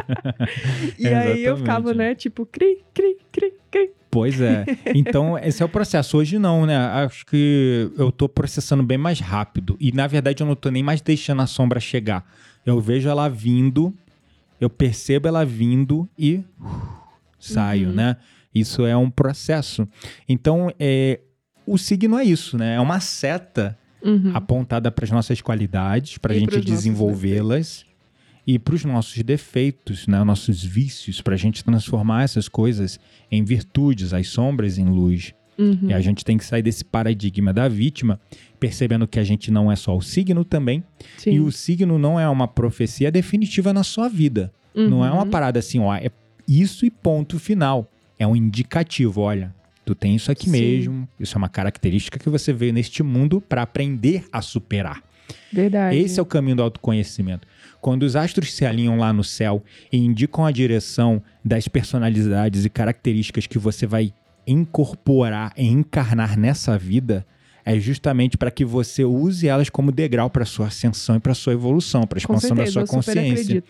e 0.99 1.07
aí 1.07 1.45
eu 1.45 1.59
ficava, 1.59 1.93
né? 1.93 2.15
Tipo, 2.15 2.47
cri, 2.47 2.83
cri. 2.95 3.19
Pois 4.13 4.39
é. 4.43 4.67
Então, 4.95 5.39
esse 5.39 5.63
é 5.63 5.65
o 5.67 5.69
processo. 5.71 6.19
Hoje 6.19 6.39
não, 6.39 6.67
né? 6.67 6.77
Acho 6.77 7.25
que 7.25 7.91
eu 7.97 8.13
tô 8.13 8.29
processando 8.29 8.83
bem 8.83 8.99
mais 8.99 9.19
rápido. 9.21 9.75
E, 9.81 9.91
na 9.91 10.07
verdade, 10.07 10.43
eu 10.43 10.47
não 10.47 10.55
tô 10.55 10.69
nem 10.71 10.83
mais 10.83 11.01
deixando 11.01 11.41
a 11.41 11.47
sombra 11.47 11.81
chegar. 11.81 12.23
Eu 12.67 12.79
vejo 12.79 13.09
ela 13.09 13.27
vindo, 13.31 13.93
eu 14.61 14.69
percebo 14.69 15.27
ela 15.29 15.47
vindo 15.47 16.07
e 16.19 16.45
uh, 16.61 16.69
saio, 17.41 17.89
Uhum. 17.89 17.95
né? 17.95 18.17
Isso 18.55 18.85
é 18.85 18.95
um 18.95 19.09
processo. 19.11 19.89
Então, 20.29 20.71
é, 20.79 21.19
o 21.67 21.79
signo 21.79 22.19
é 22.19 22.23
isso, 22.25 22.59
né? 22.59 22.75
É 22.75 22.81
uma 22.81 23.01
seta 23.01 23.79
Uhum. 24.05 24.33
apontada 24.35 24.91
para 24.91 25.07
as 25.07 25.11
nossas 25.11 25.41
qualidades, 25.41 26.19
para 26.19 26.35
a 26.35 26.39
gente 26.39 26.61
desenvolvê-las. 26.61 27.87
E 28.47 28.59
para 28.59 28.75
os 28.75 28.85
nossos 28.85 29.23
defeitos, 29.23 30.07
né, 30.07 30.23
nossos 30.25 30.63
vícios, 30.65 31.21
para 31.21 31.35
a 31.35 31.39
gente 31.39 31.63
transformar 31.65 32.25
essas 32.25 32.49
coisas 32.49 32.99
em 33.31 33.45
virtudes, 33.45 34.13
as 34.13 34.29
sombras 34.29 34.79
em 34.79 34.87
luz. 34.87 35.33
Uhum. 35.59 35.79
E 35.89 35.95
a 35.95 36.01
gente 36.01 36.25
tem 36.25 36.37
que 36.39 36.45
sair 36.45 36.63
desse 36.63 36.85
paradigma 36.85 37.53
da 37.53 37.69
vítima, 37.69 38.19
percebendo 38.59 39.07
que 39.07 39.19
a 39.19 39.25
gente 39.25 39.51
não 39.51 39.71
é 39.71 39.77
só 39.77 39.97
o 39.97 40.03
signo 40.03 40.45
também, 40.45 40.83
Sim. 41.19 41.33
e 41.33 41.41
o 41.41 41.53
signo 41.53 41.99
não 41.99 42.19
é 42.19 42.29
uma 42.29 42.49
profecia 42.49 43.13
definitiva 43.13 43.73
na 43.73 43.85
sua 43.85 44.09
vida. 44.09 44.53
Não 44.75 45.05
é 45.05 45.11
uma 45.11 45.25
Uhum. 45.25 45.31
parada 45.31 45.59
assim, 45.59 45.79
ó, 45.79 45.95
é 45.95 46.11
isso 46.49 46.87
e 46.87 46.91
ponto 46.91 47.39
final. 47.39 47.87
É 48.19 48.27
um 48.27 48.35
indicativo, 48.35 49.21
olha, 49.21 49.55
tu 49.85 49.95
tem 49.95 50.15
isso 50.17 50.33
aqui 50.33 50.47
Sim. 50.47 50.51
mesmo, 50.53 51.09
isso 51.21 51.37
é 51.37 51.39
uma 51.39 51.49
característica 51.49 52.19
que 52.19 52.29
você 52.31 52.53
veio 52.53 52.73
neste 52.73 53.03
mundo 53.03 53.41
para 53.41 53.63
aprender 53.63 54.25
a 54.33 54.41
superar. 54.41 55.03
Verdade. 55.53 55.97
Esse 55.99 56.19
é 56.19 56.23
o 56.23 56.27
caminho 56.27 56.57
do 56.57 56.63
autoconhecimento. 56.63 57.47
Quando 57.83 58.05
os 58.05 58.15
astros 58.15 58.55
se 58.55 58.65
alinham 58.65 58.97
lá 58.97 59.13
no 59.13 59.25
céu 59.25 59.65
e 59.93 59.99
indicam 59.99 60.47
a 60.47 60.53
direção 60.53 61.21
das 61.45 61.67
personalidades 61.67 62.65
e 62.65 62.71
características 62.71 63.49
que 63.49 63.59
você 63.59 63.89
vai 63.89 64.15
incorporar 64.47 65.53
e 65.57 65.67
encarnar 65.67 66.39
nessa 66.39 66.79
vida, 66.79 67.27
é 67.65 67.79
justamente 67.79 68.37
para 68.37 68.51
que 68.51 68.65
você 68.65 69.05
use 69.05 69.47
elas 69.47 69.69
como 69.69 69.93
degrau 69.93 70.29
para 70.29 70.45
sua 70.45 70.67
ascensão 70.67 71.17
e 71.17 71.21
para 71.21 71.35
sua 71.35 71.53
evolução, 71.53 72.07
para 72.07 72.19
expansão 72.19 72.57
da 72.57 72.67
certeza, 72.67 72.73
sua 72.73 72.83
eu 72.83 72.87
super 72.87 72.97
consciência. 72.97 73.65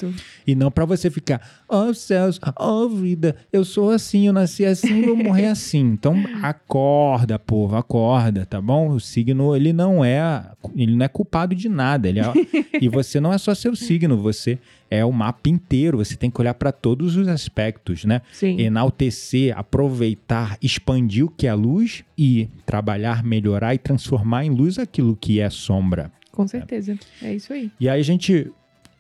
E 0.47 0.55
não 0.55 0.70
para 0.70 0.84
você 0.84 1.11
ficar, 1.11 1.40
oh 1.68 1.93
céus, 1.93 2.40
oh 2.59 2.88
vida, 2.88 3.36
eu 3.53 3.64
sou 3.64 3.90
assim, 3.90 4.26
eu 4.26 4.32
nasci 4.32 4.64
assim, 4.64 5.03
vou 5.03 5.16
morrer 5.16 5.47
assim. 5.47 5.80
Então 5.80 6.16
acorda, 6.43 7.38
povo, 7.38 7.76
acorda, 7.76 8.47
tá 8.47 8.61
bom? 8.61 8.90
O 8.90 9.01
signo, 9.01 9.55
ele 9.55 9.72
não 9.72 10.05
é, 10.05 10.45
ele 10.74 10.97
não 10.97 11.05
é 11.05 11.09
culpado 11.09 11.55
de 11.55 11.68
nada, 11.68 12.09
ele 12.09 12.20
é, 12.20 12.32
e 12.80 12.88
você 12.88 13.20
não 13.20 13.32
é 13.32 13.38
só 13.38 13.55
seu 13.55 13.76
signo, 13.76 14.16
você 14.16 14.59
é 14.95 15.03
o 15.05 15.11
mapa 15.11 15.49
inteiro, 15.49 15.97
você 15.99 16.14
tem 16.16 16.30
que 16.30 16.38
olhar 16.38 16.53
para 16.53 16.70
todos 16.70 17.16
os 17.16 17.26
aspectos, 17.26 18.05
né? 18.05 18.20
Sim. 18.30 18.61
Enaltecer, 18.61 19.57
aproveitar, 19.59 20.59
expandir 20.61 21.24
o 21.24 21.30
que 21.30 21.47
é 21.47 21.55
luz 21.55 22.05
e 22.18 22.49
trabalhar, 22.66 23.24
melhorar 23.24 23.74
e 23.74 23.78
transformar 23.78 24.45
em 24.45 24.51
luz 24.51 24.78
aquilo 24.78 25.16
que 25.16 25.40
é 25.40 25.49
sombra. 25.49 26.12
Com 26.30 26.47
certeza. 26.47 26.99
É 27.22 27.34
isso 27.34 27.53
aí. 27.55 27.70
E 27.80 27.88
aí 27.88 28.01
a 28.01 28.05
gente 28.05 28.51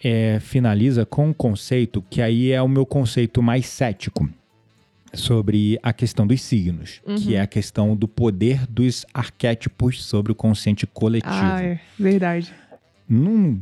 é, 0.02 0.38
finaliza 0.40 1.04
com 1.04 1.28
um 1.28 1.32
conceito 1.32 2.02
que 2.08 2.22
aí 2.22 2.50
é 2.52 2.62
o 2.62 2.68
meu 2.68 2.86
conceito 2.86 3.42
mais 3.42 3.66
cético 3.66 4.28
sobre 5.12 5.78
a 5.82 5.92
questão 5.92 6.26
dos 6.26 6.40
signos, 6.40 7.02
Uhum. 7.06 7.16
que 7.16 7.34
é 7.34 7.40
a 7.42 7.46
questão 7.46 7.94
do 7.94 8.08
poder 8.08 8.66
dos 8.66 9.04
arquétipos 9.12 10.02
sobre 10.02 10.32
o 10.32 10.34
consciente 10.34 10.86
coletivo. 10.86 11.34
Ah, 11.34 11.62
é. 11.62 11.80
Verdade. 11.98 12.50
Num 13.06 13.60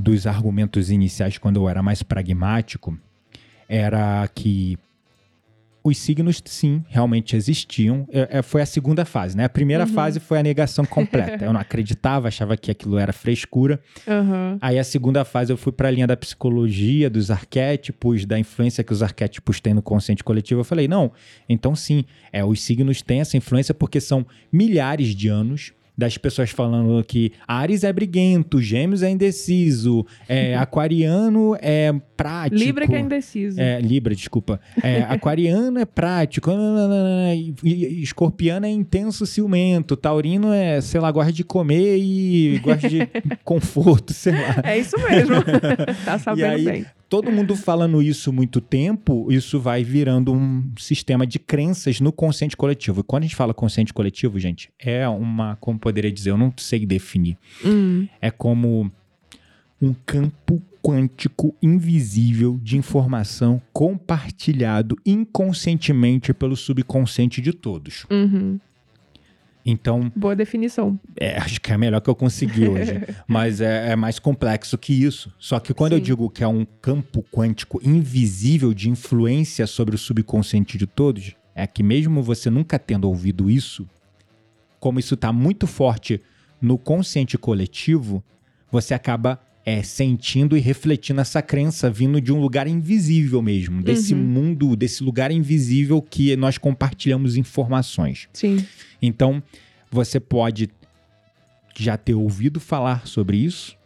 dos 0.00 0.26
argumentos 0.26 0.90
iniciais, 0.90 1.38
quando 1.38 1.56
eu 1.60 1.68
era 1.68 1.82
mais 1.82 2.02
pragmático, 2.02 2.98
era 3.68 4.28
que 4.34 4.78
os 5.82 5.96
signos, 5.96 6.42
sim, 6.44 6.84
realmente 6.88 7.34
existiam. 7.34 8.06
É, 8.12 8.38
é, 8.38 8.42
foi 8.42 8.60
a 8.60 8.66
segunda 8.66 9.06
fase, 9.06 9.34
né? 9.34 9.44
A 9.44 9.48
primeira 9.48 9.84
Uhum. 9.86 9.92
fase 9.94 10.20
foi 10.20 10.38
a 10.38 10.42
negação 10.42 10.84
completa. 10.84 11.42
eu 11.42 11.52
não 11.54 11.60
acreditava, 11.60 12.28
achava 12.28 12.54
que 12.54 12.70
aquilo 12.70 12.98
era 12.98 13.14
frescura. 13.14 13.80
Aham. 14.06 14.58
Aí 14.60 14.78
a 14.78 14.84
segunda 14.84 15.24
fase 15.24 15.50
eu 15.50 15.56
fui 15.56 15.72
para 15.72 15.88
a 15.88 15.90
linha 15.90 16.06
da 16.06 16.16
psicologia, 16.18 17.08
dos 17.08 17.30
arquétipos, 17.30 18.26
da 18.26 18.38
influência 18.38 18.84
que 18.84 18.92
os 18.92 19.02
arquétipos 19.02 19.58
têm 19.58 19.72
no 19.72 19.80
consciente 19.80 20.22
coletivo. 20.22 20.60
Eu 20.60 20.64
falei, 20.64 20.86
não, 20.86 21.12
então 21.48 21.74
sim, 21.74 22.04
é, 22.30 22.44
os 22.44 22.60
signos 22.60 23.00
têm 23.00 23.20
essa 23.20 23.38
influência 23.38 23.72
porque 23.72 24.00
são 24.02 24.26
milhares 24.52 25.14
de 25.14 25.28
anos 25.28 25.72
das 26.00 26.16
pessoas 26.16 26.50
falando 26.50 27.04
que 27.04 27.32
Ares 27.46 27.84
é 27.84 27.92
briguento, 27.92 28.60
Gêmeos 28.60 29.02
é 29.02 29.10
indeciso, 29.10 30.06
é, 30.26 30.56
Aquariano 30.58 31.56
é 31.60 31.92
prático. 32.16 32.56
Libra 32.56 32.86
que 32.86 32.94
é 32.94 33.00
indeciso. 33.00 33.60
É, 33.60 33.80
Libra, 33.80 34.14
desculpa. 34.14 34.60
É, 34.82 35.02
aquariano 35.08 35.78
é 35.78 35.84
prático, 35.84 36.50
escorpiano 37.62 38.66
é 38.66 38.70
intenso 38.70 39.26
ciumento, 39.26 39.96
taurino 39.96 40.52
é, 40.52 40.80
sei 40.80 41.00
lá, 41.00 41.10
gosta 41.10 41.32
de 41.32 41.44
comer 41.44 41.98
e 41.98 42.58
gosta 42.58 42.88
de 42.88 43.00
conforto, 43.44 44.12
sei 44.12 44.32
lá. 44.32 44.62
É 44.64 44.78
isso 44.78 44.96
mesmo. 44.98 45.36
tá 46.04 46.18
sabendo 46.18 46.54
aí, 46.54 46.64
bem. 46.64 46.86
Todo 47.10 47.32
mundo 47.32 47.56
falando 47.56 48.00
isso 48.00 48.32
muito 48.32 48.60
tempo, 48.60 49.32
isso 49.32 49.58
vai 49.58 49.82
virando 49.82 50.32
um 50.32 50.70
sistema 50.78 51.26
de 51.26 51.40
crenças 51.40 52.00
no 52.00 52.12
consciente 52.12 52.56
coletivo. 52.56 53.00
E 53.00 53.02
quando 53.02 53.24
a 53.24 53.26
gente 53.26 53.34
fala 53.34 53.52
consciente 53.52 53.92
coletivo, 53.92 54.38
gente, 54.38 54.70
é 54.78 55.08
uma, 55.08 55.56
como 55.56 55.76
poderia 55.76 56.12
dizer, 56.12 56.30
eu 56.30 56.38
não 56.38 56.54
sei 56.56 56.86
definir. 56.86 57.36
Hum, 57.64 58.06
É 58.20 58.30
como 58.30 58.90
um 59.82 59.92
campo 60.06 60.62
quântico 60.80 61.52
invisível 61.60 62.58
de 62.62 62.76
informação 62.76 63.60
compartilhado 63.72 64.96
inconscientemente 65.04 66.32
pelo 66.32 66.56
subconsciente 66.56 67.40
de 67.40 67.52
todos. 67.52 68.06
uhum. 68.08 68.58
Então, 69.70 70.10
Boa 70.16 70.34
definição. 70.34 70.98
é, 71.18 71.36
acho 71.38 71.60
que 71.60 71.70
é 71.70 71.74
a 71.74 71.78
melhor 71.78 72.00
que 72.00 72.10
eu 72.10 72.14
consegui 72.14 72.66
hoje. 72.66 73.00
Mas 73.26 73.60
é, 73.60 73.90
é 73.92 73.96
mais 73.96 74.18
complexo 74.18 74.76
que 74.76 74.92
isso. 74.92 75.32
Só 75.38 75.60
que 75.60 75.72
quando 75.72 75.92
eu 75.92 75.98
Sim. 75.98 76.04
digo 76.04 76.28
que 76.28 76.42
é 76.42 76.48
um 76.48 76.64
campo 76.64 77.24
quântico 77.32 77.80
invisível 77.82 78.74
de 78.74 78.90
influência 78.90 79.66
sobre 79.66 79.94
o 79.94 79.98
subconsciente 79.98 80.76
de 80.76 80.86
todos, 80.86 81.36
é 81.54 81.66
que 81.66 81.82
mesmo 81.82 82.22
você 82.22 82.50
nunca 82.50 82.78
tendo 82.78 83.08
ouvido 83.08 83.50
isso, 83.50 83.88
como 84.80 84.98
isso 84.98 85.14
está 85.14 85.32
muito 85.32 85.66
forte 85.66 86.20
no 86.60 86.76
consciente 86.76 87.38
coletivo, 87.38 88.22
você 88.70 88.94
acaba 88.94 89.40
é, 89.70 89.82
sentindo 89.82 90.56
e 90.56 90.60
refletindo 90.60 91.20
essa 91.20 91.40
crença 91.42 91.88
vindo 91.90 92.20
de 92.20 92.32
um 92.32 92.40
lugar 92.40 92.66
invisível 92.66 93.40
mesmo, 93.42 93.82
desse 93.82 94.14
Uhum. 94.14 94.20
mundo, 94.22 94.74
desse 94.74 95.02
lugar 95.04 95.30
invisível 95.30 96.02
que 96.02 96.34
nós 96.36 96.58
compartilhamos 96.58 97.36
informações. 97.36 98.28
Sim. 98.32 98.64
Então, 99.00 99.42
você 99.90 100.18
pode 100.18 100.68
já 101.78 101.96
ter 101.96 102.14
ouvido 102.14 102.58
falar 102.58 103.06
sobre 103.06 103.36
isso 103.36 103.76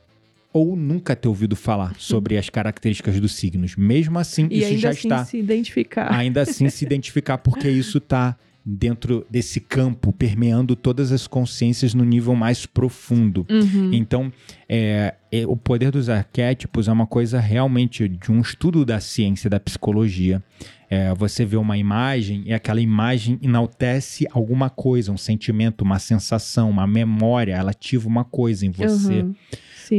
ou 0.52 0.76
nunca 0.76 1.14
ter 1.16 1.28
ouvido 1.28 1.54
falar 1.56 1.94
sobre 1.98 2.38
as 2.38 2.48
características 2.48 3.20
dos 3.20 3.34
signos. 3.34 3.76
Mesmo 3.76 4.18
assim, 4.18 4.46
E 4.50 4.58
isso 4.58 4.66
ainda 4.68 4.80
já 4.80 4.88
assim 4.90 5.08
está. 5.08 5.24
se 5.24 5.36
identificar. 5.38 6.12
Ainda 6.14 6.42
assim, 6.42 6.68
se 6.70 6.84
identificar, 6.84 7.38
porque 7.38 7.68
isso 7.68 7.98
está 7.98 8.36
dentro 8.64 9.26
desse 9.28 9.60
campo, 9.60 10.10
permeando 10.12 10.74
todas 10.74 11.12
as 11.12 11.26
consciências 11.26 11.92
no 11.92 12.02
nível 12.02 12.34
mais 12.34 12.64
profundo. 12.64 13.46
Uhum. 13.50 13.90
Então, 13.92 14.32
é, 14.66 15.14
é, 15.30 15.46
o 15.46 15.54
poder 15.54 15.90
dos 15.90 16.08
arquétipos 16.08 16.88
é 16.88 16.92
uma 16.92 17.06
coisa 17.06 17.38
realmente 17.38 18.08
de 18.08 18.32
um 18.32 18.40
estudo 18.40 18.84
da 18.84 19.00
ciência, 19.00 19.50
da 19.50 19.60
psicologia. 19.60 20.42
É, 20.88 21.12
você 21.14 21.44
vê 21.44 21.56
uma 21.56 21.76
imagem 21.76 22.44
e 22.46 22.54
aquela 22.54 22.80
imagem 22.80 23.38
enaltece 23.42 24.26
alguma 24.30 24.70
coisa, 24.70 25.12
um 25.12 25.18
sentimento, 25.18 25.82
uma 25.82 25.98
sensação, 25.98 26.70
uma 26.70 26.86
memória, 26.86 27.54
ela 27.54 27.72
ativa 27.72 28.08
uma 28.08 28.24
coisa 28.24 28.64
em 28.64 28.70
você. 28.70 29.22
Uhum. 29.22 29.34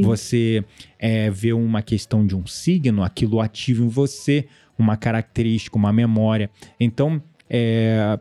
Você 0.01 0.65
é, 0.97 1.29
vê 1.29 1.53
uma 1.53 1.83
questão 1.83 2.25
de 2.25 2.35
um 2.35 2.47
signo, 2.47 3.03
aquilo 3.03 3.39
ativa 3.39 3.83
em 3.83 3.87
você 3.87 4.47
uma 4.77 4.97
característica, 4.97 5.77
uma 5.77 5.93
memória. 5.93 6.49
Então, 6.79 7.21
é, 7.49 8.17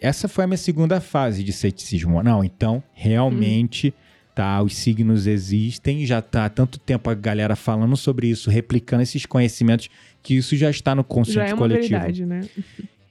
essa 0.00 0.28
foi 0.28 0.44
a 0.44 0.46
minha 0.46 0.56
segunda 0.56 1.00
fase 1.00 1.42
de 1.44 1.52
ceticismo. 1.52 2.22
Não, 2.22 2.44
então, 2.44 2.82
realmente, 2.92 3.92
tá, 4.34 4.62
os 4.62 4.74
signos 4.76 5.26
existem, 5.26 6.04
já 6.04 6.20
tá 6.20 6.46
há 6.46 6.48
tanto 6.48 6.78
tempo 6.78 7.08
a 7.10 7.14
galera 7.14 7.54
falando 7.56 7.96
sobre 7.96 8.28
isso, 8.28 8.50
replicando 8.50 9.02
esses 9.02 9.24
conhecimentos, 9.26 9.88
que 10.22 10.34
isso 10.34 10.56
já 10.56 10.70
está 10.70 10.94
no 10.94 11.02
Já 11.02 11.08
consciente 11.08 11.50
é 11.50 11.54
uma 11.54 11.58
coletivo. 11.58 11.88
verdade, 11.90 12.26
né? 12.26 12.48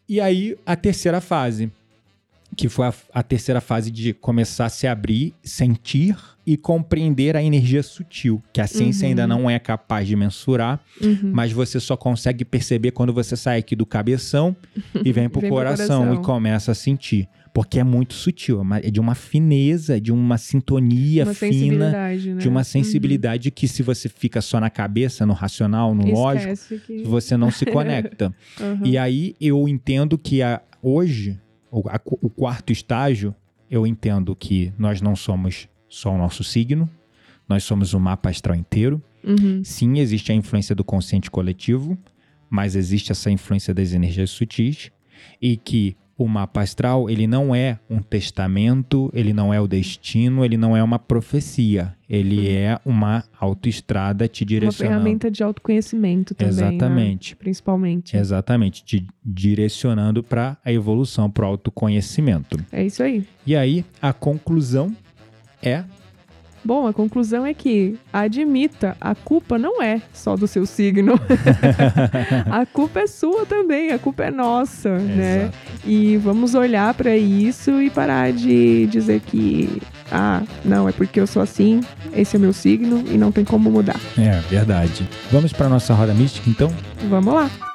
E 0.07 0.19
aí, 0.19 0.57
a 0.65 0.75
terceira 0.75 1.21
fase, 1.21 1.71
que 2.55 2.69
foi 2.69 2.87
a, 2.87 2.93
a 3.13 3.23
terceira 3.23 3.59
fase 3.61 3.89
de 3.91 4.13
começar 4.13 4.65
a 4.65 4.69
se 4.69 4.85
abrir, 4.87 5.33
sentir 5.43 6.15
e 6.45 6.57
compreender 6.57 7.35
a 7.37 7.43
energia 7.43 7.81
sutil, 7.81 8.41
que 8.51 8.59
a 8.61 8.67
ciência 8.67 9.05
Uhum. 9.05 9.09
ainda 9.09 9.25
não 9.27 9.49
é 9.49 9.57
capaz 9.59 10.07
de 10.07 10.15
mensurar, 10.15 10.79
Uhum. 11.01 11.31
mas 11.33 11.51
você 11.51 11.79
só 11.79 11.95
consegue 11.95 12.43
perceber 12.45 12.91
quando 12.91 13.13
você 13.13 13.35
sai 13.37 13.59
aqui 13.59 13.75
do 13.75 13.85
cabeção 13.85 14.55
e 15.05 15.11
vem 15.11 15.27
pro 15.29 15.39
Vem 15.41 15.49
pro 15.49 15.57
coração, 15.57 15.99
coração. 16.03 16.21
e 16.21 16.25
começa 16.25 16.71
a 16.71 16.75
sentir. 16.75 17.27
Porque 17.53 17.79
é 17.79 17.83
muito 17.83 18.15
sutil, 18.15 18.61
é 18.73 18.87
é 18.87 18.89
de 18.89 18.99
uma 18.99 19.13
fineza, 19.13 20.01
de 20.01 20.11
uma 20.11 20.39
sintonia 20.39 21.23
uma 21.23 21.33
fina, 21.35 21.91
né? 21.91 22.17
de 22.17 22.49
uma 22.49 22.63
sensibilidade 22.63 23.51
que 23.51 23.67
se 23.67 23.83
você 23.83 24.09
fica 24.09 24.41
só 24.41 24.59
na 24.59 24.71
cabeça, 24.71 25.23
no 25.23 25.33
racional, 25.33 25.93
no 25.93 26.03
Uhum. 26.03 26.13
lógico, 26.13 26.51
Esquece 26.51 26.81
que... 26.85 27.03
você 27.03 27.37
não 27.37 27.51
se 27.51 27.63
conecta. 27.67 28.33
Uhum. 28.59 28.79
E 28.85 28.97
aí 28.97 29.35
eu 29.39 29.67
entendo 29.67 30.17
que 30.17 30.41
a- 30.41 30.61
hoje, 30.81 31.39
o, 31.73 31.87
a- 31.89 31.99
o 32.21 32.29
quarto 32.29 32.71
estágio, 32.71 33.33
eu 33.69 33.85
entendo 33.87 34.35
que 34.35 34.71
nós 34.77 35.01
não 35.01 35.15
somos 35.15 35.67
só 35.89 36.13
o 36.13 36.17
nosso 36.17 36.43
signo, 36.43 36.89
nós 37.49 37.63
somos 37.63 37.93
o 37.93 37.99
mapa 37.99 38.29
astral 38.29 38.55
inteiro. 38.55 39.01
Uhum. 39.23 39.63
Sim, 39.63 39.99
existe 39.99 40.31
a 40.31 40.35
influência 40.35 40.75
do 40.75 40.83
consciente 40.83 41.31
coletivo, 41.31 41.97
mas 42.49 42.75
existe 42.75 43.11
essa 43.11 43.31
influência 43.31 43.73
das 43.73 43.93
energias 43.93 44.29
sutis 44.29 44.91
e 45.41 45.57
que 45.57 45.95
o 46.17 46.27
mapa 46.27 46.61
astral, 46.61 47.09
ele 47.09 47.25
não 47.25 47.55
é 47.55 47.79
um 47.89 47.99
testamento, 47.99 49.09
ele 49.15 49.33
não 49.33 49.53
é 49.53 49.59
o 49.59 49.67
destino, 49.67 50.45
ele 50.45 50.55
não 50.57 50.77
é 50.77 50.83
uma 50.83 50.99
profecia. 50.99 51.95
Ele 52.07 52.37
Uhum. 52.47 52.55
é 52.55 52.79
uma 52.85 53.23
autoestrada 53.39 54.27
te 54.27 54.43
Uma 54.43 54.47
direcionando. 54.49 54.93
ferramenta 54.99 55.31
de 55.31 55.41
autoconhecimento 55.41 56.35
também. 56.35 56.53
né? 56.55 56.69
Exatamente. 56.69 57.35
Principalmente. 57.35 58.15
Exatamente, 58.15 58.83
te 58.83 59.07
direcionando 59.25 60.21
para 60.23 60.55
a 60.63 60.71
evolução, 60.71 61.29
para 61.31 61.45
o 61.45 61.47
autoconhecimento. 61.47 62.57
É 62.71 62.85
isso 62.85 63.01
aí. 63.01 63.25
E 63.45 63.55
aí, 63.55 63.83
a 64.01 64.13
conclusão 64.13 64.95
é 65.61 65.83
Bom, 66.63 66.87
a 66.87 66.93
conclusão 66.93 67.45
é 67.45 67.53
que 67.53 67.97
admita, 68.11 68.95
a 68.99 69.13
culpa 69.13 69.57
não 69.57 69.81
é 69.81 70.01
só 70.13 70.35
do 70.35 70.47
seu 70.47 70.65
signo. 70.65 71.19
a 72.49 72.65
culpa 72.65 73.01
é 73.01 73.07
sua 73.07 73.45
também, 73.45 73.91
a 73.91 73.99
culpa 73.99 74.23
é 74.23 74.31
nossa, 74.31 74.97
né? 74.97 75.43
Exato. 75.43 75.57
E 75.85 76.17
vamos 76.17 76.55
olhar 76.55 76.93
pra 76.93 77.15
isso 77.17 77.81
e 77.81 77.89
parar 77.89 78.31
de 78.31 78.87
dizer 78.87 79.19
que 79.21 79.81
ah, 80.11 80.43
não, 80.63 80.87
é 80.87 80.91
porque 80.91 81.19
eu 81.19 81.27
sou 81.27 81.41
assim, 81.41 81.81
esse 82.15 82.35
é 82.35 82.39
o 82.39 82.41
meu 82.41 82.53
signo 82.53 83.03
e 83.07 83.17
não 83.17 83.31
tem 83.31 83.43
como 83.43 83.69
mudar. 83.69 83.99
É, 84.17 84.39
verdade. 84.49 85.07
Vamos 85.31 85.51
para 85.51 85.67
nossa 85.67 85.93
roda 85.93 86.13
mística, 86.13 86.49
então? 86.49 86.71
Vamos 87.09 87.33
lá. 87.33 87.72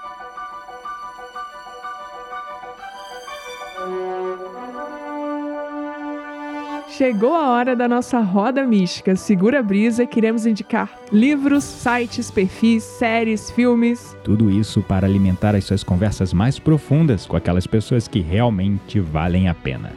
Chegou 6.98 7.32
a 7.32 7.50
hora 7.50 7.76
da 7.76 7.86
nossa 7.86 8.18
roda 8.18 8.66
mística. 8.66 9.14
Segura 9.14 9.60
a 9.60 9.62
brisa, 9.62 10.04
queremos 10.04 10.46
indicar 10.46 10.98
livros, 11.12 11.62
sites, 11.62 12.28
perfis, 12.28 12.82
séries, 12.82 13.52
filmes. 13.52 14.16
Tudo 14.24 14.50
isso 14.50 14.82
para 14.82 15.06
alimentar 15.06 15.54
as 15.54 15.62
suas 15.62 15.84
conversas 15.84 16.32
mais 16.32 16.58
profundas 16.58 17.24
com 17.24 17.36
aquelas 17.36 17.68
pessoas 17.68 18.08
que 18.08 18.18
realmente 18.18 18.98
valem 18.98 19.48
a 19.48 19.54
pena. 19.54 19.92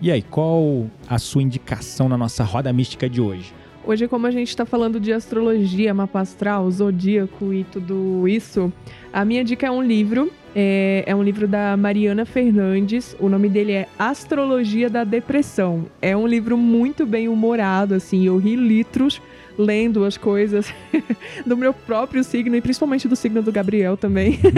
E 0.00 0.10
aí, 0.10 0.20
qual 0.20 0.88
a 1.08 1.16
sua 1.16 1.44
indicação 1.44 2.08
na 2.08 2.18
nossa 2.18 2.42
roda 2.42 2.72
mística 2.72 3.08
de 3.08 3.20
hoje? 3.20 3.54
Hoje, 3.86 4.08
como 4.08 4.26
a 4.26 4.32
gente 4.32 4.48
está 4.48 4.66
falando 4.66 4.98
de 4.98 5.12
astrologia, 5.12 5.94
mapa 5.94 6.20
astral, 6.20 6.68
zodíaco 6.72 7.52
e 7.54 7.62
tudo 7.62 8.26
isso, 8.26 8.72
a 9.12 9.24
minha 9.24 9.44
dica 9.44 9.68
é 9.68 9.70
um 9.70 9.80
livro. 9.80 10.28
É, 10.60 11.04
é 11.06 11.14
um 11.14 11.22
livro 11.22 11.46
da 11.46 11.76
Mariana 11.76 12.24
Fernandes. 12.24 13.14
O 13.20 13.28
nome 13.28 13.48
dele 13.48 13.70
é 13.70 13.86
Astrologia 13.96 14.90
da 14.90 15.04
Depressão. 15.04 15.86
É 16.02 16.16
um 16.16 16.26
livro 16.26 16.56
muito 16.58 17.06
bem 17.06 17.28
humorado, 17.28 17.94
assim. 17.94 18.26
Eu 18.26 18.38
ri 18.38 18.56
litros 18.56 19.22
lendo 19.56 20.04
as 20.04 20.16
coisas 20.16 20.74
do 21.46 21.56
meu 21.56 21.72
próprio 21.72 22.24
signo 22.24 22.56
e 22.56 22.60
principalmente 22.60 23.06
do 23.06 23.14
signo 23.14 23.40
do 23.40 23.52
Gabriel 23.52 23.96
também. 23.96 24.40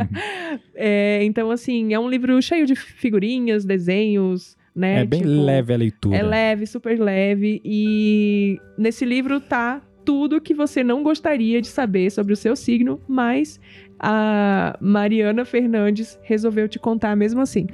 É, 0.74 1.22
então, 1.24 1.50
assim, 1.50 1.92
é 1.92 1.98
um 1.98 2.08
livro 2.08 2.40
cheio 2.40 2.64
de 2.66 2.74
figurinhas, 2.74 3.66
desenhos, 3.66 4.56
né? 4.74 5.00
É 5.02 5.04
bem 5.04 5.20
Tipo, 5.20 5.44
leve 5.44 5.74
a 5.74 5.76
leitura. 5.76 6.16
é 6.16 6.22
leve, 6.22 6.66
super 6.66 6.98
leve. 6.98 7.60
E 7.64 8.58
nesse 8.78 9.04
livro 9.04 9.40
tá 9.40 9.82
tudo 10.10 10.40
que 10.40 10.52
você 10.52 10.82
não 10.82 11.04
gostaria 11.04 11.62
de 11.62 11.68
saber 11.68 12.10
sobre 12.10 12.32
o 12.32 12.36
seu 12.36 12.56
signo, 12.56 13.00
mas 13.06 13.60
a 13.96 14.76
Mariana 14.80 15.44
Fernandes 15.44 16.18
resolveu 16.24 16.68
te 16.68 16.80
contar 16.80 17.14
mesmo 17.14 17.40
assim. 17.40 17.68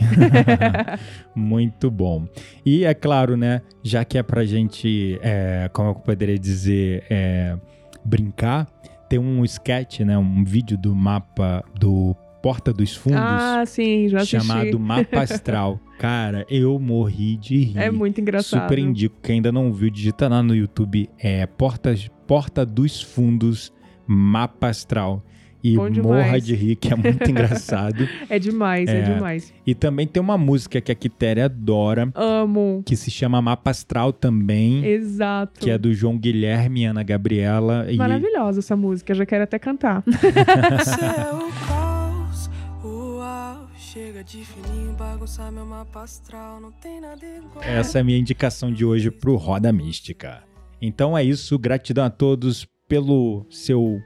Muito 1.35 1.91
bom. 1.91 2.29
E 2.65 2.85
é 2.85 2.93
claro, 2.93 3.39
né? 3.39 3.63
Já 3.83 4.05
que 4.05 4.19
é 4.19 4.23
pra 4.23 4.45
gente, 4.45 5.19
é, 5.23 5.71
como 5.73 5.89
eu 5.89 5.95
poderia 5.95 6.39
dizer, 6.39 7.05
é, 7.09 7.57
brincar, 8.05 8.67
tem 9.09 9.19
um 9.19 9.43
sketch, 9.43 10.01
né? 10.01 10.19
Um 10.19 10.45
vídeo 10.45 10.77
do 10.77 10.95
mapa 10.95 11.65
do 11.81 12.15
Porta 12.43 12.71
dos 12.71 12.95
Fundos. 12.95 13.19
ah, 13.19 13.65
sim, 13.65 14.11
já 14.11 14.19
assisti. 14.19 14.37
chamado 14.37 14.79
Mapa 14.79 15.23
Astral. 15.23 15.81
Cara, 15.99 16.45
eu 16.51 16.79
morri 16.79 17.39
de 17.39 17.57
rir. 17.57 17.79
É 17.79 17.91
muito 17.91 18.21
engraçado. 18.21 18.61
Super 18.61 18.79
indico. 18.79 19.17
Quem 19.23 19.37
ainda 19.37 19.51
não 19.51 19.73
viu, 19.73 19.89
digita 19.89 20.29
lá 20.29 20.43
no 20.43 20.55
YouTube. 20.55 21.09
É 21.19 21.47
Portas, 21.47 22.11
Porta 22.27 22.65
dos 22.67 23.01
Fundos 23.03 23.73
Mapa 24.07 24.69
Astral. 24.69 25.23
E 25.65 25.77
morra 25.77 26.39
de 26.41 26.55
rir, 26.55 26.77
que 26.77 26.93
é 26.93 26.97
muito 26.97 27.23
engraçado. 27.29 28.09
É 28.31 28.39
demais, 28.39 28.89
é. 28.89 29.01
É. 29.01 29.03
demais. 29.03 29.53
E 29.67 29.75
também 29.75 30.07
tem 30.07 30.23
uma 30.23 30.39
música 30.39 30.81
que 30.81 30.93
a 30.93 30.95
Quitéria 30.95 31.47
adora, 31.47 32.09
Amo. 32.15 32.85
que 32.87 32.95
se 32.95 33.11
chama 33.11 33.43
Mapa 33.43 33.71
Astral 33.73 34.13
também, 34.13 34.85
Exato. 34.85 35.59
que 35.59 35.69
é 35.69 35.77
do 35.77 35.93
João 35.93 36.17
Guilherme 36.17 36.83
e 36.83 36.85
Ana 36.85 37.03
Gabriela. 37.03 37.87
E 37.91 37.97
Maravilhosa 37.97 38.61
essa 38.61 38.77
música, 38.77 39.13
já 39.13 39.27
quero 39.27 39.43
até 39.43 39.59
cantar. 39.59 40.05
Céu 40.85 41.49
caos, 41.67 42.49
uau, 42.85 43.67
chega 43.77 44.23
de 44.23 44.45
fininho, 44.45 44.93
bagunçar 44.93 45.51
meu 45.51 45.67
mapa 45.67 46.03
astral, 46.05 46.61
não 46.61 46.71
tem 46.71 47.01
nada 47.01 47.27
igual. 47.27 47.65
essa 47.65 47.99
é 47.99 48.01
a 48.03 48.05
minha 48.05 48.19
indicação 48.19 48.71
de 48.71 48.85
hoje 48.85 49.11
pro 49.11 49.35
Roda 49.35 49.73
Mística. 49.73 50.45
Então 50.81 51.17
é 51.17 51.25
isso, 51.25 51.59
gratidão 51.59 52.05
a 52.05 52.11
todos 52.11 52.67
pelo 52.89 53.45
seu 53.51 54.01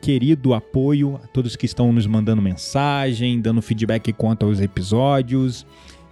querido 0.00 0.54
apoio, 0.54 1.18
a 1.22 1.26
todos 1.26 1.56
que 1.56 1.66
estão 1.66 1.92
nos 1.92 2.06
mandando 2.06 2.40
mensagem, 2.40 3.40
dando 3.40 3.60
feedback 3.60 4.12
quanto 4.12 4.46
aos 4.46 4.60
episódios. 4.60 5.66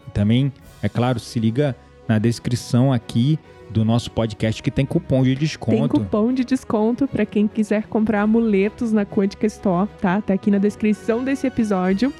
E 0.06 0.10
também, 0.10 0.52
é 0.82 0.88
claro, 0.88 1.18
se 1.20 1.38
liga 1.38 1.76
na 2.08 2.18
descrição 2.18 2.92
aqui 2.92 3.38
do 3.70 3.84
nosso 3.84 4.10
podcast 4.10 4.62
que 4.62 4.70
tem 4.70 4.84
cupom 4.86 5.22
de 5.22 5.30
Tem 5.30 5.38
desconto. 5.38 5.88
cupom 6.00 6.32
de 6.32 6.44
desconto 6.44 7.08
para 7.08 7.24
quem 7.24 7.48
quiser 7.48 7.84
comprar 7.86 8.22
amuletos 8.22 8.92
na 8.92 9.04
Quântica 9.06 9.46
Store, 9.46 9.88
tá? 10.00 10.20
Tá 10.20 10.34
aqui 10.34 10.50
na 10.50 10.58
descrição 10.58 11.24
desse 11.24 11.46
episódio. 11.46 12.12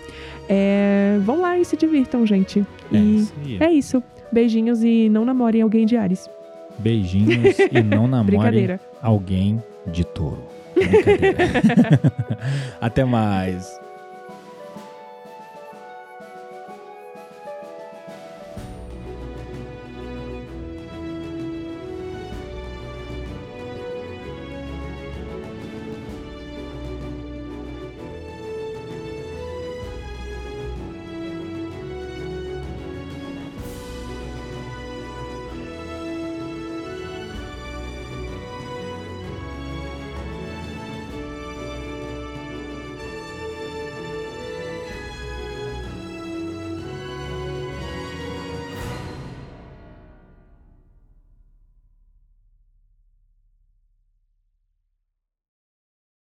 É, 0.49 1.19
Vão 1.25 1.41
lá 1.41 1.59
e 1.59 1.65
se 1.65 1.77
divirtam, 1.77 2.27
gente. 2.27 2.65
É 2.93 2.97
E 2.97 3.17
isso 3.17 3.35
aí. 3.45 3.57
é 3.61 3.73
isso. 3.73 4.03
Beijinhos 4.33 4.83
e 4.83 5.09
não 5.09 5.25
namorem 5.25 5.63
alguém 5.63 5.87
de 5.87 5.97
Ares. 5.97 6.29
Beijinhos 6.79 7.59
e 7.59 7.83
não 7.83 8.07
Brincadeira. 8.25 8.81
alguém 9.03 9.63
de 9.87 10.05
touro. 10.05 10.43
Até 12.81 13.05
mais. 13.05 13.81